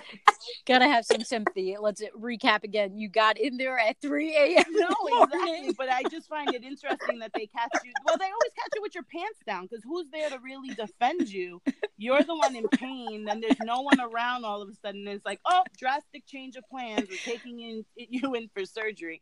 gotta 0.65 0.87
have 0.87 1.05
some 1.05 1.23
sympathy. 1.23 1.75
Let's 1.79 2.03
recap 2.17 2.63
again. 2.63 2.97
You 2.97 3.07
got 3.07 3.39
in 3.39 3.57
there 3.57 3.79
at 3.79 3.99
3 4.01 4.35
a.m. 4.35 4.65
No, 4.71 4.89
exactly. 5.23 5.73
But 5.77 5.89
I 5.89 6.03
just 6.11 6.27
find 6.27 6.53
it 6.53 6.63
interesting 6.63 7.19
that 7.19 7.31
they 7.33 7.47
catch 7.47 7.69
you. 7.83 7.93
Well, 8.05 8.17
they 8.17 8.25
always 8.25 8.51
catch 8.55 8.69
you 8.75 8.81
with 8.81 8.93
your 8.93 9.05
pants 9.05 9.39
down 9.45 9.63
because 9.63 9.83
who's 9.83 10.09
there 10.11 10.29
to 10.29 10.37
really 10.39 10.69
defend 10.69 11.29
you? 11.29 11.61
You're 11.97 12.23
the 12.23 12.35
one 12.35 12.55
in 12.55 12.67
pain, 12.67 13.27
and 13.29 13.41
there's 13.41 13.59
no 13.63 13.81
one 13.81 14.01
around. 14.01 14.43
All 14.43 14.61
of 14.61 14.69
a 14.69 14.75
sudden, 14.75 15.07
it's 15.07 15.25
like, 15.25 15.39
oh, 15.45 15.63
drastic 15.77 16.25
change 16.27 16.57
of 16.57 16.63
plans. 16.69 17.07
We're 17.09 17.17
taking 17.17 17.59
in 17.61 17.85
you 17.95 18.35
in 18.35 18.49
for 18.53 18.65
surgery, 18.65 19.21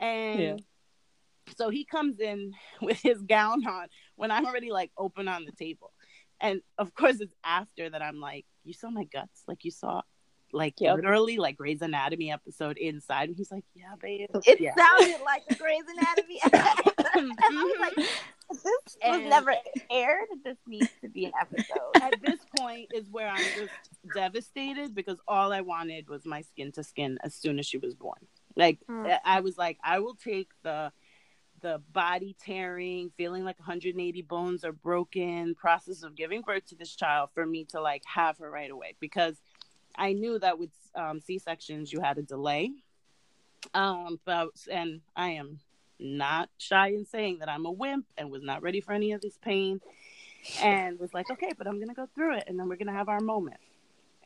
and. 0.00 0.40
Yeah. 0.40 0.56
So 1.58 1.68
he 1.68 1.84
comes 1.84 2.20
in 2.20 2.54
with 2.80 2.98
his 3.02 3.20
gown 3.20 3.66
on 3.66 3.88
when 4.16 4.30
I'm 4.30 4.46
already 4.46 4.70
like 4.70 4.90
open 4.96 5.28
on 5.28 5.44
the 5.44 5.52
table 5.52 5.92
and 6.40 6.60
of 6.78 6.94
course 6.94 7.20
it's 7.20 7.34
after 7.44 7.90
that 7.90 8.02
i'm 8.02 8.20
like 8.20 8.44
you 8.64 8.72
saw 8.72 8.90
my 8.90 9.04
guts 9.04 9.42
like 9.46 9.64
you 9.64 9.70
saw 9.70 10.02
like 10.54 10.80
yep. 10.80 10.96
literally 10.96 11.36
like 11.36 11.56
Grey's 11.56 11.82
Anatomy 11.82 12.30
episode 12.30 12.78
inside. 12.78 13.28
And 13.28 13.36
he's 13.36 13.50
like, 13.50 13.64
Yeah, 13.74 13.94
babe. 14.00 14.28
It 14.46 14.60
yeah. 14.60 14.72
sounded 14.76 15.20
like 15.24 15.42
a 15.50 15.54
Grey's 15.56 15.82
Anatomy. 15.88 16.40
and 17.14 17.32
I 17.40 17.64
was 17.64 17.80
like, 17.80 18.06
This 18.62 18.96
and 19.02 19.22
was 19.22 19.30
never 19.30 19.54
aired. 19.90 20.28
This 20.44 20.56
needs 20.66 20.90
to 21.02 21.08
be 21.08 21.26
an 21.26 21.32
episode. 21.40 21.90
At 22.00 22.14
this 22.22 22.38
point 22.56 22.90
is 22.94 23.10
where 23.10 23.28
I'm 23.28 23.44
just 23.56 23.72
devastated 24.14 24.94
because 24.94 25.18
all 25.26 25.52
I 25.52 25.60
wanted 25.60 26.08
was 26.08 26.24
my 26.24 26.42
skin 26.42 26.70
to 26.72 26.84
skin 26.84 27.18
as 27.24 27.34
soon 27.34 27.58
as 27.58 27.66
she 27.66 27.78
was 27.78 27.94
born. 27.94 28.26
Like 28.56 28.78
mm. 28.88 29.18
I 29.24 29.40
was 29.40 29.58
like, 29.58 29.78
I 29.82 29.98
will 29.98 30.14
take 30.14 30.50
the 30.62 30.92
the 31.64 31.80
body 31.94 32.36
tearing, 32.44 33.10
feeling 33.16 33.42
like 33.42 33.58
180 33.58 34.20
bones 34.20 34.66
are 34.66 34.72
broken, 34.72 35.54
process 35.54 36.02
of 36.02 36.14
giving 36.14 36.42
birth 36.42 36.66
to 36.66 36.74
this 36.74 36.94
child 36.94 37.30
for 37.32 37.46
me 37.46 37.64
to 37.64 37.80
like 37.80 38.02
have 38.04 38.36
her 38.36 38.50
right 38.50 38.70
away 38.70 38.94
because 39.00 39.34
I 39.96 40.12
knew 40.12 40.38
that 40.40 40.58
with 40.58 40.68
um, 40.94 41.20
C 41.20 41.38
sections 41.38 41.90
you 41.90 42.02
had 42.02 42.18
a 42.18 42.22
delay. 42.22 42.70
Um, 43.72 44.20
but 44.26 44.50
and 44.70 45.00
I 45.16 45.30
am 45.30 45.58
not 45.98 46.50
shy 46.58 46.88
in 46.88 47.06
saying 47.06 47.38
that 47.38 47.48
I'm 47.48 47.64
a 47.64 47.72
wimp 47.72 48.04
and 48.18 48.30
was 48.30 48.42
not 48.42 48.62
ready 48.62 48.82
for 48.82 48.92
any 48.92 49.12
of 49.12 49.22
this 49.22 49.38
pain. 49.38 49.80
and 50.60 50.98
was 50.98 51.14
like, 51.14 51.30
okay, 51.30 51.52
but 51.56 51.66
I'm 51.66 51.80
gonna 51.80 51.94
go 51.94 52.06
through 52.14 52.36
it, 52.36 52.44
and 52.46 52.60
then 52.60 52.68
we're 52.68 52.76
gonna 52.76 52.92
have 52.92 53.08
our 53.08 53.20
moment. 53.20 53.56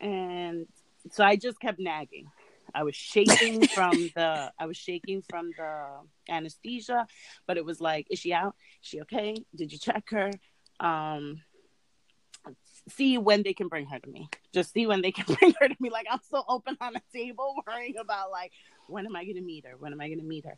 And 0.00 0.66
so 1.12 1.22
I 1.22 1.36
just 1.36 1.60
kept 1.60 1.78
nagging. 1.78 2.32
I 2.74 2.82
was 2.82 2.94
shaking 2.94 3.66
from 3.66 4.10
the 4.14 4.52
I 4.58 4.66
was 4.66 4.76
shaking 4.76 5.22
from 5.22 5.50
the 5.56 6.00
anesthesia, 6.28 7.06
but 7.46 7.56
it 7.56 7.64
was 7.64 7.80
like, 7.80 8.06
is 8.10 8.18
she 8.18 8.32
out? 8.32 8.54
Is 8.82 8.88
she 8.88 9.00
okay? 9.02 9.34
Did 9.54 9.72
you 9.72 9.78
check 9.78 10.10
her? 10.10 10.30
Um, 10.80 11.42
see 12.88 13.18
when 13.18 13.42
they 13.42 13.52
can 13.52 13.68
bring 13.68 13.86
her 13.86 13.98
to 13.98 14.10
me. 14.10 14.28
Just 14.52 14.72
see 14.72 14.86
when 14.86 15.02
they 15.02 15.12
can 15.12 15.34
bring 15.40 15.54
her 15.60 15.68
to 15.68 15.76
me. 15.80 15.90
Like 15.90 16.06
I'm 16.10 16.20
still 16.22 16.44
open 16.48 16.76
on 16.80 16.94
the 16.94 17.02
table, 17.12 17.54
worrying 17.66 17.96
about 17.98 18.30
like 18.30 18.52
when 18.88 19.06
am 19.06 19.16
I 19.16 19.24
going 19.24 19.36
to 19.36 19.42
meet 19.42 19.66
her? 19.66 19.76
When 19.76 19.92
am 19.92 20.00
I 20.00 20.08
going 20.08 20.20
to 20.20 20.24
meet 20.24 20.46
her? 20.46 20.56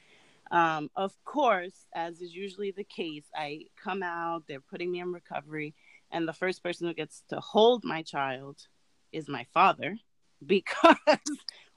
Um, 0.50 0.90
of 0.96 1.12
course, 1.24 1.86
as 1.94 2.20
is 2.20 2.34
usually 2.34 2.72
the 2.72 2.84
case, 2.84 3.24
I 3.34 3.66
come 3.82 4.02
out. 4.02 4.44
They're 4.48 4.60
putting 4.60 4.90
me 4.90 5.00
in 5.00 5.12
recovery, 5.12 5.74
and 6.10 6.26
the 6.26 6.32
first 6.32 6.62
person 6.62 6.88
who 6.88 6.94
gets 6.94 7.22
to 7.28 7.38
hold 7.40 7.84
my 7.84 8.02
child 8.02 8.66
is 9.12 9.28
my 9.28 9.46
father, 9.54 9.96
because 10.46 10.96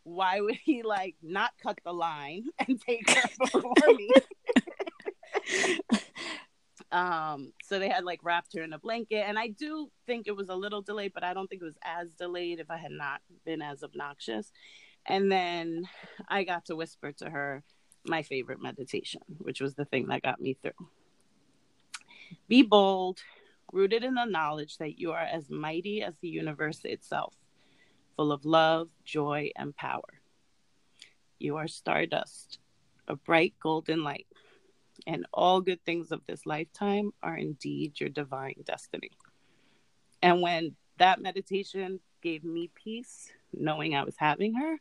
why 0.03 0.41
would 0.41 0.55
he 0.55 0.83
like 0.83 1.15
not 1.21 1.51
cut 1.61 1.79
the 1.83 1.93
line 1.93 2.45
and 2.67 2.81
take 2.81 3.09
her 3.09 3.29
before 3.39 3.73
me? 3.87 4.09
Um, 6.91 7.53
so 7.63 7.79
they 7.79 7.89
had 7.89 8.03
like 8.03 8.19
wrapped 8.23 8.53
her 8.55 8.61
in 8.61 8.71
a 8.71 8.77
blanket, 8.77 9.23
and 9.27 9.39
I 9.39 9.47
do 9.47 9.89
think 10.05 10.27
it 10.27 10.35
was 10.35 10.49
a 10.49 10.55
little 10.55 10.83
delayed, 10.83 11.13
but 11.13 11.23
I 11.23 11.33
don't 11.33 11.47
think 11.47 11.63
it 11.63 11.65
was 11.65 11.77
as 11.83 12.11
delayed 12.11 12.59
if 12.59 12.69
I 12.69 12.77
had 12.77 12.91
not 12.91 13.21
been 13.45 13.63
as 13.63 13.83
obnoxious. 13.83 14.51
And 15.07 15.31
then 15.31 15.89
I 16.29 16.43
got 16.43 16.65
to 16.65 16.75
whisper 16.75 17.11
to 17.13 17.29
her 17.29 17.63
my 18.05 18.21
favorite 18.21 18.61
meditation, 18.61 19.21
which 19.39 19.59
was 19.59 19.73
the 19.73 19.85
thing 19.85 20.07
that 20.07 20.21
got 20.21 20.39
me 20.39 20.55
through. 20.61 20.87
Be 22.47 22.61
bold, 22.61 23.19
rooted 23.71 24.03
in 24.03 24.13
the 24.13 24.25
knowledge 24.25 24.77
that 24.77 24.99
you 24.99 25.13
are 25.13 25.21
as 25.21 25.49
mighty 25.49 26.03
as 26.03 26.13
the 26.21 26.29
universe 26.29 26.81
itself, 26.83 27.33
full 28.15 28.31
of 28.31 28.45
love, 28.45 28.89
joy, 29.03 29.51
and 29.55 29.75
power. 29.75 30.21
You 31.39 31.57
are 31.57 31.67
stardust, 31.67 32.59
a 33.07 33.15
bright 33.15 33.53
golden 33.61 34.03
light 34.03 34.27
and 35.07 35.25
all 35.33 35.61
good 35.61 35.83
things 35.85 36.11
of 36.11 36.21
this 36.27 36.45
lifetime 36.45 37.11
are 37.21 37.35
indeed 37.35 37.99
your 37.99 38.09
divine 38.09 38.55
destiny. 38.65 39.11
And 40.21 40.41
when 40.41 40.75
that 40.97 41.21
meditation 41.21 41.99
gave 42.21 42.43
me 42.43 42.69
peace, 42.73 43.29
knowing 43.51 43.95
I 43.95 44.03
was 44.03 44.15
having 44.17 44.55
her, 44.55 44.77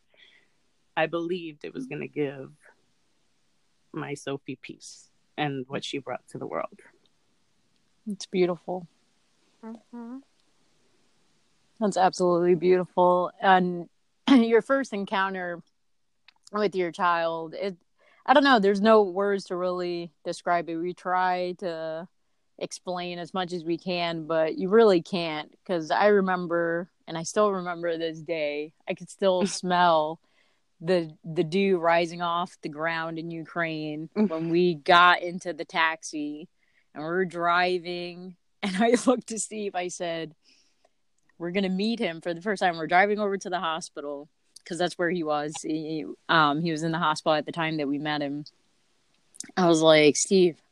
I 0.97 1.07
believed 1.07 1.65
it 1.65 1.75
was 1.75 1.87
going 1.87 2.03
to 2.03 2.09
give 2.09 2.53
my 3.93 4.15
Sophie 4.15 4.59
peace 4.61 5.11
and 5.37 5.65
what 5.69 5.85
she 5.85 5.99
brought 5.99 6.27
to 6.29 6.39
the 6.39 6.47
world. 6.47 6.81
It's 8.07 8.27
beautiful. 8.27 8.87
Mm-hmm. 9.65 10.19
That's 11.83 11.97
absolutely 11.97 12.55
beautiful. 12.55 13.33
And 13.41 13.89
your 14.31 14.63
first 14.63 14.93
encounter 14.93 15.61
with 16.53 16.77
your 16.77 16.93
child, 16.93 17.55
it 17.55 17.77
I 18.25 18.35
don't 18.35 18.45
know. 18.45 18.61
There's 18.61 18.81
no 18.81 19.03
words 19.03 19.47
to 19.47 19.57
really 19.57 20.13
describe 20.25 20.69
it. 20.69 20.77
We 20.77 20.95
try 20.95 21.57
to 21.59 22.07
explain 22.57 23.19
as 23.19 23.35
much 23.35 23.53
as 23.53 23.65
we 23.65 23.77
can, 23.77 24.29
but 24.29 24.57
you 24.57 24.69
really 24.69 25.03
can't 25.03 25.51
because 25.51 25.91
I 25.91 26.07
remember, 26.07 26.89
and 27.09 27.19
I 27.19 27.25
still 27.25 27.51
remember 27.51 27.99
this 27.99 28.21
day. 28.21 28.75
I 28.89 28.95
could 28.95 29.11
still 29.11 29.45
smell 29.47 30.21
the 30.81 31.17
the 31.25 31.45
dew 31.45 31.79
rising 31.79 32.23
off 32.23 32.57
the 32.63 32.69
ground 32.69 33.19
in 33.19 33.33
Ukraine 33.33 34.09
mm. 34.17 34.29
when 34.29 34.51
we 34.51 34.77
got 34.77 35.21
into 35.21 35.53
the 35.53 35.65
taxi 35.65 36.49
and 36.95 37.03
we 37.03 37.11
were 37.11 37.25
driving. 37.25 38.37
And 38.65 38.77
I 38.77 38.95
looked 39.07 39.27
to 39.31 39.41
Steve. 39.41 39.75
I 39.75 39.89
said, 39.89 40.37
"We're 41.43 41.51
gonna 41.51 41.69
meet 41.69 41.99
him 41.99 42.21
for 42.21 42.33
the 42.33 42.41
first 42.41 42.61
time. 42.61 42.77
We're 42.77 42.87
driving 42.87 43.19
over 43.19 43.37
to 43.37 43.51
the 43.51 43.59
hospital 43.59 44.29
because 44.59 44.79
that's 44.79 44.97
where 44.97 45.11
he 45.11 45.25
was. 45.25 45.53
He, 45.61 46.05
um, 46.29 46.63
he 46.63 46.71
was 46.71 46.85
in 46.85 46.93
the 46.93 46.99
hospital 46.99 47.35
at 47.35 47.47
the 47.47 47.53
time 47.53 47.79
that 47.79 47.89
we 47.89 47.99
met 47.99 48.23
him. 48.23 48.45
I 49.57 49.67
was 49.67 49.83
like, 49.83 50.17
Steve, 50.17 50.63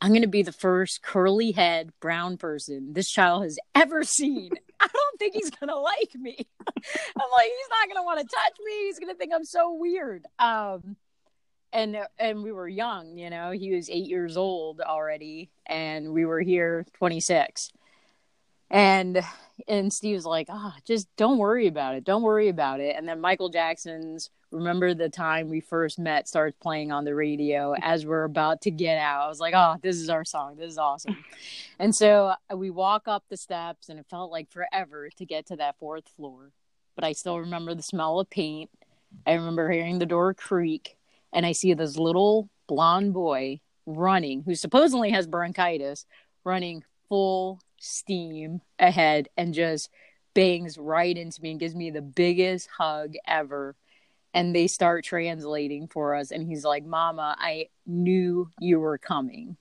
I'm 0.00 0.12
to 0.22 0.28
be 0.28 0.44
the 0.44 0.52
first 0.52 1.02
curly 1.02 1.50
head 1.50 1.90
brown 1.98 2.36
person 2.36 2.92
this 2.92 3.10
child 3.10 3.42
has 3.42 3.58
ever 3.74 4.04
seen. 4.04 4.52
I 4.80 4.86
don't 4.86 5.18
think 5.18 5.34
he's 5.34 5.50
to 5.70 5.76
like 5.80 6.14
me. 6.14 6.36
I'm 6.68 7.30
like, 7.32 7.48
he's 7.48 7.68
not 7.68 7.88
to 7.96 8.06
want 8.06 8.20
to 8.20 8.24
touch 8.24 8.56
me. 8.64 8.86
He's 8.86 9.00
to 9.12 9.18
think 9.18 9.32
I'm 9.34 9.44
so 9.44 9.74
weird. 9.74 10.26
Um, 10.38 10.94
and 11.72 11.98
and 12.20 12.44
we 12.44 12.52
were 12.52 12.68
young, 12.68 13.18
you 13.18 13.30
know. 13.30 13.50
He 13.50 13.74
was 13.74 13.90
eight 13.90 14.06
years 14.06 14.36
old 14.36 14.80
already, 14.80 15.50
and 15.66 16.12
we 16.12 16.24
were 16.24 16.40
here 16.40 16.86
26 16.94 17.72
and 18.70 19.22
and 19.66 19.92
Steve's 19.92 20.24
like, 20.24 20.46
ah, 20.50 20.74
oh, 20.76 20.80
just 20.84 21.08
don't 21.16 21.38
worry 21.38 21.66
about 21.66 21.94
it. 21.94 22.04
Don't 22.04 22.22
worry 22.22 22.48
about 22.48 22.80
it. 22.80 22.94
And 22.96 23.08
then 23.08 23.20
Michael 23.20 23.48
Jackson's 23.48 24.30
Remember 24.50 24.94
the 24.94 25.08
Time 25.08 25.48
We 25.48 25.60
First 25.60 25.98
Met 25.98 26.26
starts 26.26 26.56
playing 26.60 26.90
on 26.90 27.04
the 27.04 27.14
radio 27.14 27.74
as 27.82 28.06
we're 28.06 28.24
about 28.24 28.62
to 28.62 28.70
get 28.70 28.96
out. 28.98 29.26
I 29.26 29.28
was 29.28 29.40
like, 29.40 29.52
oh, 29.54 29.76
this 29.82 29.96
is 29.96 30.08
our 30.08 30.24
song. 30.24 30.56
This 30.56 30.72
is 30.72 30.78
awesome. 30.78 31.18
and 31.78 31.94
so 31.94 32.34
uh, 32.50 32.56
we 32.56 32.70
walk 32.70 33.08
up 33.08 33.24
the 33.28 33.36
steps, 33.36 33.88
and 33.88 33.98
it 33.98 34.06
felt 34.08 34.30
like 34.30 34.50
forever 34.50 35.10
to 35.16 35.26
get 35.26 35.46
to 35.46 35.56
that 35.56 35.78
fourth 35.78 36.08
floor. 36.08 36.52
But 36.94 37.04
I 37.04 37.12
still 37.12 37.38
remember 37.38 37.74
the 37.74 37.82
smell 37.82 38.20
of 38.20 38.30
paint. 38.30 38.70
I 39.26 39.32
remember 39.34 39.70
hearing 39.70 39.98
the 39.98 40.06
door 40.06 40.32
creak, 40.32 40.96
and 41.32 41.44
I 41.44 41.52
see 41.52 41.74
this 41.74 41.98
little 41.98 42.48
blonde 42.68 43.12
boy 43.12 43.60
running, 43.84 44.42
who 44.44 44.54
supposedly 44.54 45.10
has 45.10 45.26
bronchitis, 45.26 46.06
running 46.44 46.84
full 47.08 47.60
steam 47.78 48.60
ahead 48.78 49.28
and 49.36 49.54
just 49.54 49.90
bangs 50.34 50.78
right 50.78 51.16
into 51.16 51.42
me 51.42 51.52
and 51.52 51.60
gives 51.60 51.74
me 51.74 51.90
the 51.90 52.02
biggest 52.02 52.68
hug 52.76 53.14
ever. 53.26 53.74
And 54.34 54.54
they 54.54 54.66
start 54.66 55.04
translating 55.04 55.88
for 55.88 56.14
us. 56.14 56.30
And 56.30 56.46
he's 56.46 56.64
like, 56.64 56.84
Mama, 56.84 57.34
I 57.38 57.68
knew 57.86 58.50
you 58.60 58.78
were 58.78 58.98
coming. 58.98 59.56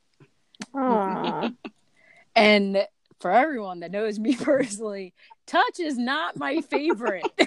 and 2.36 2.88
for 3.20 3.32
everyone 3.32 3.80
that 3.80 3.92
knows 3.92 4.20
me 4.20 4.36
personally, 4.42 5.14
touch 5.46 5.80
is 5.80 5.98
not 5.98 6.38
my 6.38 6.62
favorite. 6.62 7.26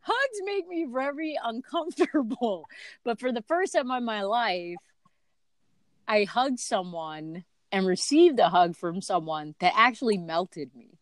Hugs 0.00 0.40
make 0.44 0.68
me 0.68 0.86
very 0.90 1.38
uncomfortable. 1.42 2.68
But 3.04 3.18
for 3.20 3.32
the 3.32 3.42
first 3.42 3.74
time 3.74 3.90
in 3.90 4.04
my 4.04 4.22
life, 4.22 4.76
I 6.06 6.24
hugged 6.24 6.60
someone 6.60 7.44
and 7.72 7.86
received 7.86 8.38
a 8.38 8.50
hug 8.50 8.76
from 8.76 9.00
someone 9.00 9.54
that 9.58 9.72
actually 9.74 10.18
melted 10.18 10.70
me. 10.76 10.98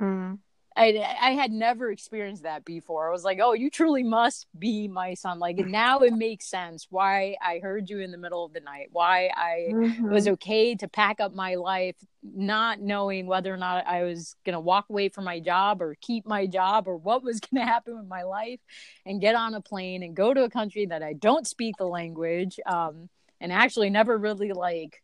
Mm. 0.00 0.38
I 0.76 1.16
I 1.20 1.30
had 1.32 1.52
never 1.52 1.90
experienced 1.90 2.44
that 2.44 2.64
before. 2.64 3.08
I 3.08 3.12
was 3.12 3.24
like, 3.24 3.40
"Oh, 3.42 3.52
you 3.52 3.70
truly 3.70 4.02
must 4.02 4.46
be 4.58 4.88
my 4.88 5.14
son." 5.14 5.38
Like 5.38 5.58
now 5.58 6.00
it 6.00 6.14
makes 6.14 6.46
sense 6.46 6.86
why 6.90 7.36
I 7.42 7.58
heard 7.58 7.90
you 7.90 8.00
in 8.00 8.10
the 8.10 8.18
middle 8.18 8.44
of 8.44 8.52
the 8.52 8.60
night. 8.60 8.88
Why 8.90 9.30
I 9.36 9.68
mm-hmm. 9.70 10.10
was 10.10 10.28
okay 10.28 10.74
to 10.76 10.88
pack 10.88 11.20
up 11.20 11.34
my 11.34 11.56
life 11.56 11.96
not 12.22 12.80
knowing 12.80 13.26
whether 13.26 13.52
or 13.52 13.56
not 13.56 13.86
I 13.86 14.04
was 14.04 14.36
going 14.44 14.54
to 14.54 14.60
walk 14.60 14.86
away 14.88 15.08
from 15.08 15.24
my 15.24 15.40
job 15.40 15.82
or 15.82 15.96
keep 16.00 16.24
my 16.24 16.46
job 16.46 16.86
or 16.86 16.96
what 16.96 17.22
was 17.22 17.40
going 17.52 17.64
to 17.64 17.70
happen 17.70 17.96
with 17.96 18.06
my 18.06 18.22
life 18.22 18.60
and 19.04 19.20
get 19.20 19.34
on 19.34 19.54
a 19.54 19.60
plane 19.60 20.02
and 20.02 20.16
go 20.16 20.32
to 20.32 20.44
a 20.44 20.50
country 20.50 20.86
that 20.86 21.02
I 21.02 21.12
don't 21.14 21.46
speak 21.46 21.76
the 21.76 21.86
language 21.86 22.60
um 22.64 23.08
and 23.40 23.52
actually 23.52 23.90
never 23.90 24.16
really 24.16 24.52
like 24.52 25.02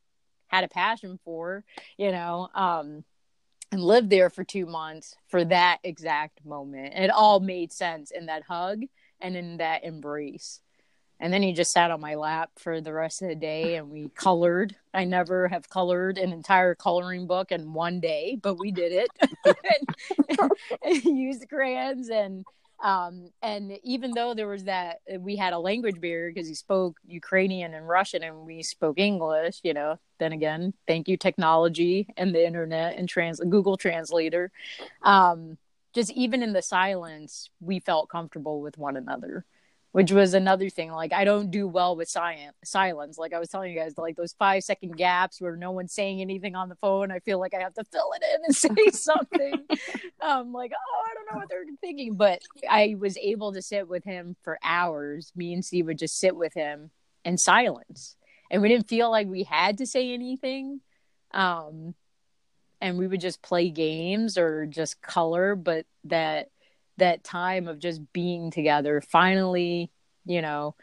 had 0.49 0.65
a 0.65 0.69
passion 0.69 1.19
for, 1.25 1.65
you 1.97 2.11
know, 2.11 2.49
um, 2.55 3.05
and 3.71 3.83
lived 3.83 4.11
there 4.11 4.31
for 4.31 4.45
two 4.45 4.67
months 4.67 5.15
for 5.29 5.45
that 5.45 5.79
exact 5.85 6.45
moment. 6.45 6.95
It 6.95 7.11
all 7.11 7.41
made 7.41 7.73
sense 7.73 8.11
in 8.11 8.27
that 8.27 8.43
hug 8.45 8.83
and 9.21 9.37
in 9.37 9.59
that 9.59 9.85
embrace. 9.85 10.61
And 11.21 11.33
then 11.33 11.43
he 11.43 11.53
just 11.53 11.73
sat 11.73 11.91
on 11.91 12.01
my 12.01 12.15
lap 12.15 12.51
for 12.57 12.81
the 12.81 12.93
rest 12.93 13.23
of 13.23 13.29
the 13.29 13.35
day 13.35 13.75
and 13.75 13.91
we 13.91 14.09
colored. 14.15 14.77
I 14.95 15.05
never 15.05 15.49
have 15.49 15.69
colored 15.69 16.17
an 16.17 16.33
entire 16.33 16.75
coloring 16.77 17.27
book 17.27 17.51
in 17.51 17.73
one 17.73 17.99
day, 17.99 18.39
but 18.41 18.55
we 18.55 18.71
did 18.71 18.93
it. 18.93 19.09
and, 20.39 20.51
and 20.83 21.19
used 21.19 21.49
crayons 21.49 22.09
and 22.09 22.45
um, 22.81 23.31
and 23.43 23.79
even 23.83 24.13
though 24.13 24.35
there 24.35 24.47
was 24.47 24.65
that, 24.65 25.01
we 25.19 25.37
had 25.37 25.53
a 25.53 25.59
language 25.59 26.01
barrier 26.01 26.31
because 26.33 26.49
he 26.49 26.55
spoke 26.55 26.99
Ukrainian 27.07 27.75
and 27.75 27.89
Russian 27.89 28.23
and 28.23 28.47
we 28.47 28.63
spoke 28.63 28.99
English, 28.99 29.61
you 29.65 29.75
know, 29.75 29.99
then 30.19 30.33
again, 30.33 30.75
thank 30.87 31.09
you, 31.09 31.17
technology 31.17 32.09
and 32.17 32.35
the 32.35 32.47
internet 32.47 32.97
and 32.97 33.09
trans 33.09 33.41
Google 33.41 33.77
Translator. 33.77 34.53
Um, 35.03 35.59
just 35.93 36.13
even 36.13 36.43
in 36.43 36.53
the 36.53 36.63
silence, 36.63 37.51
we 37.61 37.81
felt 37.81 38.09
comfortable 38.09 38.61
with 38.61 38.79
one 38.79 38.97
another 38.97 39.45
which 39.99 40.13
was 40.13 40.33
another 40.33 40.71
thing. 40.71 40.93
Like 40.93 41.13
I 41.13 41.25
don't 41.25 41.51
do 41.51 41.67
well 41.67 41.97
with 41.97 42.09
silence. 42.09 43.19
Like 43.19 43.33
I 43.33 43.41
was 43.41 43.49
telling 43.49 43.73
you 43.73 43.81
guys, 43.81 43.99
like 43.99 44.15
those 44.15 44.33
five 44.33 44.63
second 44.63 44.97
gaps 44.97 45.41
where 45.41 45.57
no 45.57 45.73
one's 45.73 45.93
saying 45.93 46.21
anything 46.21 46.55
on 46.55 46.69
the 46.69 46.77
phone. 46.77 47.11
I 47.11 47.19
feel 47.19 47.41
like 47.41 47.53
I 47.53 47.59
have 47.59 47.75
to 47.75 47.83
fill 47.83 48.13
it 48.13 48.23
in 48.33 48.45
and 48.45 48.55
say 48.77 48.91
something. 48.93 49.55
um, 50.21 50.53
like 50.53 50.71
oh, 50.73 51.05
I 51.11 51.15
don't 51.15 51.33
know 51.33 51.41
what 51.41 51.49
they're 51.49 51.65
thinking, 51.81 52.15
but 52.15 52.41
I 52.71 52.95
was 52.97 53.17
able 53.17 53.53
to 53.55 53.61
sit 53.61 53.89
with 53.89 54.05
him 54.05 54.37
for 54.45 54.57
hours. 54.63 55.33
Me 55.35 55.53
and 55.53 55.65
Steve 55.65 55.87
would 55.87 55.99
just 55.99 56.21
sit 56.21 56.37
with 56.37 56.55
him 56.55 56.93
in 57.25 57.37
silence, 57.37 58.15
and 58.53 58.63
we 58.63 58.69
didn't 58.69 58.87
feel 58.87 59.11
like 59.11 59.27
we 59.27 59.43
had 59.43 59.79
to 59.79 59.87
say 59.87 60.13
anything. 60.13 60.81
Um, 61.33 61.97
and 62.81 62.99
we 62.99 63.09
would 63.09 63.21
just 63.21 63.43
play 63.43 63.69
games 63.69 64.39
or 64.39 64.65
just 64.65 65.03
color 65.03 65.57
but 65.57 65.87
that 66.05 66.51
that 66.99 67.25
time 67.25 67.69
of 67.69 67.79
just 67.79 68.01
being 68.13 68.51
together 68.51 69.01
finally 69.01 69.91
you 70.27 70.43
know 70.43 70.75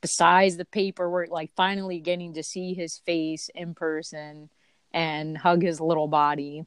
besides 0.00 0.56
the 0.56 0.64
paperwork 0.64 1.30
like 1.30 1.50
finally 1.56 2.00
getting 2.00 2.34
to 2.34 2.42
see 2.42 2.74
his 2.74 2.98
face 2.98 3.50
in 3.54 3.74
person 3.74 4.48
and 4.92 5.36
hug 5.36 5.62
his 5.62 5.80
little 5.80 6.08
body 6.08 6.64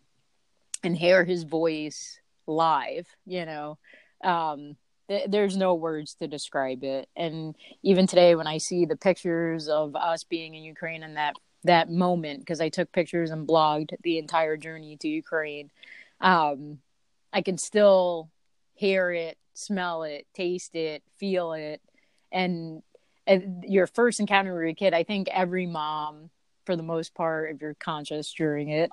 and 0.83 0.95
hear 0.95 1.23
his 1.23 1.43
voice 1.43 2.19
live 2.47 3.07
you 3.25 3.45
know 3.45 3.77
um 4.23 4.75
th- 5.11 5.29
there's 5.29 5.57
no 5.57 5.73
words 5.75 6.13
to 6.15 6.27
describe 6.27 6.83
it. 6.83 7.09
And 7.15 7.55
even 7.83 8.07
today 8.07 8.35
when 8.35 8.47
i 8.47 8.57
see 8.57 8.85
the 8.85 8.95
pictures 8.95 9.67
of 9.67 9.95
us 9.95 10.23
being 10.23 10.55
in 10.55 10.63
ukraine 10.63 11.03
and 11.03 11.17
that 11.17 11.35
that 11.63 11.89
moment 11.89 12.39
because 12.39 12.61
i 12.61 12.69
took 12.69 12.91
pictures 12.91 13.29
and 13.31 13.47
blogged 13.47 13.91
the 14.03 14.17
entire 14.17 14.57
journey 14.57 14.97
to 14.97 15.07
ukraine 15.07 15.69
um 16.21 16.79
i 17.33 17.41
can 17.41 17.57
still 17.57 18.29
hear 18.81 19.11
it 19.11 19.37
smell 19.53 20.03
it 20.03 20.25
taste 20.33 20.75
it 20.75 21.03
feel 21.17 21.53
it. 21.53 21.81
And, 22.31 22.81
and 23.27 23.63
your 23.67 23.87
first 23.87 24.19
encounter 24.19 24.53
with 24.53 24.63
your 24.63 24.73
kid 24.73 24.93
i 24.93 25.03
think 25.03 25.27
every 25.29 25.67
mom 25.67 26.29
for 26.65 26.75
the 26.75 26.83
most 26.83 27.13
part 27.13 27.53
if 27.53 27.61
you're 27.61 27.73
conscious 27.75 28.33
during 28.33 28.69
it 28.69 28.89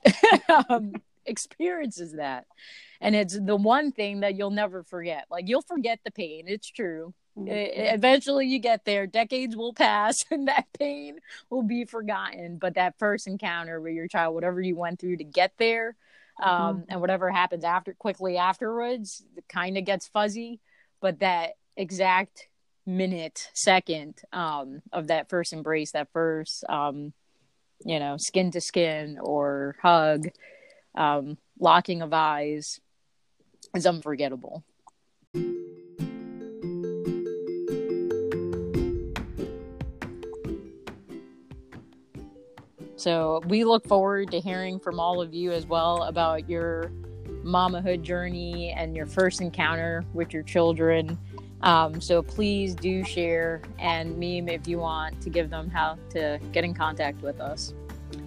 um, 0.68 0.92
experiences 1.28 2.14
that. 2.14 2.46
And 3.00 3.14
it's 3.14 3.38
the 3.38 3.56
one 3.56 3.92
thing 3.92 4.20
that 4.20 4.34
you'll 4.34 4.50
never 4.50 4.82
forget. 4.82 5.26
Like 5.30 5.48
you'll 5.48 5.62
forget 5.62 6.00
the 6.04 6.10
pain. 6.10 6.44
It's 6.48 6.70
true. 6.70 7.14
Mm-hmm. 7.38 7.94
eventually 7.94 8.46
you 8.46 8.58
get 8.58 8.84
there. 8.84 9.06
Decades 9.06 9.54
will 9.54 9.72
pass 9.72 10.16
and 10.32 10.48
that 10.48 10.66
pain 10.76 11.20
will 11.50 11.62
be 11.62 11.84
forgotten. 11.84 12.58
But 12.58 12.74
that 12.74 12.98
first 12.98 13.28
encounter 13.28 13.80
with 13.80 13.92
your 13.92 14.08
child 14.08 14.34
whatever 14.34 14.60
you 14.60 14.74
went 14.74 14.98
through 14.98 15.18
to 15.18 15.24
get 15.24 15.52
there 15.58 15.94
um, 16.40 16.78
mm-hmm. 16.78 16.80
and 16.90 17.00
whatever 17.00 17.30
happens 17.30 17.64
after 17.64 17.94
quickly 17.94 18.36
afterwards 18.36 19.24
kind 19.48 19.76
of 19.76 19.84
gets 19.84 20.06
fuzzy 20.06 20.60
but 21.00 21.20
that 21.20 21.50
exact 21.76 22.48
minute 22.86 23.50
second 23.52 24.20
um, 24.32 24.80
of 24.92 25.08
that 25.08 25.28
first 25.28 25.52
embrace 25.52 25.92
that 25.92 26.08
first 26.12 26.64
um, 26.68 27.12
you 27.84 27.98
know 27.98 28.16
skin 28.16 28.50
to 28.50 28.60
skin 28.60 29.18
or 29.20 29.76
hug 29.82 30.28
um, 30.94 31.38
locking 31.58 32.02
of 32.02 32.12
eyes 32.12 32.80
is 33.74 33.86
unforgettable. 33.86 34.64
So 42.98 43.40
we 43.46 43.62
look 43.62 43.86
forward 43.86 44.32
to 44.32 44.40
hearing 44.40 44.80
from 44.80 44.98
all 44.98 45.20
of 45.20 45.32
you 45.32 45.52
as 45.52 45.66
well 45.66 46.02
about 46.02 46.50
your 46.50 46.90
mamahood 47.44 48.02
journey 48.02 48.72
and 48.76 48.96
your 48.96 49.06
first 49.06 49.40
encounter 49.40 50.04
with 50.14 50.32
your 50.32 50.42
children. 50.42 51.16
Um, 51.62 52.00
so 52.00 52.22
please 52.22 52.74
do 52.74 53.04
share 53.04 53.62
and 53.78 54.18
meme 54.18 54.48
if 54.48 54.66
you 54.66 54.78
want 54.78 55.20
to 55.20 55.30
give 55.30 55.48
them 55.48 55.70
how 55.70 55.96
to 56.10 56.40
get 56.50 56.64
in 56.64 56.74
contact 56.74 57.22
with 57.22 57.40
us. 57.40 57.72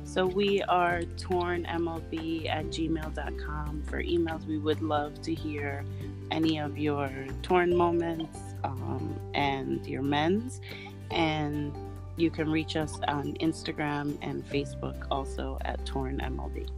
So 0.06 0.26
we 0.26 0.62
are 0.64 1.02
tornmlb 1.02 2.50
at 2.50 2.66
gmail.com. 2.68 3.84
For 3.90 4.02
emails, 4.02 4.46
we 4.46 4.58
would 4.58 4.82
love 4.82 5.22
to 5.24 5.34
hear 5.34 5.84
any 6.32 6.60
of 6.60 6.78
your 6.78 7.12
torn 7.42 7.76
moments 7.76 8.40
um, 8.64 9.20
and 9.34 9.86
your 9.86 10.02
men's. 10.02 10.62
And 11.10 11.76
you 12.22 12.30
can 12.30 12.50
reach 12.50 12.76
us 12.76 13.00
on 13.08 13.34
Instagram 13.42 14.18
and 14.22 14.48
Facebook 14.48 15.08
also 15.10 15.58
at 15.62 15.84
tornmlb. 15.86 16.70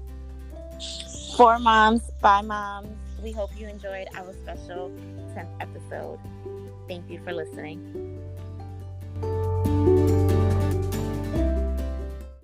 For 1.37 1.59
moms, 1.59 2.01
by 2.21 2.41
moms, 2.41 2.97
we 3.21 3.31
hope 3.31 3.51
you 3.57 3.67
enjoyed 3.67 4.07
our 4.15 4.33
special 4.33 4.89
10th 5.35 5.49
episode. 5.59 6.19
Thank 6.87 7.09
you 7.09 7.19
for 7.23 7.33
listening. 7.33 8.21